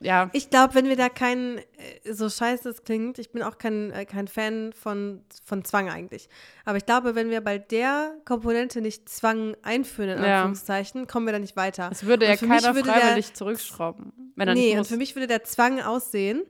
ja. 0.02 0.30
Ich 0.34 0.50
glaube, 0.50 0.76
wenn 0.76 0.88
wir 0.88 0.96
da 0.96 1.10
kein, 1.10 1.58
äh, 1.58 2.14
so 2.14 2.30
scheiße 2.30 2.70
es 2.70 2.84
klingt, 2.84 3.20
ich 3.20 3.32
bin 3.32 3.44
auch 3.44 3.58
kein, 3.58 3.92
äh, 3.92 4.06
kein 4.06 4.28
Fan 4.28 4.72
von, 4.74 5.24
von 5.44 5.66
Zwang 5.66 5.90
eigentlich. 5.90 6.30
Aber 6.66 6.78
ich 6.78 6.86
glaube, 6.86 7.16
wenn 7.16 7.30
wir 7.30 7.42
bei 7.42 7.58
der 7.58 8.16
Komponente 8.26 8.82
nicht 8.82 9.10
Zwang 9.10 9.56
einführen, 9.62 10.10
in 10.10 10.24
Anführungszeichen, 10.24 11.02
ja. 11.02 11.06
kommen 11.06 11.26
wir 11.26 11.34
da 11.34 11.40
nicht 11.40 11.58
weiter. 11.58 11.90
Es 11.92 12.06
würde 12.06 12.26
ja 12.26 12.38
keiner 12.38 12.76
würde 12.76 12.90
freiwillig 12.90 13.28
der, 13.28 13.36
zurückschrauben. 13.36 14.34
Wenn 14.36 14.48
er 14.48 14.54
nee, 14.54 14.70
nicht 14.70 14.78
und 14.78 14.88
für 14.88 14.98
mich 14.98 15.16
würde 15.16 15.28
der 15.28 15.44
Zwang 15.44 15.82
aussehen, 15.82 16.44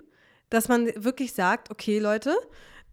dass 0.49 0.67
man 0.67 0.88
wirklich 0.95 1.33
sagt, 1.33 1.71
okay, 1.71 1.99
Leute, 1.99 2.35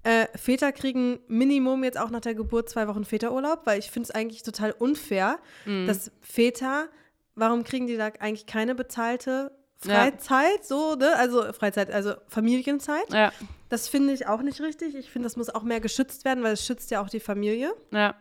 äh, 0.05 0.27
Väter 0.38 0.73
kriegen 0.73 1.19
Minimum 1.29 1.85
jetzt 1.85 1.99
auch 1.99 2.11
nach 2.11 2.21
der 2.21 2.35
Geburt 2.35 2.71
zwei 2.71 2.88
Wochen 2.88 3.05
Väterurlaub, 3.05 3.66
weil 3.66 3.79
ich 3.79 3.90
finde 3.90 4.09
es 4.09 4.14
eigentlich 4.14 4.42
total 4.42 4.73
unfair, 4.73 5.38
mhm. 5.66 5.87
dass 5.87 6.11
Väter, 6.21 6.88
warum 7.35 7.64
kriegen 7.64 7.87
die 7.87 7.97
da 7.97 8.07
eigentlich 8.21 8.47
keine 8.47 8.75
bezahlte 8.75 9.51
Freizeit, 9.79 10.59
ja. 10.59 10.65
so, 10.65 10.95
ne? 10.95 11.15
Also 11.17 11.53
Freizeit, 11.53 11.91
also 11.91 12.15
Familienzeit. 12.29 13.12
Ja. 13.12 13.33
Das 13.69 13.89
finde 13.89 14.12
ich 14.12 14.27
auch 14.27 14.43
nicht 14.43 14.61
richtig. 14.61 14.95
Ich 14.95 15.11
finde, 15.11 15.27
das 15.27 15.37
muss 15.37 15.51
auch 15.51 15.62
mehr 15.62 15.81
geschützt 15.81 16.25
werden, 16.25 16.43
weil 16.43 16.55
es 16.55 16.65
schützt 16.65 16.91
ja 16.91 17.03
auch 17.03 17.09
die 17.09 17.21
Familie. 17.21 17.75
Ja. 17.93 18.15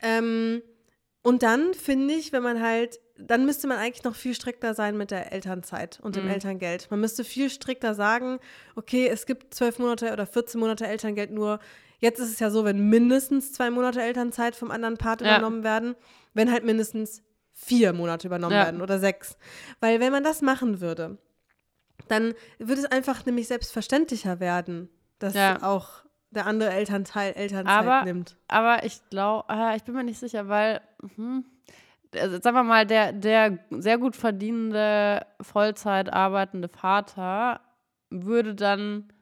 Ähm, 0.00 0.62
und 1.22 1.42
dann 1.42 1.74
finde 1.74 2.14
ich, 2.14 2.32
wenn 2.32 2.42
man 2.42 2.60
halt, 2.60 3.00
dann 3.16 3.46
müsste 3.46 3.68
man 3.68 3.78
eigentlich 3.78 4.04
noch 4.04 4.16
viel 4.16 4.34
strikter 4.34 4.74
sein 4.74 4.96
mit 4.96 5.10
der 5.10 5.32
Elternzeit 5.32 6.00
und 6.02 6.16
dem 6.16 6.24
mhm. 6.24 6.30
Elterngeld. 6.30 6.90
Man 6.90 7.00
müsste 7.00 7.24
viel 7.24 7.48
strikter 7.50 7.94
sagen, 7.94 8.38
okay, 8.74 9.08
es 9.08 9.26
gibt 9.26 9.54
zwölf 9.54 9.78
Monate 9.78 10.12
oder 10.12 10.26
14 10.26 10.60
Monate 10.60 10.86
Elterngeld 10.86 11.30
nur. 11.30 11.60
Jetzt 11.98 12.18
ist 12.18 12.32
es 12.32 12.40
ja 12.40 12.50
so, 12.50 12.64
wenn 12.64 12.88
mindestens 12.88 13.52
zwei 13.52 13.70
Monate 13.70 14.02
Elternzeit 14.02 14.56
vom 14.56 14.72
anderen 14.72 14.98
Part 14.98 15.20
ja. 15.20 15.28
übernommen 15.28 15.62
werden, 15.62 15.94
wenn 16.34 16.50
halt 16.50 16.64
mindestens 16.64 17.22
vier 17.64 17.92
Monate 17.92 18.26
übernommen 18.26 18.54
ja. 18.54 18.64
werden 18.64 18.82
oder 18.82 18.98
sechs. 18.98 19.36
Weil 19.80 20.00
wenn 20.00 20.12
man 20.12 20.24
das 20.24 20.42
machen 20.42 20.80
würde, 20.80 21.18
dann 22.08 22.34
würde 22.58 22.80
es 22.80 22.86
einfach 22.86 23.24
nämlich 23.24 23.48
selbstverständlicher 23.48 24.40
werden, 24.40 24.88
dass 25.18 25.34
ja. 25.34 25.62
auch 25.62 26.04
der 26.30 26.46
andere 26.46 26.70
Elternteil 26.70 27.32
Elternzeit 27.34 27.86
aber, 27.86 28.04
nimmt. 28.04 28.36
Aber 28.48 28.84
ich 28.84 29.00
glaube, 29.10 29.48
ah, 29.48 29.74
ich 29.76 29.84
bin 29.84 29.94
mir 29.94 30.02
nicht 30.02 30.18
sicher, 30.18 30.48
weil, 30.48 30.80
hm, 31.16 31.44
also 32.16 32.40
sagen 32.40 32.56
wir 32.56 32.64
mal, 32.64 32.86
der, 32.86 33.12
der 33.12 33.58
sehr 33.70 33.98
gut 33.98 34.16
verdienende, 34.16 35.24
Vollzeit 35.40 36.12
arbeitende 36.12 36.68
Vater 36.68 37.60
würde 38.10 38.54
dann, 38.54 39.12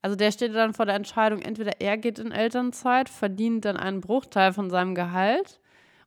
also 0.00 0.16
der 0.16 0.32
steht 0.32 0.54
dann 0.54 0.74
vor 0.74 0.86
der 0.86 0.94
Entscheidung, 0.94 1.42
entweder 1.42 1.80
er 1.80 1.96
geht 1.96 2.18
in 2.18 2.32
Elternzeit, 2.32 3.08
verdient 3.08 3.64
dann 3.64 3.76
einen 3.76 4.00
Bruchteil 4.00 4.52
von 4.52 4.70
seinem 4.70 4.94
Gehalt 4.94 5.60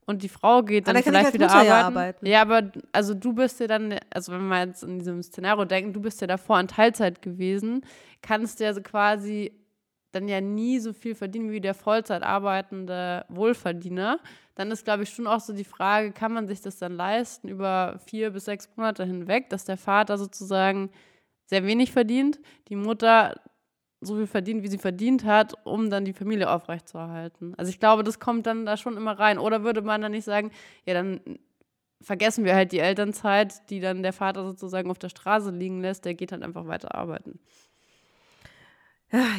und 0.08 0.24
die 0.24 0.30
Frau 0.30 0.64
geht 0.64 0.88
dann, 0.88 0.96
dann 0.96 1.04
vielleicht 1.04 1.34
wieder 1.34 1.52
arbeiten. 1.52 1.68
Ja, 1.68 1.86
arbeiten. 1.86 2.26
ja, 2.26 2.42
aber 2.42 2.72
also 2.94 3.14
du 3.14 3.34
bist 3.34 3.60
ja 3.60 3.68
dann, 3.68 4.00
also 4.10 4.32
wenn 4.32 4.48
wir 4.48 4.66
jetzt 4.66 4.82
in 4.84 5.00
diesem 5.00 5.22
Szenario 5.22 5.66
denken, 5.66 5.94
du 5.94 6.02
bist 6.02 6.22
ja 6.22 6.28
davor 6.28 6.60
in 6.60 6.70
Teilzeit 6.70 7.22
gewesen, 7.22 7.82
kannst 8.22 8.60
du 8.60 8.64
ja 8.64 8.74
so 8.74 8.82
quasi 8.82 9.52
dann 10.14 10.30
ja 10.30 10.40
nie 10.40 10.80
so 10.80 10.94
viel 10.94 11.14
verdienen 11.14 11.52
wie 11.52 11.60
der 11.60 11.74
Vollzeit 11.74 12.24
arbeitende 12.24 13.26
Wohlverdiener. 13.28 14.20
Dann 14.56 14.72
ist, 14.72 14.86
glaube 14.86 15.04
ich, 15.04 15.10
schon 15.10 15.28
auch 15.28 15.42
so 15.42 15.54
die 15.54 15.66
Frage, 15.66 16.14
kann 16.14 16.34
man 16.34 16.48
sich 16.48 16.62
das 16.62 16.78
dann 16.78 16.94
leisten 16.94 17.50
über 17.50 18.00
vier 18.06 18.32
bis 18.32 18.46
sechs 18.46 18.70
Monate 18.78 19.04
hinweg, 19.04 19.50
dass 19.50 19.66
der 19.66 19.78
Vater 19.78 20.18
sozusagen 20.18 20.90
sehr 21.46 21.66
wenig 21.66 21.92
verdient, 21.92 22.40
die 22.70 22.78
Mutter 22.78 23.36
so 24.02 24.16
viel 24.16 24.28
verdient, 24.28 24.64
wie 24.64 24.68
sie 24.68 24.78
verdient 24.78 25.26
hat, 25.26 25.54
um 25.66 25.90
dann 25.90 26.06
die 26.06 26.14
Familie 26.14 26.50
aufrechtzuerhalten. 26.50 27.56
Also 27.58 27.70
ich 27.70 27.80
glaube, 27.80 28.04
das 28.04 28.20
kommt 28.20 28.46
dann 28.46 28.66
da 28.66 28.78
schon 28.78 28.96
immer 28.96 29.18
rein. 29.18 29.40
Oder 29.40 29.64
würde 29.64 29.82
man 29.82 30.02
dann 30.02 30.12
nicht 30.12 30.26
sagen, 30.26 30.52
ja, 30.86 30.94
dann 30.94 31.20
vergessen 32.02 32.46
wir 32.46 32.54
halt 32.54 32.72
die 32.72 32.80
Elternzeit, 32.80 33.70
die 33.70 33.80
dann 33.80 34.04
der 34.04 34.14
Vater 34.14 34.44
sozusagen 34.44 34.92
auf 34.92 35.00
der 35.00 35.10
Straße 35.10 35.50
liegen 35.50 35.82
lässt, 35.82 36.06
der 36.06 36.14
geht 36.14 36.32
halt 36.32 36.44
einfach 36.44 36.68
weiter 36.68 36.94
arbeiten. 36.94 37.40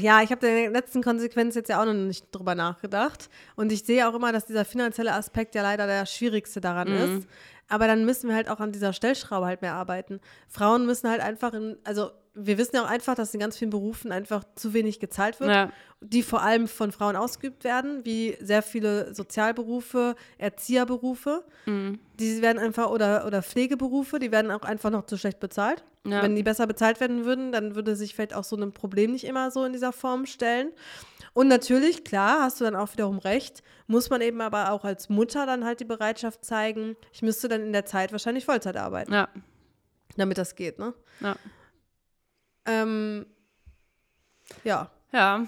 Ja, 0.00 0.22
ich 0.22 0.30
habe 0.30 0.40
der 0.40 0.70
letzten 0.70 1.02
Konsequenz 1.02 1.54
jetzt 1.54 1.68
ja 1.68 1.80
auch 1.80 1.84
noch 1.84 1.92
nicht 1.92 2.26
drüber 2.32 2.54
nachgedacht. 2.54 3.28
Und 3.54 3.70
ich 3.70 3.84
sehe 3.84 4.08
auch 4.08 4.14
immer, 4.14 4.32
dass 4.32 4.46
dieser 4.46 4.64
finanzielle 4.64 5.12
Aspekt 5.12 5.54
ja 5.54 5.62
leider 5.62 5.86
der 5.86 6.06
schwierigste 6.06 6.60
daran 6.60 6.88
mhm. 6.88 7.18
ist. 7.18 7.28
Aber 7.68 7.86
dann 7.86 8.06
müssen 8.06 8.28
wir 8.28 8.34
halt 8.34 8.48
auch 8.48 8.60
an 8.60 8.72
dieser 8.72 8.94
Stellschraube 8.94 9.44
halt 9.44 9.60
mehr 9.60 9.74
arbeiten. 9.74 10.20
Frauen 10.48 10.86
müssen 10.86 11.10
halt 11.10 11.20
einfach 11.20 11.52
in, 11.52 11.76
also 11.84 12.10
wir 12.40 12.58
wissen 12.58 12.76
ja 12.76 12.84
auch 12.84 12.88
einfach, 12.88 13.14
dass 13.14 13.34
in 13.34 13.40
ganz 13.40 13.58
vielen 13.58 13.70
Berufen 13.70 14.12
einfach 14.12 14.44
zu 14.54 14.72
wenig 14.72 15.00
gezahlt 15.00 15.40
wird, 15.40 15.50
Ja. 15.50 15.72
die 16.00 16.22
vor 16.22 16.42
allem 16.42 16.68
von 16.68 16.92
Frauen 16.92 17.16
ausgeübt 17.16 17.64
werden, 17.64 18.04
wie 18.04 18.36
sehr 18.40 18.62
viele 18.62 19.14
Sozialberufe, 19.14 20.14
Erzieherberufe. 20.38 21.44
Mhm. 21.66 21.98
Die 22.18 22.40
werden 22.42 22.58
einfach, 22.58 22.90
oder, 22.90 23.26
oder 23.26 23.42
Pflegeberufe, 23.42 24.18
die 24.18 24.30
werden 24.30 24.50
auch 24.50 24.62
einfach 24.62 24.90
noch 24.90 25.06
zu 25.06 25.16
schlecht 25.16 25.40
bezahlt. 25.40 25.84
Ja. 26.06 26.22
Wenn 26.22 26.36
die 26.36 26.42
besser 26.42 26.66
bezahlt 26.66 27.00
werden 27.00 27.24
würden, 27.24 27.52
dann 27.52 27.74
würde 27.74 27.96
sich 27.96 28.14
vielleicht 28.14 28.34
auch 28.34 28.44
so 28.44 28.56
ein 28.56 28.72
Problem 28.72 29.12
nicht 29.12 29.24
immer 29.24 29.50
so 29.50 29.64
in 29.64 29.72
dieser 29.72 29.92
Form 29.92 30.26
stellen. 30.26 30.70
Und 31.34 31.48
natürlich, 31.48 32.04
klar, 32.04 32.42
hast 32.42 32.60
du 32.60 32.64
dann 32.64 32.76
auch 32.76 32.92
wiederum 32.92 33.18
recht, 33.18 33.62
muss 33.86 34.10
man 34.10 34.20
eben 34.20 34.40
aber 34.40 34.72
auch 34.72 34.84
als 34.84 35.08
Mutter 35.08 35.46
dann 35.46 35.64
halt 35.64 35.80
die 35.80 35.84
Bereitschaft 35.84 36.44
zeigen, 36.44 36.96
ich 37.12 37.22
müsste 37.22 37.48
dann 37.48 37.62
in 37.62 37.72
der 37.72 37.84
Zeit 37.84 38.12
wahrscheinlich 38.12 38.44
Vollzeit 38.44 38.76
arbeiten, 38.76 39.12
ja. 39.12 39.28
damit 40.16 40.38
das 40.38 40.56
geht, 40.56 40.78
ne? 40.78 40.94
Ja. 41.20 41.36
Ähm, 42.68 43.26
ja. 44.64 44.90
Ja. 45.12 45.46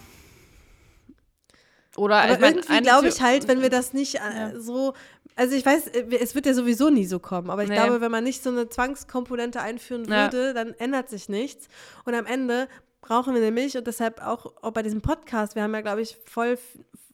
Oder 1.97 2.17
Aber 2.23 2.33
ich 2.35 2.41
mein, 2.41 2.55
irgendwie 2.57 2.81
glaube 2.83 3.09
ich 3.09 3.21
halt, 3.21 3.49
wenn 3.49 3.61
wir 3.63 3.71
das 3.71 3.93
nicht 3.93 4.15
äh, 4.17 4.19
Ja. 4.53 4.61
so, 4.61 4.95
also 5.37 5.55
ich 5.57 5.67
weiß, 5.67 5.89
äh, 5.89 6.17
es 6.21 6.35
wird 6.35 6.47
ja 6.47 6.55
sowieso 6.55 6.89
nie 6.89 7.05
so 7.05 7.19
kommen, 7.19 7.51
aber 7.51 7.63
ich 7.65 7.69
Nee. 7.69 7.75
glaube, 7.75 8.01
wenn 8.01 8.11
man 8.13 8.25
nicht 8.25 8.43
so 8.43 8.51
eine 8.51 8.69
Zwangskomponente 8.69 9.61
einführen 9.61 10.05
Ja. 10.09 10.25
würde, 10.33 10.55
dann 10.55 10.73
ändert 10.75 11.09
sich 11.09 11.29
nichts. 11.29 11.69
Und 12.05 12.15
am 12.15 12.27
Ende 12.27 12.69
brauchen 13.01 13.35
wir 13.35 13.41
nämlich, 13.41 13.77
und 13.77 13.87
deshalb 13.87 14.23
auch, 14.25 14.47
auch 14.63 14.73
bei 14.73 14.83
diesem 14.83 15.03
Podcast, 15.03 15.57
wir 15.57 15.63
haben 15.63 15.75
ja, 15.75 15.81
glaube 15.81 16.03
ich, 16.03 16.17
voll, 16.27 16.59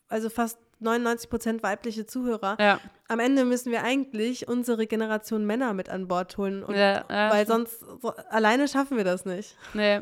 also 0.09 0.29
fast 0.31 0.59
99 0.79 1.31
Prozent 1.31 1.63
weibliche 1.63 2.07
Zuhörer. 2.07 2.57
Ja. 2.61 2.81
Am 3.09 3.19
Ende 3.19 3.45
müssen 3.45 3.73
wir 3.73 3.83
eigentlich 3.83 4.49
unsere 4.49 4.87
Generation 4.87 5.47
Männer 5.47 5.73
mit 5.75 5.89
an 5.89 6.09
Bord 6.09 6.37
holen, 6.37 6.63
und, 6.63 6.75
Ja, 6.75 7.05
ja, 7.09 7.31
weil 7.31 7.47
sonst 7.47 7.81
so, 7.81 8.11
alleine 8.31 8.69
schaffen 8.69 8.97
wir 8.97 9.05
das 9.05 9.25
nicht. 9.25 9.57
Nee. 9.75 10.01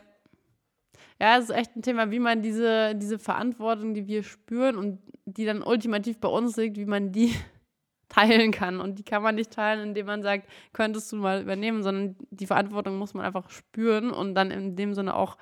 Ja, 1.21 1.39
es 1.39 1.45
ist 1.45 1.57
echt 1.57 1.77
ein 1.77 1.83
Thema, 1.83 2.11
wie 2.11 2.19
man 2.19 2.43
diese, 2.43 2.95
diese 2.97 3.19
Verantwortung, 3.19 3.95
die 3.95 4.07
wir 4.07 4.23
spüren 4.25 4.77
und 4.77 4.99
die 5.27 5.45
dann 5.45 5.63
ultimativ 5.63 6.19
bei 6.19 6.29
uns 6.29 6.57
liegt, 6.57 6.77
wie 6.77 6.87
man 6.87 7.13
die 7.13 7.35
teilen 8.09 8.51
kann. 8.51 8.81
Und 8.81 8.99
die 8.99 9.05
kann 9.05 9.23
man 9.23 9.37
nicht 9.37 9.53
teilen, 9.53 9.89
indem 9.89 10.07
man 10.07 10.23
sagt, 10.23 10.49
könntest 10.73 11.13
du 11.13 11.17
mal 11.17 11.41
übernehmen, 11.41 11.83
sondern 11.83 12.17
die 12.31 12.47
Verantwortung 12.47 12.99
muss 12.99 13.15
man 13.15 13.25
einfach 13.25 13.51
spüren 13.51 14.11
und 14.11 14.35
dann 14.35 14.51
in 14.51 14.77
dem 14.77 14.93
Sinne 14.95 15.15
auch 15.15 15.37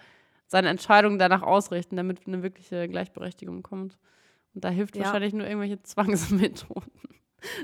seine 0.47 0.69
Entscheidung 0.69 1.19
danach 1.19 1.43
ausrichten, 1.43 1.97
damit 1.97 2.27
eine 2.27 2.43
wirkliche 2.43 2.87
Gleichberechtigung 2.87 3.63
kommt. 3.63 3.97
Und 4.55 4.65
da 4.65 4.69
hilft 4.69 4.97
Ja. 4.97 5.05
wahrscheinlich 5.05 5.33
nur 5.33 5.47
irgendwelche 5.47 5.83
Zwangsmethoden. 5.83 6.91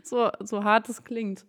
So, 0.03 0.30
so 0.41 0.64
hart 0.64 0.89
es 0.89 1.05
klingt. 1.05 1.45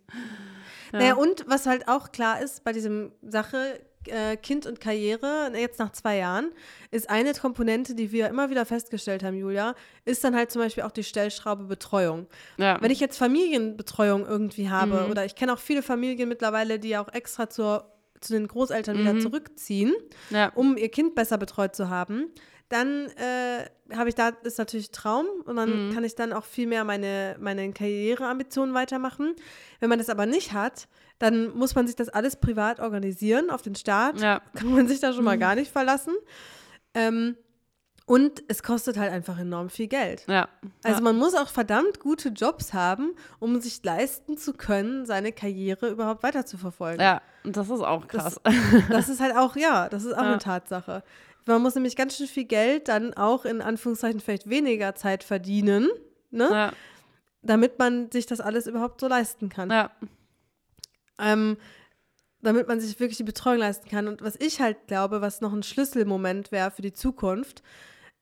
Ja. 0.92 0.98
Naja, 0.98 1.14
und 1.14 1.44
was 1.48 1.66
halt 1.66 1.88
auch 1.88 2.12
klar 2.12 2.40
ist 2.40 2.62
bei 2.64 2.72
diesem 2.72 3.12
Sache, 3.22 3.80
äh, 4.06 4.36
Kind 4.36 4.66
und 4.66 4.80
Karriere, 4.80 5.52
jetzt 5.54 5.78
nach 5.78 5.90
zwei 5.92 6.16
Jahren, 6.18 6.50
ist 6.90 7.10
eine 7.10 7.34
Komponente, 7.34 7.94
die 7.94 8.12
wir 8.12 8.28
immer 8.28 8.48
wieder 8.50 8.64
festgestellt 8.64 9.22
haben, 9.22 9.36
Julia, 9.36 9.74
ist 10.04 10.22
dann 10.24 10.34
halt 10.34 10.50
zum 10.50 10.62
Beispiel 10.62 10.84
auch 10.84 10.90
die 10.92 11.04
Stellschraube 11.04 11.64
Betreuung. 11.64 12.26
ja. 12.56 12.80
Wenn 12.80 12.90
ich 12.90 13.00
jetzt 13.00 13.18
Familienbetreuung 13.18 14.26
irgendwie 14.26 14.68
habe, 14.70 15.04
Mhm. 15.04 15.10
oder 15.10 15.24
ich 15.24 15.34
kenne 15.34 15.52
auch 15.52 15.58
viele 15.58 15.82
Familien 15.82 16.28
mittlerweile, 16.28 16.78
die 16.78 16.96
auch 16.96 17.12
extra 17.12 17.50
zur, 17.50 17.92
zu 18.20 18.32
den 18.32 18.48
Großeltern 18.48 18.96
wieder 18.98 19.14
Mhm. 19.14 19.20
zurückziehen, 19.20 19.92
ja. 20.30 20.50
um 20.54 20.76
ihr 20.76 20.88
Kind 20.90 21.14
besser 21.14 21.36
betreut 21.38 21.74
zu 21.74 21.88
haben, 21.90 22.26
dann 22.70 23.08
äh, 23.16 23.66
habe 23.94 24.08
ich 24.08 24.14
da, 24.14 24.28
ist 24.44 24.56
natürlich 24.58 24.90
Traum 24.90 25.26
und 25.44 25.56
dann 25.56 25.88
Mhm. 25.88 25.94
kann 25.94 26.04
ich 26.04 26.14
dann 26.14 26.32
auch 26.32 26.44
viel 26.44 26.66
mehr 26.66 26.84
meine, 26.84 27.36
meine 27.38 27.70
Karriereambitionen 27.72 28.74
weitermachen. 28.74 29.34
Wenn 29.80 29.88
man 29.90 29.98
das 29.98 30.08
aber 30.08 30.24
nicht 30.24 30.52
hat, 30.54 30.88
dann 31.18 31.54
muss 31.54 31.74
man 31.74 31.86
sich 31.86 31.96
das 31.96 32.08
alles 32.08 32.36
privat 32.36 32.80
organisieren 32.80 33.50
auf 33.50 33.60
den 33.62 33.74
Start. 33.74 34.20
ja. 34.20 34.40
Kann 34.54 34.72
man 34.72 34.88
sich 34.88 35.00
da 35.00 35.12
schon 35.12 35.24
mal 35.24 35.36
Mhm. 35.36 35.40
gar 35.40 35.54
nicht 35.56 35.70
verlassen. 35.70 36.14
Ähm, 36.94 37.36
und 38.06 38.42
es 38.48 38.64
kostet 38.64 38.96
halt 38.98 39.12
einfach 39.12 39.38
enorm 39.38 39.70
viel 39.70 39.86
Geld. 39.86 40.24
Ja. 40.26 40.48
Also 40.82 40.98
ja. 40.98 41.04
man 41.04 41.16
muss 41.16 41.34
auch 41.36 41.48
verdammt 41.48 42.00
gute 42.00 42.30
Jobs 42.30 42.72
haben, 42.72 43.12
um 43.38 43.60
sich 43.60 43.84
leisten 43.84 44.36
zu 44.36 44.52
können, 44.52 45.06
seine 45.06 45.30
Karriere 45.32 45.88
überhaupt 45.90 46.24
weiter 46.24 46.44
zu 46.44 46.58
verfolgen. 46.58 47.00
Ja, 47.00 47.22
und 47.44 47.56
das 47.56 47.68
ist 47.70 47.80
auch 47.80 48.08
krass. 48.08 48.40
Das 48.90 49.08
ist 49.08 49.20
halt 49.20 49.36
auch, 49.36 49.54
ja, 49.54 49.88
das 49.88 50.04
ist 50.04 50.14
auch 50.14 50.22
Ja. 50.22 50.28
eine 50.28 50.38
Tatsache. 50.38 51.04
Man 51.46 51.62
muss 51.62 51.74
nämlich 51.74 51.96
ganz 51.96 52.16
schön 52.16 52.26
viel 52.26 52.44
Geld 52.44 52.88
dann 52.88 53.14
auch 53.14 53.44
in 53.44 53.60
Anführungszeichen 53.60 54.20
vielleicht 54.20 54.48
weniger 54.48 54.94
Zeit 54.94 55.24
verdienen, 55.24 55.88
ne? 56.30 56.48
ja, 56.50 56.72
damit 57.42 57.78
man 57.78 58.10
sich 58.10 58.26
das 58.26 58.40
alles 58.40 58.66
überhaupt 58.66 59.00
so 59.00 59.08
leisten 59.08 59.48
kann. 59.48 59.70
ja, 59.70 59.90
Ähm, 61.18 61.56
damit 62.42 62.68
man 62.68 62.80
sich 62.80 62.98
wirklich 63.00 63.18
die 63.18 63.24
Betreuung 63.24 63.58
leisten 63.58 63.88
kann. 63.88 64.08
Und 64.08 64.22
was 64.22 64.36
ich 64.38 64.60
halt 64.60 64.86
glaube, 64.86 65.20
was 65.20 65.40
noch 65.40 65.52
ein 65.52 65.62
Schlüsselmoment 65.62 66.52
wäre 66.52 66.70
für 66.70 66.82
die 66.82 66.92
Zukunft, 66.92 67.62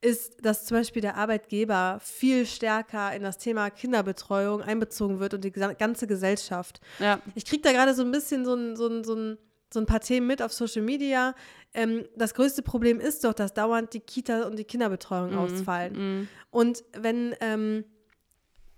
ist, 0.01 0.45
dass 0.45 0.65
zum 0.65 0.77
Beispiel 0.77 1.03
der 1.03 1.17
Arbeitgeber 1.17 1.99
viel 2.03 2.47
stärker 2.47 3.15
in 3.15 3.23
das 3.23 3.39
Thema 3.39 3.71
Kinderbetreuung 3.71 4.63
einbezogen 4.63 5.19
wird 5.19 5.35
und 5.35 5.45
die 5.45 5.51
ganze 5.51 6.07
Gesellschaft. 6.07 6.81
ja, 7.01 7.21
Ich 7.35 7.45
kriege 7.45 7.63
da 7.63 7.73
gerade 7.73 7.95
so 7.95 8.03
ein 8.03 8.13
bisschen 8.13 8.45
so 8.45 8.55
ein, 8.55 8.77
so, 8.77 8.87
ein, 8.87 9.03
so, 9.03 9.15
ein, 9.15 9.39
so 9.73 9.81
ein 9.81 9.87
paar 9.87 10.01
Themen 10.01 10.27
mit 10.27 10.43
auf 10.43 10.53
Social 10.53 10.83
Media. 10.83 11.35
Ähm, 11.75 12.05
das 12.17 12.35
größte 12.35 12.63
Problem 12.63 13.01
ist 13.01 13.25
doch, 13.25 13.35
dass 13.35 13.53
dauernd 13.55 13.93
die 13.93 14.01
Kita 14.01 14.45
und 14.45 14.59
die 14.59 14.65
Kinderbetreuung 14.65 15.37
ausfallen. 15.37 16.21
mm, 16.23 16.29
Und 16.51 16.85
wenn, 16.99 17.35
ähm, 17.41 17.85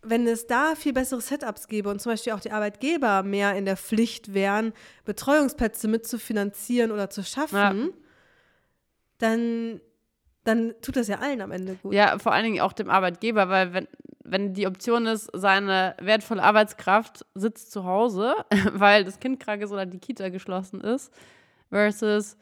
wenn 0.03 0.27
es 0.27 0.47
da 0.47 0.75
viel 0.75 0.93
bessere 0.93 1.21
Setups 1.21 1.69
gäbe 1.69 1.91
und 1.91 2.01
zum 2.01 2.13
Beispiel 2.13 2.33
auch 2.33 2.41
die 2.41 2.51
Arbeitgeber 2.51 3.23
mehr 3.23 3.55
in 3.55 3.67
der 3.67 3.77
Pflicht 3.77 4.35
wären, 4.35 4.73
Betreuungsplätze 5.05 5.89
mitzufinanzieren 5.89 6.91
oder 6.91 7.11
zu 7.11 7.23
schaffen, 7.23 7.93
dann, 9.19 9.81
dann 10.45 10.75
tut 10.83 10.97
das 10.97 11.09
ja 11.09 11.19
allen 11.19 11.41
am 11.41 11.53
Ende 11.53 11.75
gut. 11.77 11.93
ja, 11.93 12.19
vor 12.19 12.33
allen 12.33 12.45
Dingen 12.45 12.61
auch 12.61 12.73
dem 12.73 12.89
Arbeitgeber, 12.91 13.49
weil 13.49 13.73
wenn, 13.75 13.89
wenn 14.31 14.55
die 14.55 14.67
Option 14.67 15.07
ist, 15.07 15.29
seine 15.33 15.95
wertvolle 16.01 16.43
Arbeitskraft 16.43 17.27
sitzt 17.35 17.73
zu 17.73 17.85
Hause, 17.85 18.35
weil 18.73 19.05
das 19.05 19.19
Kind 19.21 19.41
krank 19.41 19.63
ist 19.63 19.73
oder 19.73 19.87
die 19.87 19.99
Kita 19.99 20.29
geschlossen 20.29 20.81
ist, 20.81 21.13
versus 21.71 22.37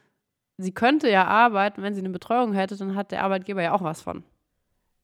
sie 0.58 0.72
könnte 0.72 1.08
ja 1.10 1.24
arbeiten, 1.26 1.82
wenn 1.82 1.94
sie 1.94 2.00
eine 2.00 2.10
Betreuung 2.10 2.52
hätte, 2.52 2.76
dann 2.76 2.94
hat 2.94 3.10
der 3.10 3.22
Arbeitgeber 3.24 3.62
ja 3.62 3.72
auch 3.72 3.82
was 3.82 4.02
von. 4.02 4.22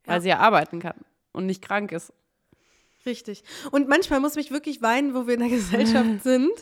Weil 0.05 0.17
Ja. 0.17 0.21
sie 0.21 0.29
ja 0.29 0.39
arbeiten 0.39 0.81
kann 0.81 0.97
und 1.33 1.47
nicht 1.47 1.63
krank 1.63 1.93
ist. 1.93 2.13
Richtig. 3.07 3.45
Und 3.71 3.87
manchmal 3.89 4.21
muss 4.21 4.35
mich 4.35 4.51
wirklich 4.51 4.81
weinen, 4.81 5.15
wo 5.15 5.27
wir 5.27 5.35
in 5.35 5.41
der 5.41 5.51
Gesellschaft 5.51 6.09
sind. 6.23 6.53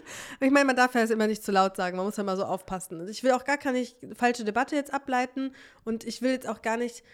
Ich 0.40 0.50
meine, 0.50 0.64
man 0.64 0.74
darf 0.76 0.94
ja 0.94 1.00
jetzt 1.00 1.10
immer 1.10 1.28
nicht 1.28 1.44
zu 1.44 1.52
laut 1.52 1.76
sagen, 1.76 1.96
man 1.96 2.04
muss 2.06 2.16
ja 2.16 2.24
mal 2.24 2.36
so 2.36 2.44
aufpassen. 2.44 3.00
Und 3.00 3.08
ich 3.08 3.22
will 3.22 3.30
auch 3.32 3.44
gar 3.44 3.58
keine 3.58 3.84
falsche 4.16 4.44
Debatte 4.44 4.74
jetzt 4.74 4.92
ableiten 4.92 5.54
und 5.84 6.02
ich 6.04 6.20
will 6.20 6.32
jetzt 6.32 6.48
auch 6.48 6.60
gar 6.62 6.76
nicht 6.76 7.04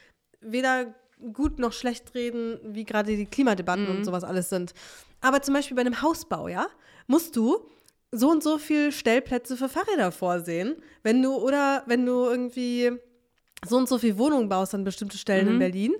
weder 0.41 0.95
gut 1.33 1.59
noch 1.59 1.73
schlecht 1.73 2.15
reden, 2.15 2.59
wie 2.63 2.85
gerade 2.85 3.17
die 3.17 3.27
Klimadebatten 3.27 3.85
Mhm. 3.85 3.91
und 3.91 4.05
sowas 4.05 4.25
alles 4.25 4.49
sind. 4.49 4.73
Aber 5.21 5.43
zum 5.43 5.55
Beispiel 5.55 5.75
bei 5.75 5.81
einem 5.83 6.01
Hausbau, 6.03 6.49
ja, 6.49 6.67
musst 7.07 7.37
du 7.37 7.59
so 8.13 8.31
und 8.31 8.43
so 8.43 8.59
viel 8.59 8.93
Stellplätze 8.93 9.57
für 9.57 9.69
Fahrräder 9.69 10.13
vorsehen, 10.13 10.77
wenn 11.03 11.23
du 11.23 11.35
oder 11.35 11.83
wenn 11.87 12.07
du 12.07 12.25
irgendwie 12.25 12.93
so 13.67 13.77
und 13.77 13.89
so 13.89 13.99
viel 13.99 14.17
Wohnungen 14.19 14.49
baust 14.49 14.73
an 14.75 14.85
bestimmte 14.85 15.19
Stellen 15.19 15.49
in 15.49 15.55
Mhm. 15.55 15.59
Berlin. 15.59 15.95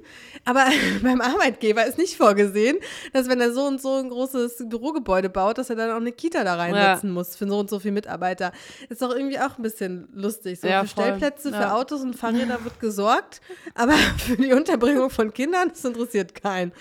Aber 0.45 0.67
beim 1.03 1.21
Arbeitgeber 1.21 1.85
ist 1.87 1.99
nicht 1.99 2.17
vorgesehen, 2.17 2.79
dass 3.13 3.29
wenn 3.29 3.41
er 3.41 3.53
so 3.53 3.65
und 3.67 3.83
so 3.83 3.95
ein 3.97 4.09
großes 4.11 4.65
Bürogebäude 4.69 5.29
baut, 5.29 5.59
dass 5.59 5.69
er 5.69 5.75
dann 5.77 5.91
auch 5.91 5.97
eine 5.97 6.13
Kita 6.13 6.45
da 6.45 6.55
reinsetzen 6.55 7.11
muss 7.11 7.35
für 7.35 7.49
so 7.49 7.59
und 7.59 7.69
so 7.69 7.81
viele 7.81 7.93
Mitarbeiter. 7.93 8.53
Ist 8.89 9.03
doch 9.03 9.11
irgendwie 9.15 9.41
auch 9.41 9.59
ein 9.59 9.63
bisschen 9.63 10.09
lustig. 10.13 10.61
So 10.61 10.69
Ja, 10.69 10.83
für 10.85 10.89
voll. 10.89 11.05
Stellplätze, 11.05 11.51
für 11.51 11.61
Ja. 11.63 11.75
Autos 11.75 12.01
und 12.03 12.15
Fahrräder 12.15 12.63
wird 12.63 12.79
gesorgt, 12.79 13.41
aber 13.75 13.95
für 14.19 14.37
die 14.37 14.53
Unterbringung 14.53 15.11
von 15.11 15.33
Kindern, 15.33 15.71
das 15.71 15.85
interessiert 15.85 16.35
keinen. 16.41 16.73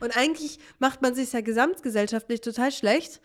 Und 0.00 0.16
eigentlich 0.16 0.58
macht 0.78 1.02
man 1.02 1.14
sich 1.14 1.32
ja 1.32 1.42
gesamtgesellschaftlich 1.42 2.40
total 2.40 2.72
schlecht. 2.72 3.20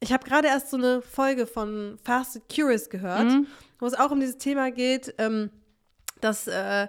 Ich 0.00 0.12
habe 0.12 0.24
gerade 0.28 0.48
erst 0.48 0.70
so 0.70 0.76
eine 0.76 1.00
Folge 1.00 1.46
von 1.46 1.98
Fast 2.04 2.36
and 2.36 2.44
Curious 2.54 2.90
gehört, 2.90 3.24
Mhm. 3.24 3.46
wo 3.78 3.86
es 3.86 3.94
auch 3.94 4.10
um 4.10 4.20
dieses 4.20 4.36
Thema 4.36 4.70
geht, 4.70 5.14
ähm, 5.18 5.50
dass 6.22 6.46
äh, 6.46 6.88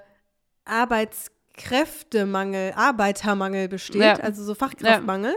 Arbeitskräftemangel, 0.65 2.73
Arbeitermangel 2.75 3.67
besteht, 3.67 4.01
Ja. 4.01 4.13
also 4.15 4.43
so 4.43 4.55
Fachkraftmangel, 4.55 5.35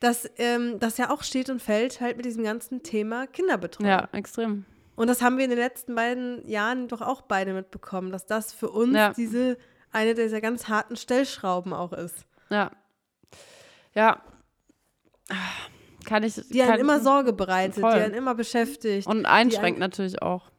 dass 0.00 0.28
ähm, 0.38 0.78
das 0.78 0.96
ja 0.98 1.10
auch 1.10 1.22
steht 1.22 1.50
und 1.50 1.60
fällt 1.60 2.00
halt 2.00 2.16
mit 2.16 2.26
diesem 2.26 2.44
ganzen 2.44 2.82
Thema 2.82 3.26
Kinderbetreuung. 3.26 3.88
Ja, 3.90 4.08
extrem. 4.12 4.64
Und 4.96 5.08
das 5.08 5.22
haben 5.22 5.38
wir 5.38 5.44
in 5.44 5.50
den 5.50 5.58
letzten 5.58 5.94
beiden 5.94 6.46
Jahren 6.46 6.88
doch 6.88 7.00
auch 7.00 7.22
beide 7.22 7.54
mitbekommen, 7.54 8.12
dass 8.12 8.26
das 8.26 8.52
für 8.52 8.68
uns 8.70 8.94
Ja. 8.94 9.12
diese 9.14 9.56
eine 9.92 10.14
dieser 10.14 10.40
ganz 10.40 10.68
harten 10.68 10.96
Stellschrauben 10.96 11.72
auch 11.72 11.92
ist. 11.92 12.24
Ja. 12.50 12.70
Ja. 13.94 14.22
Kann 16.04 16.22
ich. 16.22 16.34
Die 16.48 16.62
einen 16.62 16.70
kann, 16.72 16.80
immer 16.80 17.00
Sorge 17.00 17.32
bereitet, 17.32 17.80
Voll. 17.80 17.94
die 17.94 18.00
einen 18.00 18.14
immer 18.14 18.34
beschäftigt 18.34 19.06
Und 19.06 19.26
einschränkt 19.26 19.78
natürlich 19.78 20.22
auch. 20.22 20.49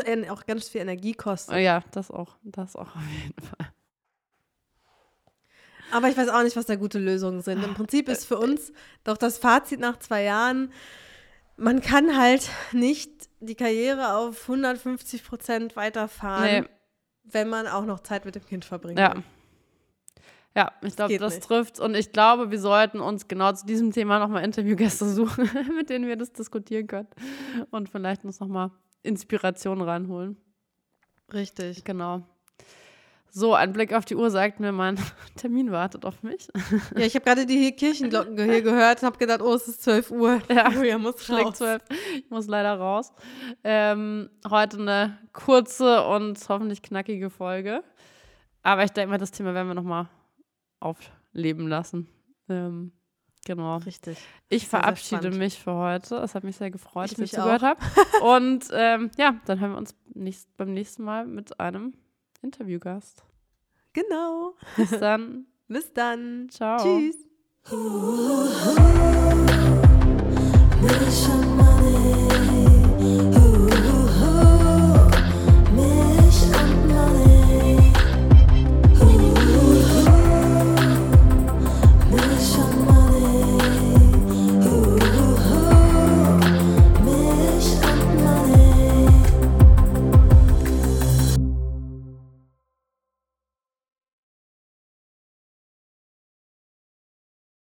Und 0.00 0.30
auch 0.30 0.46
ganz 0.46 0.68
viel 0.68 0.80
Energie 0.80 1.14
kostet. 1.14 1.56
Ja, 1.58 1.82
das 1.92 2.10
auch. 2.10 2.36
Das 2.42 2.76
auch 2.76 2.96
auf 2.96 3.08
jeden 3.24 3.42
Fall. 3.42 3.72
Aber 5.92 6.08
ich 6.08 6.16
weiß 6.16 6.30
auch 6.30 6.42
nicht, 6.42 6.56
was 6.56 6.66
da 6.66 6.76
gute 6.76 6.98
Lösungen 6.98 7.42
sind. 7.42 7.62
Im 7.62 7.74
Prinzip 7.74 8.08
ist 8.08 8.24
für 8.24 8.38
uns 8.38 8.72
doch 9.04 9.18
das 9.18 9.38
Fazit 9.38 9.78
nach 9.78 9.98
zwei 9.98 10.22
Jahren, 10.22 10.72
man 11.56 11.80
kann 11.82 12.16
halt 12.18 12.48
nicht 12.72 13.10
die 13.40 13.54
Karriere 13.54 14.14
auf 14.16 14.42
150 14.48 15.22
Prozent 15.24 15.76
weiterfahren, 15.76 16.62
nee. 16.62 16.68
wenn 17.24 17.48
man 17.48 17.66
auch 17.66 17.84
noch 17.84 18.00
Zeit 18.00 18.24
mit 18.24 18.34
dem 18.34 18.44
Kind 18.44 18.64
verbringt. 18.64 18.98
Ja. 18.98 19.14
Ja, 20.54 20.70
ich 20.82 20.96
glaube, 20.96 21.16
das, 21.16 21.36
das 21.36 21.46
trifft. 21.46 21.80
Und 21.80 21.94
ich 21.94 22.12
glaube, 22.12 22.50
wir 22.50 22.60
sollten 22.60 23.00
uns 23.00 23.26
genau 23.26 23.52
zu 23.52 23.64
diesem 23.64 23.90
Thema 23.90 24.18
nochmal 24.18 24.44
Interviewgäste 24.44 25.08
suchen, 25.08 25.48
mit 25.74 25.88
denen 25.88 26.06
wir 26.06 26.16
das 26.16 26.32
diskutieren 26.32 26.86
können. 26.86 27.08
Und 27.70 27.88
vielleicht 27.88 28.24
uns 28.24 28.38
nochmal 28.38 28.70
Inspiration 29.02 29.80
reinholen. 29.80 30.36
Richtig. 31.32 31.84
Genau. 31.84 32.22
So, 33.34 33.54
ein 33.54 33.72
Blick 33.72 33.94
auf 33.94 34.04
die 34.04 34.14
Uhr 34.14 34.30
sagt 34.30 34.60
mir, 34.60 34.72
mein 34.72 34.98
Termin 35.36 35.72
wartet 35.72 36.04
auf 36.04 36.22
mich. 36.22 36.48
Ja, 36.96 37.06
ich 37.06 37.14
habe 37.14 37.24
gerade 37.24 37.46
die 37.46 37.72
Kirchenglocken 37.72 38.36
hier 38.36 38.60
gehört 38.62 39.00
und 39.00 39.06
habe 39.06 39.16
gedacht, 39.16 39.40
oh, 39.40 39.54
es 39.54 39.68
ist 39.68 39.82
12 39.84 40.10
Uhr. 40.10 40.42
Ja, 40.50 40.70
Julia 40.70 40.98
muss 40.98 41.24
schlägt 41.24 41.56
12. 41.56 41.82
Ich 42.16 42.30
muss 42.30 42.46
leider 42.46 42.74
raus. 42.74 43.10
Ähm, 43.64 44.28
heute 44.48 44.78
eine 44.78 45.18
kurze 45.32 46.04
und 46.06 46.38
hoffentlich 46.48 46.82
knackige 46.82 47.30
Folge. 47.30 47.82
Aber 48.62 48.84
ich 48.84 48.90
denke 48.90 49.10
mal, 49.10 49.18
das 49.18 49.30
Thema 49.30 49.54
werden 49.54 49.68
wir 49.68 49.74
nochmal 49.74 50.08
aufleben 50.80 51.68
lassen. 51.68 52.08
Ähm, 52.50 52.92
Genau. 53.44 53.78
Richtig. 53.78 54.18
Ich 54.48 54.68
verabschiede 54.68 55.30
mich 55.30 55.58
für 55.58 55.74
heute. 55.74 56.16
Es 56.16 56.34
hat 56.34 56.44
mich 56.44 56.56
sehr 56.56 56.70
gefreut, 56.70 57.06
ich 57.06 57.16
dass 57.16 57.24
ich 57.24 57.32
zugehört 57.32 57.62
habe. 57.62 57.80
Und 58.22 58.68
ähm, 58.72 59.10
ja, 59.18 59.34
dann 59.46 59.58
hören 59.60 59.72
wir 59.72 59.78
uns 59.78 59.94
nächst, 60.14 60.56
beim 60.56 60.72
nächsten 60.72 61.02
Mal 61.02 61.26
mit 61.26 61.58
einem 61.58 61.94
Interviewgast. 62.40 63.24
Genau. 63.92 64.54
Bis 64.76 64.90
dann. 64.90 65.46
Bis 65.68 65.92
dann. 65.92 66.48
Ciao. 66.50 66.78
Tschüss. 66.78 67.16